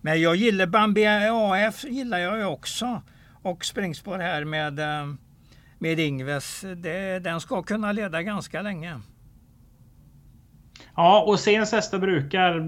Men 0.01 0.21
jag 0.21 0.37
gillar 0.37 0.67
Bambi 0.67 1.07
AF 1.07 1.85
gillar 1.85 2.19
jag 2.19 2.39
ju 2.39 2.45
också. 2.45 3.03
Och 3.43 3.65
springspår 3.65 4.19
här 4.19 4.45
med, 4.45 4.79
eh, 4.79 5.15
med 5.79 6.01
Ingves. 6.01 6.65
Det, 6.77 7.19
den 7.19 7.41
ska 7.41 7.63
kunna 7.63 7.93
leda 7.93 8.23
ganska 8.23 8.63
länge. 8.63 9.01
Ja, 10.97 11.23
och 11.23 11.41
Sens 11.41 11.73
hästar 11.73 11.99
brukar 11.99 12.63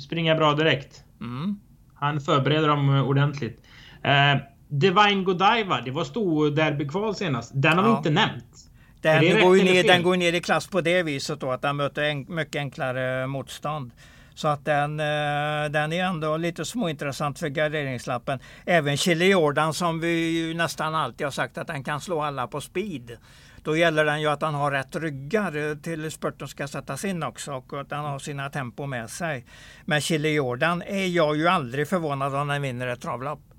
springa 0.00 0.34
bra 0.34 0.54
direkt. 0.54 1.04
Mm. 1.20 1.60
Han 1.94 2.20
förbereder 2.20 2.68
dem 2.68 2.88
ordentligt. 2.88 3.65
Eh, 4.06 4.36
Divine 4.68 5.24
Godiva, 5.24 5.80
det 5.84 5.90
var 5.90 6.04
stor 6.04 6.50
derbykval 6.50 7.14
senast. 7.14 7.50
Den 7.54 7.78
har 7.78 7.84
ja. 7.84 7.90
vi 7.90 7.96
inte 7.96 8.10
nämnt. 8.10 8.44
Den 9.00 9.40
går, 9.40 9.56
ner, 9.56 9.84
den 9.84 10.02
går 10.02 10.16
ner 10.16 10.32
i 10.32 10.40
klass 10.40 10.66
på 10.66 10.80
det 10.80 11.02
viset 11.02 11.40
då 11.40 11.50
att 11.50 11.62
den 11.62 11.76
möter 11.76 12.02
en, 12.02 12.26
mycket 12.28 12.60
enklare 12.60 13.26
motstånd. 13.26 13.90
Så 14.34 14.48
att 14.48 14.64
den, 14.64 15.00
eh, 15.00 15.70
den 15.70 15.92
är 15.92 16.04
ändå 16.04 16.36
lite 16.36 16.64
småintressant 16.64 17.38
för 17.38 17.48
garderingslappen. 17.48 18.38
Även 18.64 18.96
Chili 18.96 19.30
Jordan 19.30 19.74
som 19.74 20.00
vi 20.00 20.54
nästan 20.54 20.94
alltid 20.94 21.26
har 21.26 21.32
sagt 21.32 21.58
att 21.58 21.66
den 21.66 21.84
kan 21.84 22.00
slå 22.00 22.22
alla 22.22 22.46
på 22.46 22.60
speed. 22.60 23.16
Då 23.62 23.76
gäller 23.76 24.04
den 24.04 24.20
ju 24.20 24.28
att 24.28 24.42
han 24.42 24.54
har 24.54 24.70
rätt 24.70 24.96
ryggar 24.96 25.82
till 25.82 26.10
spurten 26.10 26.48
ska 26.48 26.68
sättas 26.68 27.04
in 27.04 27.22
också 27.22 27.52
och 27.52 27.80
att 27.80 27.90
han 27.90 28.04
har 28.04 28.18
sina 28.18 28.50
tempo 28.50 28.86
med 28.86 29.10
sig. 29.10 29.44
Men 29.84 30.00
Chili 30.00 30.34
Jordan 30.34 30.82
är 30.82 31.06
jag 31.06 31.36
ju 31.36 31.48
aldrig 31.48 31.88
förvånad 31.88 32.34
om 32.34 32.48
den 32.48 32.62
vinner 32.62 32.86
ett 32.86 33.00
travlopp. 33.00 33.55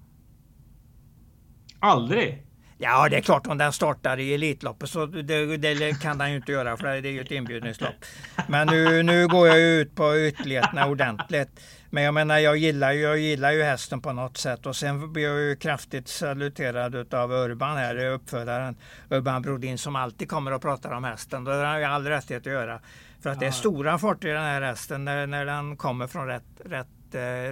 Aldrig? 1.80 2.44
Ja, 2.78 3.08
det 3.10 3.18
är 3.18 3.22
klart 3.22 3.48
om 3.48 3.58
den 3.58 3.74
startar 3.74 4.20
i 4.20 4.34
Elitloppet 4.34 4.90
så 4.90 5.06
det, 5.06 5.58
det 5.58 6.02
kan 6.02 6.18
den 6.18 6.32
ju 6.32 6.36
inte 6.38 6.52
göra 6.52 6.78
för 6.78 7.02
det 7.02 7.10
är 7.10 7.12
ju 7.12 7.22
ett 7.22 7.32
inbjudningslopp. 7.32 7.96
Men 8.48 8.68
nu, 8.68 9.04
nu 9.04 9.28
går 9.28 9.48
jag 9.48 9.60
ut 9.60 9.96
på 9.96 10.18
ytterligheterna 10.18 10.88
ordentligt. 10.88 11.50
Men 11.90 12.04
jag 12.04 12.14
menar, 12.14 12.38
jag 12.38 12.58
gillar, 12.58 12.92
ju, 12.92 13.02
jag 13.02 13.18
gillar 13.18 13.52
ju 13.52 13.64
hästen 13.64 14.02
på 14.02 14.14
något 14.14 14.38
sätt 14.38 14.66
och 14.66 14.76
sen 14.76 15.14
blir 15.14 15.24
jag 15.24 15.40
ju 15.40 15.56
kraftigt 15.56 16.08
saluterad 16.08 17.14
av 17.14 17.32
Urban 17.32 17.78
här, 17.78 18.06
uppfödaren 18.06 18.76
Urban 19.10 19.42
Brodin 19.42 19.78
som 19.78 19.96
alltid 19.96 20.30
kommer 20.30 20.54
och 20.54 20.62
pratar 20.62 20.92
om 20.92 21.04
hästen. 21.04 21.44
Det 21.44 21.54
har 21.54 21.80
jag 21.80 21.92
all 21.92 22.06
rättighet 22.06 22.48
att 22.48 22.54
göra. 22.54 22.80
För 23.22 23.30
att 23.30 23.40
det 23.40 23.46
är 23.46 23.52
stora 23.52 23.98
farter 23.98 24.28
i 24.28 24.32
den 24.32 24.44
här 24.44 24.62
hästen 24.62 25.06
när, 25.06 25.28
när 25.28 25.46
den 25.46 25.78
kommer 25.78 26.08
från 26.08 26.28
rätt, 26.28 26.44
rätt, 26.66 26.88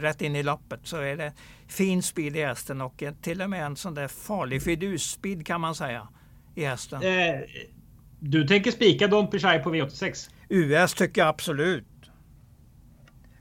rätt 0.02 0.22
in 0.22 0.36
i 0.36 0.44
loppet 0.44 0.80
så 0.84 0.98
är 0.98 1.18
det 1.18 1.34
fin 1.68 2.04
speed 2.04 2.38
i 2.38 2.44
hästen 2.44 2.82
och 2.82 3.04
till 3.22 3.42
och 3.42 3.50
med 3.50 3.66
en 3.66 3.76
sån 3.76 3.94
där 3.94 4.08
farlig 4.08 4.64
fidusspeed 4.64 5.46
kan 5.46 5.62
man 5.62 5.76
säga 5.76 6.08
i 6.56 6.66
hästen. 6.66 7.04
Eh, 7.04 7.42
du 8.20 8.48
tänker 8.48 8.72
spika 8.72 9.08
Don 9.08 9.30
Pichai 9.30 9.60
på 9.60 9.76
V86? 9.76 10.30
US 10.50 10.94
tycker 10.94 11.22
jag 11.22 11.28
absolut. 11.28 11.86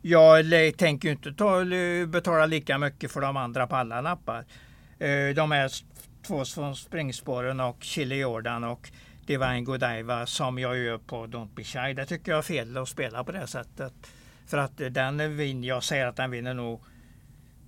Jag 0.03 0.45
tänker 0.77 1.11
inte 1.11 1.33
ta, 1.33 1.65
betala 2.07 2.47
lika 2.47 2.79
mycket 2.79 3.11
för 3.11 3.21
de 3.21 3.37
andra 3.37 3.67
på 3.67 3.77
alla 3.77 4.01
lappar. 4.01 4.45
Eh, 4.99 5.35
de 5.35 5.53
är 5.53 5.71
två 6.27 6.45
från 6.45 6.77
springspåren 6.77 7.61
och 7.61 7.77
Chili 7.81 8.21
Jordan 8.21 8.65
och 8.65 8.91
Divine 9.27 9.65
Godiva 9.65 10.27
som 10.27 10.59
jag 10.59 10.79
gör 10.79 10.99
på 10.99 11.27
Don't 11.27 11.55
Be 11.55 11.65
Shy. 11.65 11.95
Det 11.95 12.07
tycker 12.07 12.33
jag 12.33 12.39
är 12.39 12.43
fel 12.43 12.77
att 12.77 12.89
spela 12.89 13.25
på 13.25 13.33
det 13.33 13.47
sättet. 13.47 13.93
För 14.47 14.59
att 14.59 14.81
den 14.91 15.37
vinner, 15.37 15.69
jag 15.69 15.85
säger 15.85 16.07
att 16.07 16.17
den 16.17 16.31
vinner 16.31 16.55
nog 16.55 16.85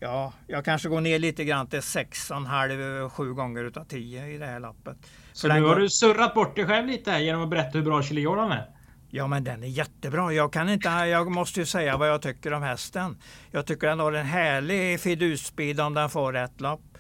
Ja, 0.01 0.33
jag 0.47 0.65
kanske 0.65 0.89
går 0.89 1.01
ner 1.01 1.19
lite 1.19 1.45
grann 1.45 1.67
till 1.67 1.81
6,5-7 1.81 3.33
gånger 3.33 3.65
utav 3.65 3.85
10 3.85 4.27
i 4.27 4.39
det 4.39 4.47
här 4.47 4.61
lappet. 4.61 4.97
Så 5.33 5.49
nu 5.49 5.63
har 5.63 5.77
du 5.77 5.89
surrat 5.89 6.35
bort 6.35 6.57
dig 6.57 6.67
själv 6.67 6.87
lite 6.87 7.11
här 7.11 7.19
genom 7.19 7.43
att 7.43 7.51
berätta 7.51 7.79
hur 7.79 7.85
bra 7.85 8.03
Chili 8.03 8.21
Jordan 8.21 8.53
är? 8.53 8.71
Ja 9.11 9.27
men 9.27 9.45
den 9.45 9.63
är 9.63 9.69
jättebra. 9.69 10.33
Jag, 10.33 10.53
kan 10.53 10.69
inte, 10.69 10.89
jag 10.89 11.31
måste 11.31 11.61
ju 11.61 11.67
säga 11.67 11.97
vad 11.97 12.09
jag 12.09 12.23
tycker 12.23 12.53
om 12.53 12.63
hästen. 12.63 13.17
Jag 13.51 13.67
tycker 13.67 13.87
den 13.87 14.01
har 14.01 14.13
en 14.13 14.27
härlig 14.27 15.01
fidusspeed 15.01 15.81
om 15.81 15.95
den 15.95 16.11
får 16.11 16.33
rätt 16.33 16.61
lopp. 16.61 16.99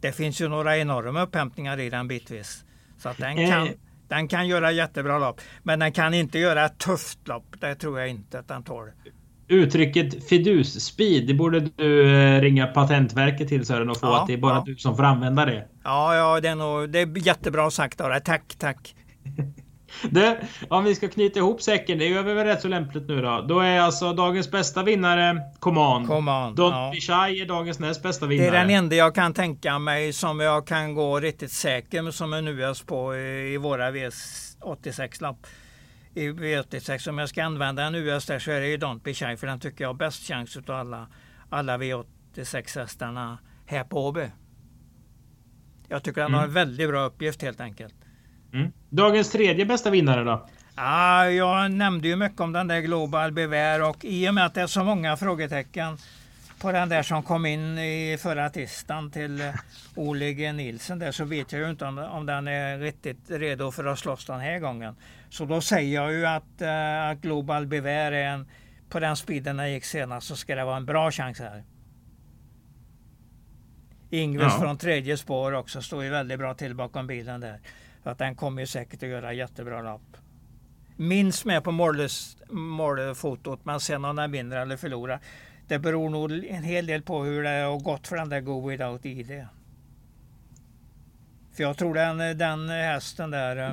Det 0.00 0.12
finns 0.12 0.40
ju 0.40 0.48
några 0.48 0.78
enorma 0.78 1.22
upphämtningar 1.22 1.80
i 1.80 1.90
den 1.90 2.08
bitvis. 2.08 2.64
Så 2.98 3.08
att 3.08 3.18
den 3.18 3.36
kan, 3.36 3.66
eh. 3.66 3.72
Den 4.08 4.28
kan 4.28 4.48
göra 4.48 4.72
jättebra 4.72 5.18
lopp. 5.18 5.40
Men 5.62 5.78
den 5.78 5.92
kan 5.92 6.14
inte 6.14 6.38
göra 6.38 6.64
ett 6.64 6.78
tufft 6.78 7.28
lopp. 7.28 7.56
Det 7.60 7.74
tror 7.74 8.00
jag 8.00 8.08
inte 8.08 8.38
att 8.38 8.48
den 8.48 8.62
tål. 8.62 8.88
Uttrycket 9.48 10.28
fidus-speed, 10.28 11.26
det 11.26 11.34
borde 11.34 11.60
du 11.60 12.10
eh, 12.10 12.40
ringa 12.40 12.66
Patentverket 12.66 13.48
till 13.48 13.66
Sören 13.66 13.90
och 13.90 13.96
få 13.96 14.06
ja, 14.06 14.20
att 14.20 14.26
det 14.26 14.32
är 14.32 14.38
bara 14.38 14.54
ja. 14.54 14.62
du 14.66 14.76
som 14.76 14.96
får 14.96 15.02
använda 15.02 15.44
det. 15.44 15.68
Ja, 15.84 16.16
ja 16.16 16.40
det, 16.40 16.48
är 16.48 16.54
nog, 16.54 16.90
det 16.90 16.98
är 16.98 17.26
jättebra 17.26 17.70
sagt 17.70 17.98
dig. 17.98 18.20
Tack, 18.24 18.54
tack. 18.58 18.94
Det, 20.10 20.40
om 20.68 20.84
vi 20.84 20.94
ska 20.94 21.08
knyta 21.08 21.38
ihop 21.38 21.62
säcken, 21.62 21.98
det 21.98 22.08
gör 22.08 22.22
vi 22.22 22.34
väl 22.34 22.46
rätt 22.46 22.60
så 22.60 22.68
lämpligt 22.68 23.08
nu 23.08 23.22
då. 23.22 23.44
Då 23.48 23.60
är 23.60 23.80
alltså 23.80 24.12
dagens 24.12 24.50
bästa 24.50 24.82
vinnare 24.82 25.40
Command. 25.58 26.06
Command 26.06 26.58
Don't 26.58 26.94
ja. 27.08 27.28
är 27.28 27.46
dagens 27.46 27.78
näst 27.78 28.02
bästa 28.02 28.26
vinnare. 28.26 28.50
Det 28.50 28.56
är 28.56 28.60
den 28.60 28.70
enda 28.70 28.96
jag 28.96 29.14
kan 29.14 29.34
tänka 29.34 29.78
mig 29.78 30.12
som 30.12 30.40
jag 30.40 30.66
kan 30.66 30.94
gå 30.94 31.20
riktigt 31.20 31.52
säker 31.52 32.02
med 32.02 32.14
som 32.14 32.32
en 32.32 32.48
US 32.48 32.82
på 32.82 33.14
i, 33.16 33.56
våra 33.56 33.90
V86-lapp. 33.90 35.46
I 36.14 36.28
V86, 36.28 37.08
om 37.08 37.18
jag 37.18 37.28
ska 37.28 37.44
använda 37.44 37.82
en 37.82 37.94
US 37.94 38.26
där 38.26 38.38
så 38.38 38.50
är 38.50 38.60
det 38.60 38.68
ju 38.68 38.78
be 38.78 39.14
shy 39.14 39.36
för 39.36 39.46
den 39.46 39.60
tycker 39.60 39.84
jag 39.84 39.88
har 39.88 39.94
bäst 39.94 40.28
chans 40.28 40.56
utav 40.56 40.76
alla, 40.76 41.06
alla 41.50 41.78
V86-hästarna 41.78 43.38
här 43.66 43.84
på 43.84 44.06
Åby. 44.06 44.30
Jag 45.88 46.02
tycker 46.02 46.20
den 46.20 46.28
mm. 46.28 46.38
har 46.38 46.46
en 46.46 46.52
väldigt 46.52 46.88
bra 46.88 47.04
uppgift 47.04 47.42
helt 47.42 47.60
enkelt. 47.60 47.94
Mm. 48.52 48.72
Dagens 48.90 49.30
tredje 49.30 49.66
bästa 49.66 49.90
vinnare 49.90 50.24
då? 50.24 50.46
Ja, 50.76 51.30
jag 51.30 51.70
nämnde 51.70 52.08
ju 52.08 52.16
mycket 52.16 52.40
om 52.40 52.52
den 52.52 52.68
där 52.68 52.80
Global 52.80 53.32
Bevair 53.32 53.88
och 53.88 54.04
i 54.04 54.28
och 54.28 54.34
med 54.34 54.46
att 54.46 54.54
det 54.54 54.60
är 54.60 54.66
så 54.66 54.84
många 54.84 55.16
frågetecken 55.16 55.98
på 56.60 56.72
den 56.72 56.88
där 56.88 57.02
som 57.02 57.22
kom 57.22 57.46
in 57.46 57.78
i 57.78 58.18
förra 58.20 58.50
tisdagen 58.50 59.10
till 59.10 59.40
eh, 59.40 59.54
Ole 59.94 60.32
G 60.32 60.52
Nilsen 60.52 60.98
där 60.98 61.12
så 61.12 61.24
vet 61.24 61.52
jag 61.52 61.62
ju 61.62 61.70
inte 61.70 61.84
om, 61.84 61.98
om 61.98 62.26
den 62.26 62.48
är 62.48 62.78
riktigt 62.78 63.30
redo 63.30 63.70
för 63.70 63.84
att 63.84 63.98
slåss 63.98 64.26
den 64.26 64.40
här 64.40 64.58
gången. 64.58 64.96
Så 65.30 65.44
då 65.44 65.60
säger 65.60 65.94
jag 65.94 66.12
ju 66.12 66.26
att, 66.26 66.62
uh, 66.62 67.10
att 67.10 67.20
Global 67.20 67.66
Bevair 67.66 68.12
är 68.12 68.32
en, 68.32 68.48
på 68.88 69.00
den 69.00 69.16
speeden 69.16 69.56
den 69.56 69.72
gick 69.72 69.84
senast 69.84 70.26
så 70.26 70.36
ska 70.36 70.54
det 70.54 70.64
vara 70.64 70.76
en 70.76 70.86
bra 70.86 71.10
chans 71.10 71.40
här. 71.40 71.64
Ingves 74.10 74.52
ja. 74.52 74.60
från 74.60 74.78
tredje 74.78 75.16
spår 75.16 75.52
också 75.52 75.82
står 75.82 76.04
ju 76.04 76.10
väldigt 76.10 76.38
bra 76.38 76.54
till 76.54 76.74
bakom 76.74 77.06
bilen 77.06 77.40
där. 77.40 77.60
Så 78.08 78.12
att 78.12 78.18
den 78.18 78.34
kommer 78.34 78.62
ju 78.62 78.66
säkert 78.66 79.02
att 79.02 79.08
göra 79.08 79.32
jättebra 79.32 79.82
lopp. 79.82 80.16
Minst 80.96 81.44
med 81.44 81.64
på 81.64 81.72
målfotot 82.50 83.64
men 83.64 83.80
sen 83.80 84.04
om 84.04 84.16
den 84.16 84.32
vinner 84.32 84.56
eller 84.56 84.76
förlorar. 84.76 85.20
Det 85.66 85.78
beror 85.78 86.10
nog 86.10 86.32
en 86.44 86.62
hel 86.62 86.86
del 86.86 87.02
på 87.02 87.24
hur 87.24 87.42
det 87.42 87.50
har 87.50 87.78
gått 87.78 88.06
för 88.06 88.16
den 88.16 88.28
där 88.28 88.40
Go 88.40 88.68
Without 88.68 89.06
ID. 89.06 89.46
För 91.52 91.62
jag 91.62 91.76
tror 91.76 91.94
den, 91.94 92.38
den 92.38 92.68
hästen 92.68 93.30
där 93.30 93.70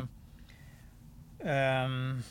um, 1.40 2.24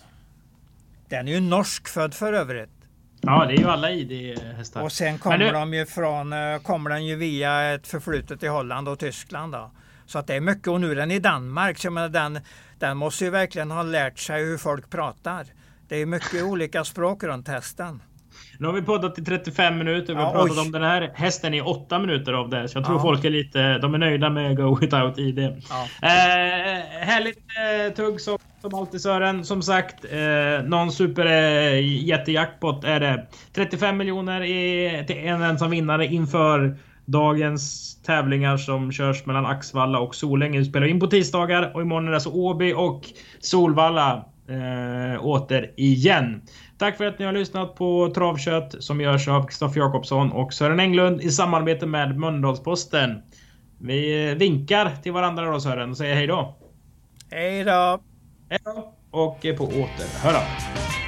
den 1.09 1.29
är 1.29 1.33
ju 1.33 1.41
norskfödd 1.41 2.15
för 2.15 2.33
övrigt. 2.33 2.89
Ja, 3.21 3.45
det 3.47 3.55
är 3.55 3.59
ju 3.59 3.69
alla 3.69 3.91
ID-hästar. 3.91 4.83
Och 4.83 4.93
sen 4.93 5.19
kommer 5.19 5.39
nu... 5.39 5.51
de 5.51 5.75
ju 5.75 5.87
från, 5.87 6.33
eh, 6.33 6.59
kommer 6.59 6.91
den 6.91 7.07
ju 7.07 7.17
via 7.17 7.75
ett 7.75 7.87
förflutet 7.87 8.43
i 8.43 8.47
Holland 8.47 8.89
och 8.89 8.99
Tyskland 8.99 9.53
då. 9.53 9.71
Så 10.07 10.19
att 10.19 10.27
det 10.27 10.35
är 10.35 10.41
mycket 10.41 10.69
och 10.69 10.81
nu 10.81 10.91
är 10.91 10.97
den 10.97 11.11
i 11.11 11.19
Danmark. 11.19 11.79
Så 11.79 11.91
menar, 11.91 12.09
den, 12.09 12.41
den 12.79 12.97
måste 12.97 13.25
ju 13.25 13.31
verkligen 13.31 13.71
ha 13.71 13.83
lärt 13.83 14.19
sig 14.19 14.45
hur 14.45 14.59
folk 14.59 14.91
pratar. 14.91 15.47
Det 15.89 15.97
är 15.97 16.07
mycket 16.07 16.43
olika 16.43 16.85
språk 16.85 17.23
runt 17.23 17.49
hästen. 17.49 18.03
Nu 18.59 18.67
har 18.67 18.75
vi 18.75 18.83
poddat 18.83 19.19
i 19.19 19.25
35 19.25 19.79
minuter. 19.79 20.15
Vi 20.15 20.21
har 20.21 20.27
ja, 20.27 20.33
pratat 20.33 20.57
oj. 20.57 20.67
om 20.67 20.73
den 20.73 20.83
här 20.83 21.11
hästen 21.15 21.55
i 21.55 21.61
8 21.61 21.99
minuter 21.99 22.33
av 22.33 22.51
det. 22.51 22.69
Så 22.69 22.79
jag 22.79 22.85
tror 22.85 22.99
ja. 22.99 23.03
folk 23.03 23.25
är 23.25 23.31
lite... 23.31 23.79
De 23.79 23.95
är 23.95 23.99
nöjda 23.99 24.31
med 24.31 24.57
Go 24.57 24.79
Without 24.81 25.19
ID. 25.19 25.39
Ja. 25.39 25.89
Eh, 26.03 27.05
härligt 27.07 27.39
eh, 27.39 27.95
tugg 27.95 28.21
som, 28.21 28.39
som 28.61 28.75
alltid 28.75 29.01
Sören. 29.01 29.45
Som 29.45 29.63
sagt, 29.63 30.05
eh, 30.05 30.65
någon 30.65 30.93
super 30.93 31.27
eh, 31.27 32.05
jättejackpot 32.05 32.85
är 32.85 33.01
det. 33.01 33.27
35 33.53 33.97
miljoner 33.97 34.41
till 35.05 35.17
en 35.17 35.43
ensam 35.43 35.71
vinnare 35.71 36.07
inför 36.07 36.79
dagens 37.05 37.95
tävlingar 38.03 38.57
som 38.57 38.93
körs 38.93 39.27
mellan 39.27 39.47
Axvalla 39.47 39.99
och 39.99 40.15
Solänge. 40.15 40.59
Vi 40.59 40.65
spelar 40.65 40.87
in 40.87 41.01
på 41.01 41.07
tisdagar 41.07 41.73
och 41.75 41.83
imorgon 41.83 42.07
är 42.07 42.11
det 42.11 42.17
alltså 42.17 42.31
Åby 42.31 42.73
och 42.73 43.03
Solvalla 43.41 44.25
eh, 44.49 45.27
åter 45.27 45.71
igen. 45.77 46.43
Tack 46.79 46.97
för 46.97 47.05
att 47.05 47.19
ni 47.19 47.25
har 47.25 47.33
lyssnat 47.33 47.75
på 47.75 48.13
Travkött 48.15 48.75
som 48.79 49.01
görs 49.01 49.29
av 49.29 49.47
Kristoffer 49.47 49.81
Jakobsson 49.81 50.33
och 50.33 50.53
Sören 50.53 50.81
Englund 50.81 51.21
i 51.21 51.31
samarbete 51.31 51.87
med 51.87 52.19
Mölndalsposten. 52.19 53.23
Vi 53.79 54.35
vinkar 54.35 54.93
till 55.03 55.13
varandra 55.13 55.51
då 55.51 55.61
Sören 55.61 55.91
och 55.91 55.97
säger 55.97 56.15
hej 56.15 56.27
då. 56.27 56.57
Hej 57.31 57.65
då. 57.65 58.01
Hej 58.49 58.59
då. 58.65 58.95
Och 59.11 59.41
på 59.59 59.65
återhörande. 59.65 61.04